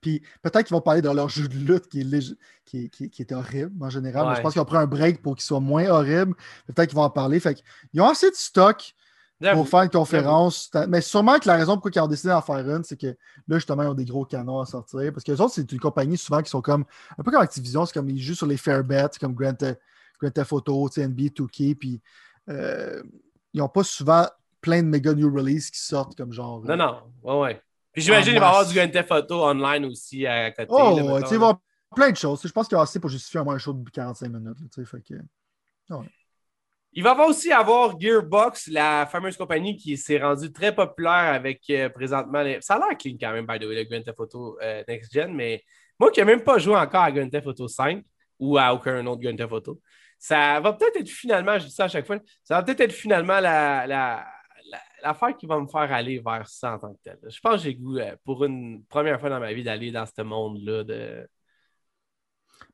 [0.01, 2.35] puis peut-être qu'ils vont parler de leur jeu de lutte qui est, lég-
[2.65, 4.23] qui est, qui est- qui est horrible en général.
[4.29, 6.35] mais je pense qu'ils ont pris un break pour qu'il soit moins horrible.
[6.67, 7.39] Peut-être qu'ils vont en parler.
[7.39, 7.61] Fait
[7.93, 8.93] ils ont assez de stock.
[9.53, 10.69] Pour faire une conférence.
[10.87, 13.07] Mais sûrement que la raison pourquoi ils ont décidé d'en faire une, c'est que
[13.47, 15.11] là, justement, ils ont des gros canons à sortir.
[15.13, 16.85] Parce que les autres, c'est une compagnie souvent qui sont comme
[17.17, 19.53] un peu comme Activision, c'est comme ils jouent sur les fair bets, comme Grand,
[20.21, 22.01] Grand Theft Auto, tu sais, NBA 2K, puis
[22.49, 23.03] euh,
[23.53, 24.25] ils n'ont pas souvent
[24.61, 26.63] plein de méga new release qui sortent comme genre.
[26.67, 27.01] euh, Non, non.
[27.23, 27.61] Ouais, ouais.
[27.93, 30.67] Puis j'imagine qu'il va y avoir du Grand Theft Auto online aussi à côté.
[30.69, 31.59] Oh, ouais, tu sais, il va y avoir
[31.95, 32.41] plein de choses.
[32.43, 34.57] Je pense qu'il y a assez pour justifier un moins show de 45 minutes.
[34.77, 35.13] là, fait que...
[36.93, 41.89] Il va aussi avoir Gearbox, la fameuse compagnie qui s'est rendue très populaire avec euh,
[41.89, 42.41] présentement.
[42.41, 44.83] les- Ça a l'air clean quand même, by the way, le Grand Theft Auto euh,
[44.87, 45.63] Next Gen, mais
[45.99, 48.03] moi qui n'ai même pas joué encore à Grand Theft Auto 5
[48.39, 49.81] ou à aucun autre Grand Theft Auto,
[50.17, 52.91] ça va peut-être être finalement, je dis ça à chaque fois, ça va peut-être être
[52.93, 54.25] finalement la, la,
[54.71, 57.19] la- l'affaire qui va me faire aller vers ça en tant que tel.
[57.27, 60.05] Je pense que j'ai goût, euh, pour une première fois dans ma vie, d'aller dans
[60.07, 61.27] ce monde-là de.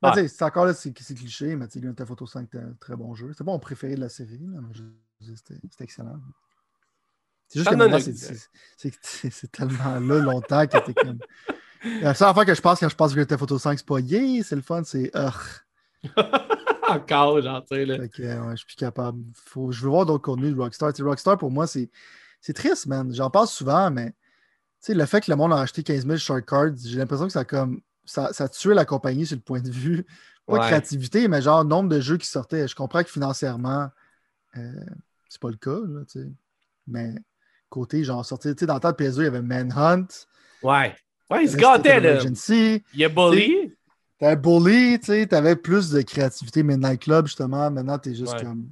[0.04, 0.28] Ben, Ah.
[0.28, 3.32] c'est encore là, c'est cliché, mais Grand Auto 5 est un très bon jeu.
[3.38, 4.42] C'est pas mon préféré de la série,
[5.36, 6.20] c'était excellent.
[7.48, 7.76] C'est juste Ça
[8.90, 8.96] que
[9.32, 11.20] c'est- tellement là longtemps que t'es comme.
[12.02, 14.00] La seule affaire que je pense quand je pense Grand Theft Auto 5, c'est pas
[14.00, 15.34] yeah, c'est le fun, c'est Ugh.
[16.90, 17.98] encore, genre, tu sais, là.
[17.98, 19.22] Fait que, ouais, je suis plus capable.
[19.36, 20.92] Faut, je veux voir d'autres contenus de Rockstar.
[21.00, 21.90] Rockstar, pour moi, c'est
[22.54, 23.14] triste, man.
[23.14, 24.14] J'en parle souvent, mais
[24.88, 27.42] le fait que le monde a acheté 15 000 short cards, j'ai l'impression que ça
[27.42, 30.06] a comme ça, ça tué la compagnie sur le point de vue.
[30.46, 30.60] Pas Ouais.
[30.60, 32.68] créativité, mais genre nombre de jeux qui sortaient.
[32.68, 33.90] Je comprends que financièrement,
[34.58, 34.72] euh,
[35.30, 36.32] c'est pas le cas, là, tu sais.
[36.86, 37.16] Mais
[37.70, 40.08] côté, genre, sorti, tu sais, dans le temps de PS2, il y avait Manhunt.
[40.62, 40.94] Ouais.
[41.32, 42.12] Ouais, il se gâtait, là.
[42.12, 42.84] Emergency.
[42.94, 43.74] Il y a Bully.
[44.20, 47.72] T'avais Bully, tu sais, t'avais plus de créativité Midnight Club, justement.
[47.72, 48.44] Maintenant, t'es juste Ouais.
[48.44, 48.70] comme.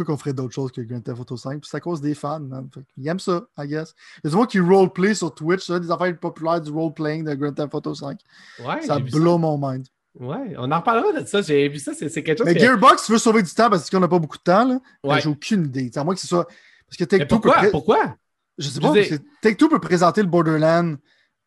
[0.00, 1.60] Pourquoi qu'on ferait d'autres choses que Grand Theft Auto 5?
[1.60, 2.70] Puis c'est à cause des fans, man.
[2.94, 3.94] Qu'ils aiment ça, I guess.
[4.16, 7.22] Il y a des gens qui roleplay sur Twitch, ça, des affaires populaires du roleplaying
[7.22, 8.18] de Grand Theft Auto 5.
[8.60, 9.86] Ouais, ça blow mon mind.
[10.18, 11.42] Ouais, on en reparlera de ça.
[11.42, 12.60] J'ai vu ça, c'est quelque chose Mais que...
[12.60, 14.80] Gearbox veut sauver du temps parce qu'on n'a pas beaucoup de temps, là?
[15.04, 15.20] Ouais.
[15.20, 15.90] J'ai aucune idée.
[15.94, 16.46] À moins que ce soit.
[16.46, 17.50] Parce que Mais Take-Two peut.
[17.50, 17.70] pourquoi?
[17.70, 18.16] Pourquoi?
[18.56, 20.94] Je sais pas, que Take-Two peut présenter le Borderlands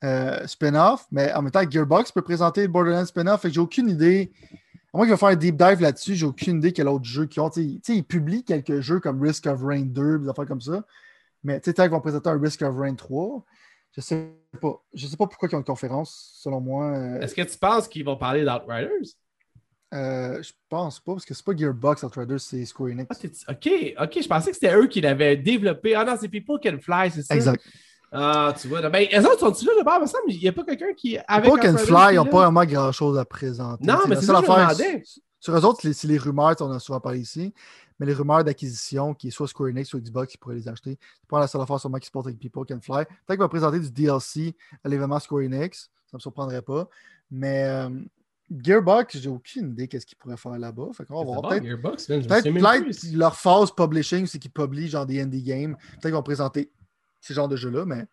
[0.04, 3.42] euh, spin-off, mais en même temps, Gearbox peut présenter le Borderlands spin-off.
[3.42, 4.32] Fait que j'ai aucune idée.
[4.94, 7.26] À moins qu'il va faire un deep dive là-dessus, j'ai aucune idée quel autre jeu
[7.26, 7.50] qu'ils ont.
[7.50, 10.46] Tu sais, tu sais, ils publient quelques jeux comme Risk of Rain 2, des affaires
[10.46, 10.84] comme ça.
[11.44, 13.44] Mais tu sais, tant qu'ils vont présenter un Risk of Rain 3,
[13.96, 14.30] je sais
[14.62, 14.84] pas.
[14.94, 16.86] Je sais pas pourquoi ils ont une conférence, selon moi.
[16.96, 18.90] euh, Est-ce que tu penses qu'ils vont parler d'Outriders?
[19.94, 23.08] Euh, je pense pas, parce que c'est pas Gearbox Outriders, c'est Square Enix.
[23.48, 23.70] Ah, ok,
[24.02, 25.94] ok, je pensais que c'était eux qui l'avaient développé.
[25.96, 27.36] Ah non, c'est People Can Fly, c'est ça?
[27.36, 27.62] Exact.
[28.14, 28.88] Ah, tu vois.
[28.90, 30.00] Ben, eux autres sont-ils là de bord?
[30.28, 31.18] Il n'y a pas quelqu'un qui.
[31.28, 33.86] Avec Outriders Fly, n'ont pas vraiment grand chose à présenter.
[33.86, 35.04] Non, mais c'est ça que je demandais.
[35.40, 37.54] Sur eux autres, c'est les- les rumeurs, on a souvent parlé ici,
[38.00, 40.98] mais les rumeurs d'acquisition, qui est soit Square Enix, soit Xbox, qui pourraient les acheter.
[41.20, 43.04] C'est pas la seule affaire sûrement qui se porte avec People Can Fly.
[43.06, 46.88] Peut-être qu'il va présenter du DLC à l'événement Square Enix, ça me surprendrait pas.
[47.30, 47.90] Mais euh,
[48.52, 50.88] Gearbox, j'ai aucune idée qu'est-ce qu'ils pourraient faire là-bas.
[50.94, 51.42] Fait qu'on va C'est voir.
[51.42, 51.64] bon, Peut-être
[52.84, 53.14] plus.
[53.14, 55.76] leur phase publishing, c'est qu'ils publient genre des indie games.
[55.76, 56.72] Peut-être qu'ils vont présenter
[57.24, 58.06] ces genres de jeux-là, mais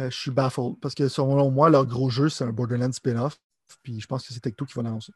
[0.00, 0.74] euh, je suis baffled.
[0.80, 3.36] Parce que selon moi, leur gros jeu, c'est un Borderlands spin-off.
[3.82, 5.12] Puis je pense que c'est Tech2 qui va l'annoncer.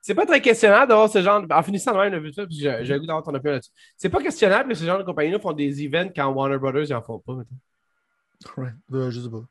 [0.00, 1.44] C'est pas très questionnable d'avoir ce genre.
[1.44, 3.72] de- En finissant de même, le j'ai le goût d'avoir ton opinion là-dessus.
[3.96, 6.94] C'est pas questionnable que ce genre de compagnie-là font des events quand Warner Brothers, ils
[6.94, 7.34] en font pas.
[7.34, 8.62] mettons.
[8.62, 9.42] Ouais, euh, je sais pas.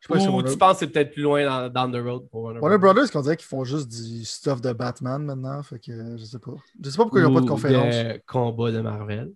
[0.00, 0.50] Je sais pas si Warner...
[0.50, 3.10] tu penses que c'est peut-être plus loin dans, down the road pour Warner, Warner Brothers,
[3.10, 5.62] qu'on dirait qu'ils font juste du stuff de Batman maintenant.
[5.62, 6.52] Fait que euh, je sais pas.
[6.82, 7.94] Je sais pas pourquoi ils n'ont pas de conférence.
[8.26, 9.32] combat de Marvel.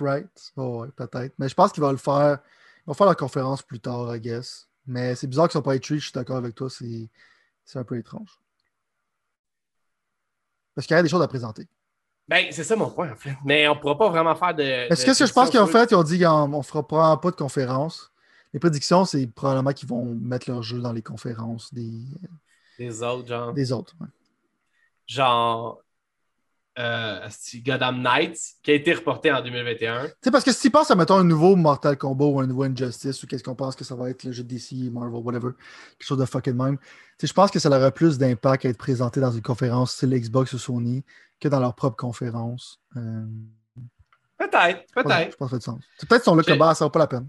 [0.00, 0.52] Right.
[0.56, 1.34] Oh, ouais, peut-être.
[1.38, 2.38] Mais je pense qu'ils vont le faire.
[2.80, 4.68] Ils vont faire la conférence plus tard, I guess.
[4.86, 6.68] Mais c'est bizarre qu'ils sont pas E3, je suis d'accord avec toi.
[6.68, 7.08] C'est
[7.64, 8.40] c'est un peu étrange.
[10.74, 11.68] Parce qu'il y a des choses à présenter.
[12.28, 13.36] Ben, c'est ça mon point, en fait.
[13.44, 14.62] Mais on pourra pas vraiment faire de.
[14.62, 16.86] Est-ce que ce que je pense qu'ils ont fait, ils ont dit qu'on ne fera
[16.86, 18.10] probablement pas de conférence.
[18.52, 21.90] Les prédictions, c'est probablement qu'ils vont mettre leur jeu dans les conférences des,
[22.78, 23.52] Les autres, genre.
[23.52, 23.94] des autres.
[24.00, 24.06] ouais.
[25.06, 25.81] Genre.
[26.78, 27.28] Euh,
[27.66, 30.04] Gotham Knights, qui a été reporté en 2021.
[30.06, 32.46] Tu sais, parce que si tu penses à, mettons, un nouveau Mortal Kombat ou un
[32.46, 35.20] nouveau Injustice, ou qu'est-ce qu'on pense que ça va être le jeu de DC, Marvel,
[35.22, 35.50] whatever,
[35.98, 36.78] quelque chose de fucking même,
[37.22, 40.54] je pense que ça aurait plus d'impact à être présenté dans une conférence style Xbox
[40.54, 41.04] ou Sony
[41.38, 42.80] que dans leur propre conférence.
[42.96, 43.24] Euh,
[44.38, 45.30] Peut-être, peut-être.
[45.32, 45.80] Je pense que ça fait du sens.
[45.98, 47.28] C'est peut-être son look J'ai- de base, ça vaut pas la peine.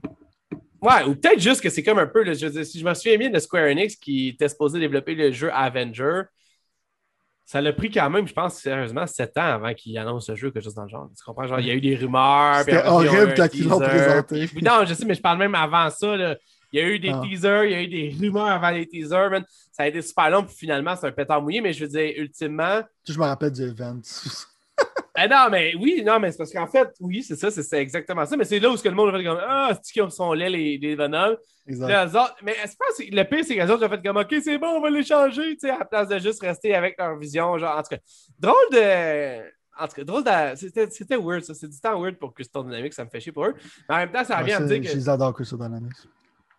[0.81, 3.17] Ouais, ou peut-être juste que c'est comme un peu, là, je si je me souviens
[3.17, 6.23] bien de Square Enix qui était supposé développer le jeu Avenger,
[7.45, 10.49] ça l'a pris quand même, je pense, sérieusement, 7 ans avant qu'il annonce ce jeu,
[10.51, 11.09] quelque chose dans le genre.
[11.17, 11.45] Tu comprends?
[11.47, 12.59] Genre, il y a eu des rumeurs.
[12.65, 14.47] C'était horrible quand ils l'ont présenté.
[14.47, 16.15] puis- Non, je sais, mais je parle même avant ça.
[16.15, 16.35] là.
[16.71, 17.21] Il y a eu des Ah.
[17.23, 19.43] teasers, il y a eu des rumeurs avant les teasers, man.
[19.71, 22.11] Ça a été super long, puis finalement, c'est un pétard mouillé, mais je veux dire,
[22.17, 23.99] ultimement, Tu sais, Je me rappelle du event.
[25.15, 28.25] ah non, mais oui, non, mais c'est parce qu'en fait, oui, c'est ça, c'est exactement
[28.25, 28.35] ça.
[28.35, 30.33] Mais c'est là où ce que le monde a fait comme Ah, c'est qu'ils sont
[30.33, 31.35] laids, les, les Venom.
[31.67, 31.87] exact.
[31.87, 34.35] Là, autres- mais c'est pas, le pire, c'est que les autres ont fait comme OK,
[34.43, 36.97] c'est bon, on va les changer, tu sais, à la place de juste rester avec
[36.97, 37.57] leur vision.
[37.59, 37.97] Genre, en tout cas,
[38.39, 39.39] drôle de.
[39.79, 40.89] En tout cas, drôle de.
[40.89, 41.53] C'était weird, ça.
[41.53, 43.53] C'est du temps weird pour Crystal Dynamics, ça me fait chier pour eux.
[43.89, 44.95] Mais en même temps, ça revient à me dire que.
[44.95, 45.93] les adore, Crystal Dynamics.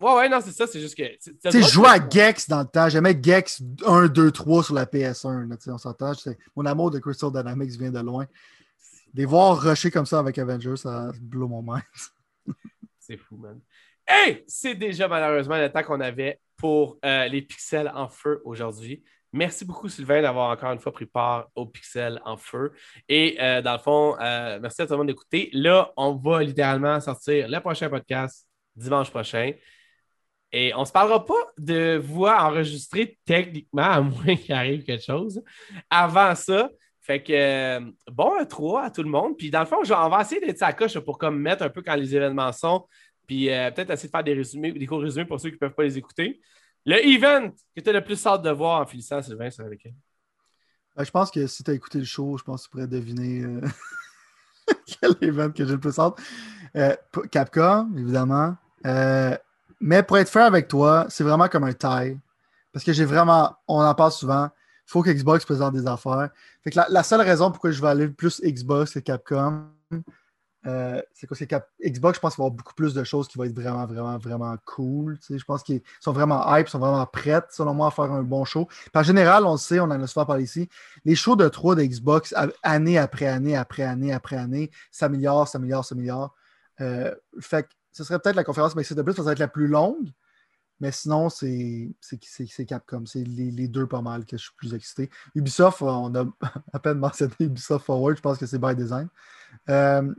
[0.04, 1.16] Ouais, ouais, non, c'est ça, c'est juste que.
[1.16, 2.90] Tu sais, je jouais à Gex dans le temps.
[2.90, 5.48] J'aimais Gex 1, 2, 3 sur la PS1.
[5.48, 6.12] là, tu sais, on s'entend.
[6.54, 8.26] Mon amour de Crystal Dynamics vient de loin.
[9.14, 11.82] Les voir rusher comme ça avec Avengers, ça blow mon mind.
[13.00, 13.58] C'est fou, man.
[14.06, 14.44] Hey!
[14.46, 19.02] C'est déjà malheureusement le temps qu'on avait pour euh, les pixels en feu aujourd'hui.
[19.32, 22.72] Merci beaucoup, Sylvain, d'avoir encore une fois pris part aux pixels en feu.
[23.08, 25.48] Et euh, dans le fond, euh, merci à tout le monde d'écouter.
[25.54, 29.52] Là, on va littéralement sortir le prochain podcast dimanche prochain.
[30.56, 35.02] Et on ne se parlera pas de voix enregistrée techniquement, à moins qu'il arrive quelque
[35.02, 35.42] chose.
[35.90, 36.70] Avant ça,
[37.00, 37.80] fait que euh,
[38.12, 39.36] bon E3 à tout le monde.
[39.36, 41.82] Puis dans le fond, on va essayer d'être sa coche pour comme mettre un peu
[41.82, 42.86] quand les événements sont.
[43.26, 45.58] Puis euh, peut-être essayer de faire des résumés, des courts résumés pour ceux qui ne
[45.58, 46.40] peuvent pas les écouter.
[46.86, 49.84] Le event que tu as le plus hâte de voir en finissant, Sylvain, c'est avec
[49.86, 49.94] elle.
[50.94, 52.86] Ben, je pense que si tu as écouté le show, je pense que tu pourrais
[52.86, 53.60] deviner euh,
[55.00, 56.14] quel event que j'ai le plus hâte.
[57.32, 58.54] Capcom, évidemment.
[59.84, 62.18] Mais pour être fair avec toi, c'est vraiment comme un tie.
[62.72, 66.30] Parce que j'ai vraiment, on en parle souvent, il faut que Xbox présente des affaires.
[66.62, 69.66] Fait que la, seule raison pourquoi je vais aller plus Xbox que Capcom,
[70.66, 73.28] euh, c'est que Cap- Xbox, je pense qu'il va y avoir beaucoup plus de choses
[73.28, 75.18] qui vont être vraiment, vraiment, vraiment cool.
[75.18, 78.10] Tu sais, je pense qu'ils sont vraiment hype, sont vraiment prêts, selon moi, à faire
[78.10, 78.64] un bon show.
[78.64, 80.66] Puis en général, on le sait, on en a souvent parlé ici,
[81.04, 85.84] les shows de 3 de Xbox, année après année, après année, après année, s'améliorent, s'améliorent,
[85.84, 86.34] s'améliorent.
[86.80, 89.68] Euh, fait que ce serait peut-être la conférence de plus, ça va être la plus
[89.68, 90.08] longue.
[90.80, 91.94] Mais sinon, c'est
[92.66, 93.06] Capcom.
[93.06, 95.08] C'est les, les deux pas mal que je suis plus excité.
[95.34, 96.24] Ubisoft, on a
[96.72, 98.16] à peine mentionné Ubisoft Forward.
[98.16, 99.08] Je pense que c'est by design.
[99.70, 100.12] Euh,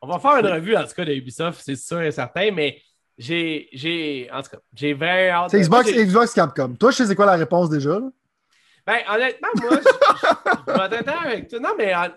[0.00, 2.80] On va faire une revue, en tout cas, de Ubisoft, c'est sûr et certain, mais
[3.18, 5.50] j'ai, j'ai, en tout cas, j'ai vraiment hâte.
[5.50, 6.74] c'est Xbox, Xbox Capcom.
[6.74, 7.98] Toi, je sais c'est quoi la réponse déjà.
[8.00, 8.10] là?
[8.86, 11.60] Ben, honnêtement, moi, je, je- je avec toi.
[11.60, 12.08] Non, mais euh,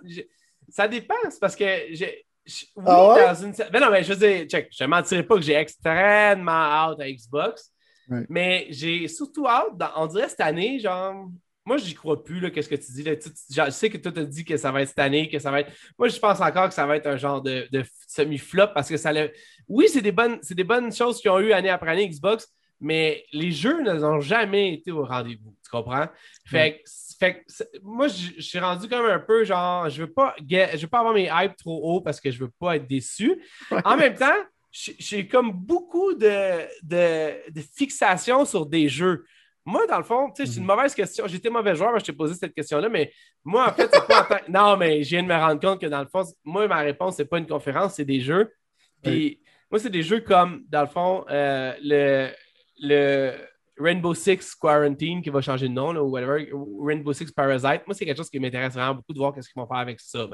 [0.69, 1.15] ça dépend.
[1.29, 2.25] C'est parce que j'ai.
[2.47, 3.25] Je- Oui, Ah ouais?
[3.27, 3.53] dans une.
[3.71, 6.99] Ben non, mais je veux dire, check, je ne mentirais pas que j'ai extrêmement hâte
[7.01, 7.71] à Xbox.
[8.09, 8.25] Ouais.
[8.29, 11.27] Mais j'ai surtout hâte, dans- on dirait cette année, genre.
[11.65, 13.03] Moi, j'y crois plus, là, qu'est-ce que tu dis.
[13.03, 13.17] Là.
[13.17, 15.51] Tu- je sais que toi, tu dit que ça va être cette année, que ça
[15.51, 15.71] va être.
[15.99, 18.95] Moi, je pense encore que ça va être un genre de, de semi-flop parce que
[18.95, 19.27] ça l'a.
[19.67, 22.47] Oui, c'est des, bonnes, c'est des bonnes choses qu'ils ont eu année après année Xbox,
[22.79, 25.53] mais les jeux n'ont jamais été au rendez-vous.
[25.61, 26.07] Tu comprends?
[26.45, 27.43] Fait que fait
[27.81, 30.99] moi, je suis rendu comme un peu genre, je veux pas, get- je veux pas
[30.99, 33.41] avoir mes hypes trop haut parce que je veux pas être déçu.
[33.85, 34.35] En même temps,
[34.71, 39.25] j'ai comme beaucoup de, de, de fixation sur des jeux.
[39.65, 41.27] Moi, dans le fond, tu sais, c'est une mauvaise question.
[41.27, 43.11] J'étais mauvais joueur, moi, je t'ai posé cette question-là, mais
[43.43, 45.81] moi, en fait, c'est pas en tant- Non, mais je viens de me rendre compte
[45.81, 48.53] que dans le fond, moi, ma réponse, c'est pas une conférence, c'est des jeux.
[49.03, 52.29] Puis moi, c'est des jeux comme, dans le fond, euh, le,
[52.79, 53.33] le
[53.79, 56.49] Rainbow Six Quarantine qui va changer de nom, là, ou whatever,
[56.81, 57.81] Rainbow Six Parasite.
[57.85, 59.99] Moi, c'est quelque chose qui m'intéresse vraiment beaucoup de voir qu'est-ce qu'ils vont faire avec
[59.99, 60.27] ça.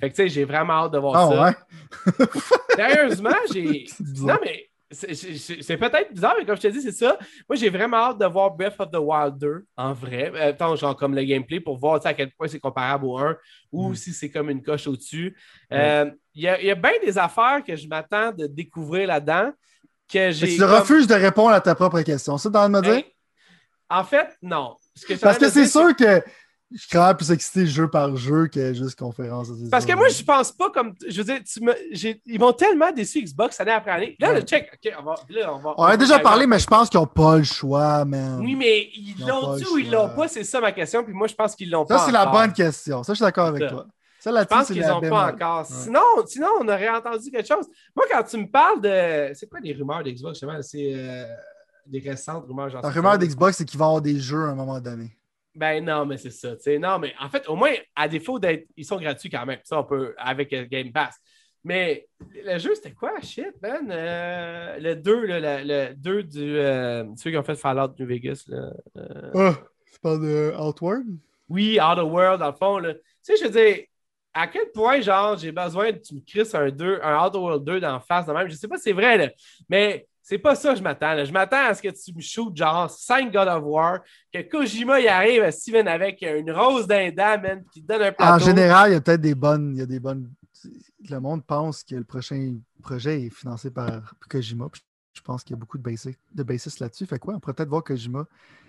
[0.00, 1.44] Fait que, tu sais, j'ai vraiment hâte de voir Ah ça.
[1.44, 2.24] ouais?
[2.76, 3.86] Sérieusement, j'ai.
[4.20, 7.18] Non, mais c'est- peut-être bizarre, mais comme je te dis, c'est ça.
[7.48, 10.30] Moi, j'ai vraiment hâte de voir Breath of the Wild 2 en vrai.
[10.34, 13.36] Euh, Attends, genre comme le gameplay pour voir à quel point c'est comparable au 1
[13.72, 13.94] ou Mm.
[13.94, 15.36] si c'est comme une coche au-dessus.
[15.72, 19.06] Euh, Il y, a, il y a bien des affaires que je m'attends de découvrir
[19.08, 19.52] là-dedans
[20.12, 20.54] que j'ai.
[20.54, 22.38] tu comme- refuses de répondre à ta propre question.
[22.38, 23.04] Ça, t'as envie de me dire?
[23.90, 24.76] En fait, non.
[24.96, 26.22] Ce que je Parce que c'est sûr que
[26.72, 29.48] je suis quand même plus excité jeu par jeu que juste conférence.
[29.62, 30.94] c'est Parce que moi, je pense pas comme.
[31.06, 31.74] Je veux dire, tu me-
[32.26, 34.16] ils m'ont tellement déçu Xbox année après année.
[34.18, 34.34] Là, Ouais.
[34.36, 34.70] le check.
[34.72, 35.14] OK, on va.
[35.28, 38.04] Là, on va On a déjà parlé, mais je pense qu'ils n'ont pas le choix,
[38.04, 38.40] man.
[38.40, 40.60] Oui, mais ils Ils n'ont l'ont pas dit le ou ils l'ont pas, c'est ça
[40.60, 41.04] ma question.
[41.04, 41.98] Puis moi, je pense qu'ils l'ont pas.
[41.98, 43.02] Ça, c'est la bonne question.
[43.02, 43.86] Ça, je suis d'accord avec toi.
[44.24, 45.60] Ça, Je pense qu'ils n'ont pas encore.
[45.70, 45.76] Ouais.
[45.76, 47.66] Sinon, sinon, on aurait entendu quelque chose.
[47.94, 49.34] Moi, quand tu me parles de.
[49.34, 50.62] C'est quoi les rumeurs d'Xbox, justement?
[50.62, 51.24] C'est euh,
[51.86, 54.80] des récentes rumeurs, La rumeur d'Xbox, c'est qu'ils vont avoir des jeux à un moment
[54.80, 55.10] donné.
[55.54, 56.54] Ben non, mais c'est ça.
[56.80, 58.66] Non, mais en fait, au moins, à défaut d'être.
[58.76, 59.58] Ils sont gratuits quand même.
[59.62, 60.14] Ça, on peut.
[60.18, 61.16] Avec euh, Game Pass.
[61.62, 62.06] Mais
[62.44, 63.12] le jeu, c'était quoi?
[63.22, 63.88] Shit, man.
[63.90, 66.56] Euh, le 2, là, le, le 2 du.
[66.58, 68.44] euh, ceux qui ont fait Fallout New Vegas.
[68.48, 68.70] Là.
[68.96, 69.54] Euh, Ah,
[69.92, 71.04] tu parles de Outward?
[71.48, 72.78] oui, Outer World, dans le fond.
[72.78, 72.94] Là.
[72.94, 73.84] Tu sais, je veux dire,
[74.34, 77.64] à quel point, genre, j'ai besoin de tu me crisses un 2, un Outer World
[77.64, 78.48] 2 d'en face de même?
[78.48, 79.30] Je sais pas si c'est vrai, là,
[79.68, 81.22] mais c'est pas ça que je m'attends.
[81.22, 84.00] Je m'attends à ce que tu me shootes, genre, 5 God of War,
[84.32, 88.12] que Kojima y arrive, Steven, avec une rose d'un dent, man, qui te donne un
[88.12, 88.32] plateau.
[88.32, 89.74] En général, il y a peut-être des bonnes.
[89.76, 90.30] Il y a des bonnes.
[91.10, 94.70] Le monde pense que le prochain projet est financé par Kojima.
[94.72, 94.80] puis
[95.12, 97.04] Je pense qu'il y a beaucoup de basis, de basis là-dessus.
[97.04, 97.34] Fait quoi?
[97.34, 98.24] On pourrait peut-être voir Kojima.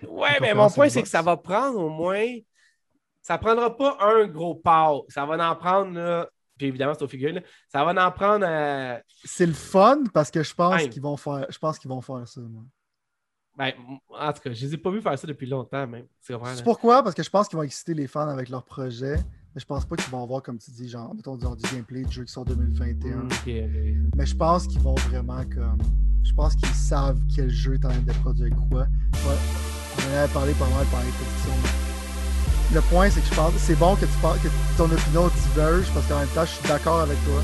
[0.06, 2.26] Ouais, mais mon point, c'est que ça va prendre au moins.
[3.26, 5.00] Ça prendra pas un gros pas.
[5.08, 6.28] Ça va en prendre, là.
[6.56, 7.40] Puis évidemment, c'est au figure, là.
[7.66, 8.46] Ça va en prendre.
[8.48, 11.44] euh, C'est le fun parce que je pense qu'ils vont faire.
[11.50, 12.40] Je pense qu'ils vont faire ça.
[12.40, 12.62] moi.
[13.58, 13.72] Ben,
[14.10, 16.06] en tout cas, je les ai pas vus faire ça depuis longtemps, même.
[16.20, 17.02] C'est pourquoi?
[17.02, 19.16] Parce que je pense qu'ils vont exciter les fans avec leur projet.
[19.56, 22.04] Mais je pense pas qu'ils vont avoir, comme tu dis, genre, mettons, genre, du gameplay
[22.04, 23.24] de jeu qui sort 2021.
[23.24, 23.46] Ok,
[24.14, 25.78] Mais je pense qu'ils vont vraiment comme.
[26.22, 28.82] Je pense qu'ils savent quel jeu est en train de produire quoi.
[28.82, 29.36] Ouais.
[29.98, 31.95] On en avait parlé pas mal par les.
[32.72, 35.86] Le point, c'est que je pense c'est bon que tu parles, que ton opinion diverge
[35.94, 37.42] parce qu'en même temps, je suis d'accord avec toi.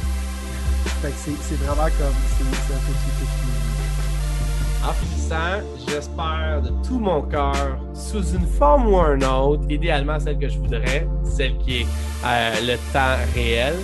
[1.01, 2.15] Fait que c'est vraiment comme.
[2.37, 8.99] C'est un peu tout En finissant, j'espère de tout mon cœur, sous une forme ou
[8.99, 11.87] un autre, idéalement celle que je voudrais, celle qui est
[12.25, 13.75] euh, le temps réel,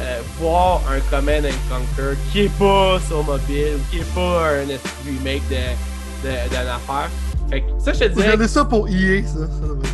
[0.00, 4.50] euh, voir un Command and Conquer qui est pas sur mobile ou qui est pas
[4.50, 4.66] un
[5.04, 7.10] remake de, de, d'une affaire.
[7.50, 8.24] Fait que ça, je te dirais.
[8.24, 9.38] Regardez ça pour EA, ça.
[9.38, 9.46] ça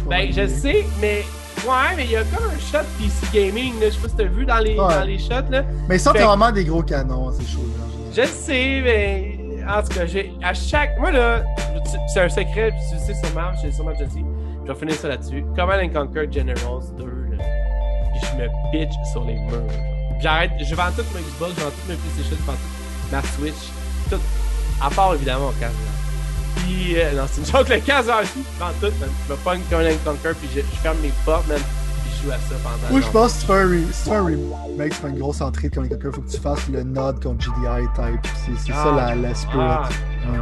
[0.08, 0.48] Ben, je EA.
[0.48, 1.24] sais, mais.
[1.64, 3.86] Ouais, mais il y a comme un shot PC Gaming, là.
[3.88, 4.94] Je sais pas si t'as vu dans les, Ouais.
[4.94, 5.62] dans les shots, là.
[5.88, 7.84] Mais ça, c'est vraiment des gros canons, ces choses-là.
[8.16, 9.38] Je sais, mais
[9.68, 10.98] en tout cas, j'ai à chaque.
[10.98, 11.42] Moi là,
[12.12, 14.24] c'est un secret, puis tu le sais sûrement, je l'ai sûrement déjà dit.
[14.66, 15.44] Je vais finir ça là-dessus.
[15.56, 17.44] Command and Conquer Generals 2, là.
[18.12, 19.62] Puis je me pitch sur les murs.
[20.20, 23.22] J'arrête, je vends tout ma Xbox, je vends tout mes PlayStation, je vends tout ma
[23.22, 23.70] Switch,
[24.10, 24.20] tout.
[24.84, 25.62] À part évidemment mon casque.
[25.62, 25.92] là.
[26.56, 27.82] Puis, euh, non, c'est une joke, le je
[28.58, 29.08] vends tout, man.
[29.28, 31.58] Je me pogne Command and Conquer, puis je, je ferme mes portes, man.
[31.58, 32.90] Puis je joue à ça pendant.
[32.92, 35.18] Moi, je pense que tu fais un, re- tu fais un remake, tu fais une
[35.18, 38.32] grosse entrée de Command Conquer, faut que tu fasses le nod contre GDI type.
[38.64, 39.56] C'est ça Ah, la, la spirit.
[39.58, 39.88] ah,
[40.30, 40.38] Ouais.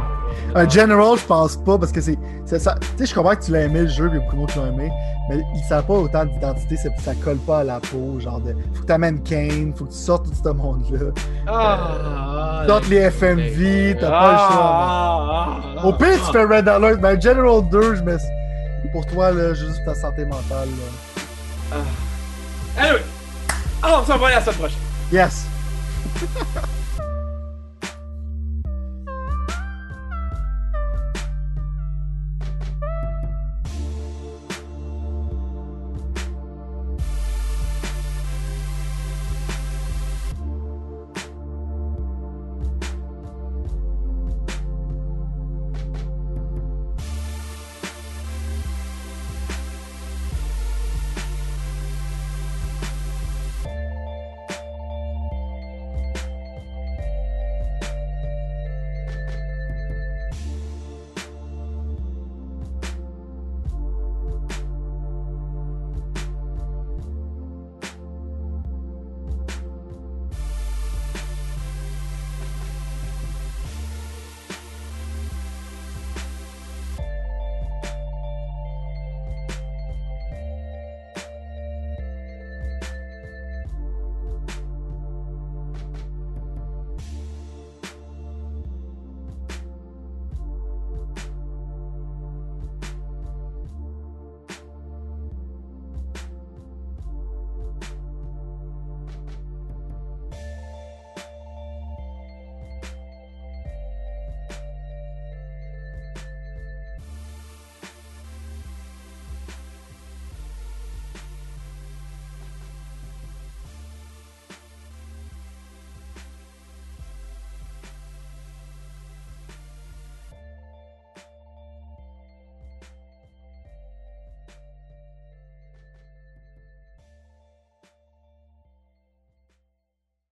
[0.55, 2.17] Un General, je pense pas, parce que c'est.
[2.57, 4.91] Tu sais, je comprends que tu l'as aimé le jeu, puis beaucoup qui l'ont aimé,
[5.29, 8.19] mais il savent pas autant d'identité, c'est- ça colle pas à la peau.
[8.19, 11.11] Genre, de, faut que tu amènes Kane, faut que tu sortes tout ce monde-là.
[11.47, 14.47] Ah, Sortes les FMV, t'as pas le choix.
[14.51, 16.25] Ah, ah, ah, Au pire, ah.
[16.25, 18.17] tu fais Red Alert, mais General 2, je mets.
[18.91, 20.67] Pour toi, là, juste ta santé mentale.
[21.71, 21.77] Là.
[22.77, 23.01] Anyway,
[23.83, 24.77] on se revoit la semaine prochaine.
[25.11, 25.45] Yes!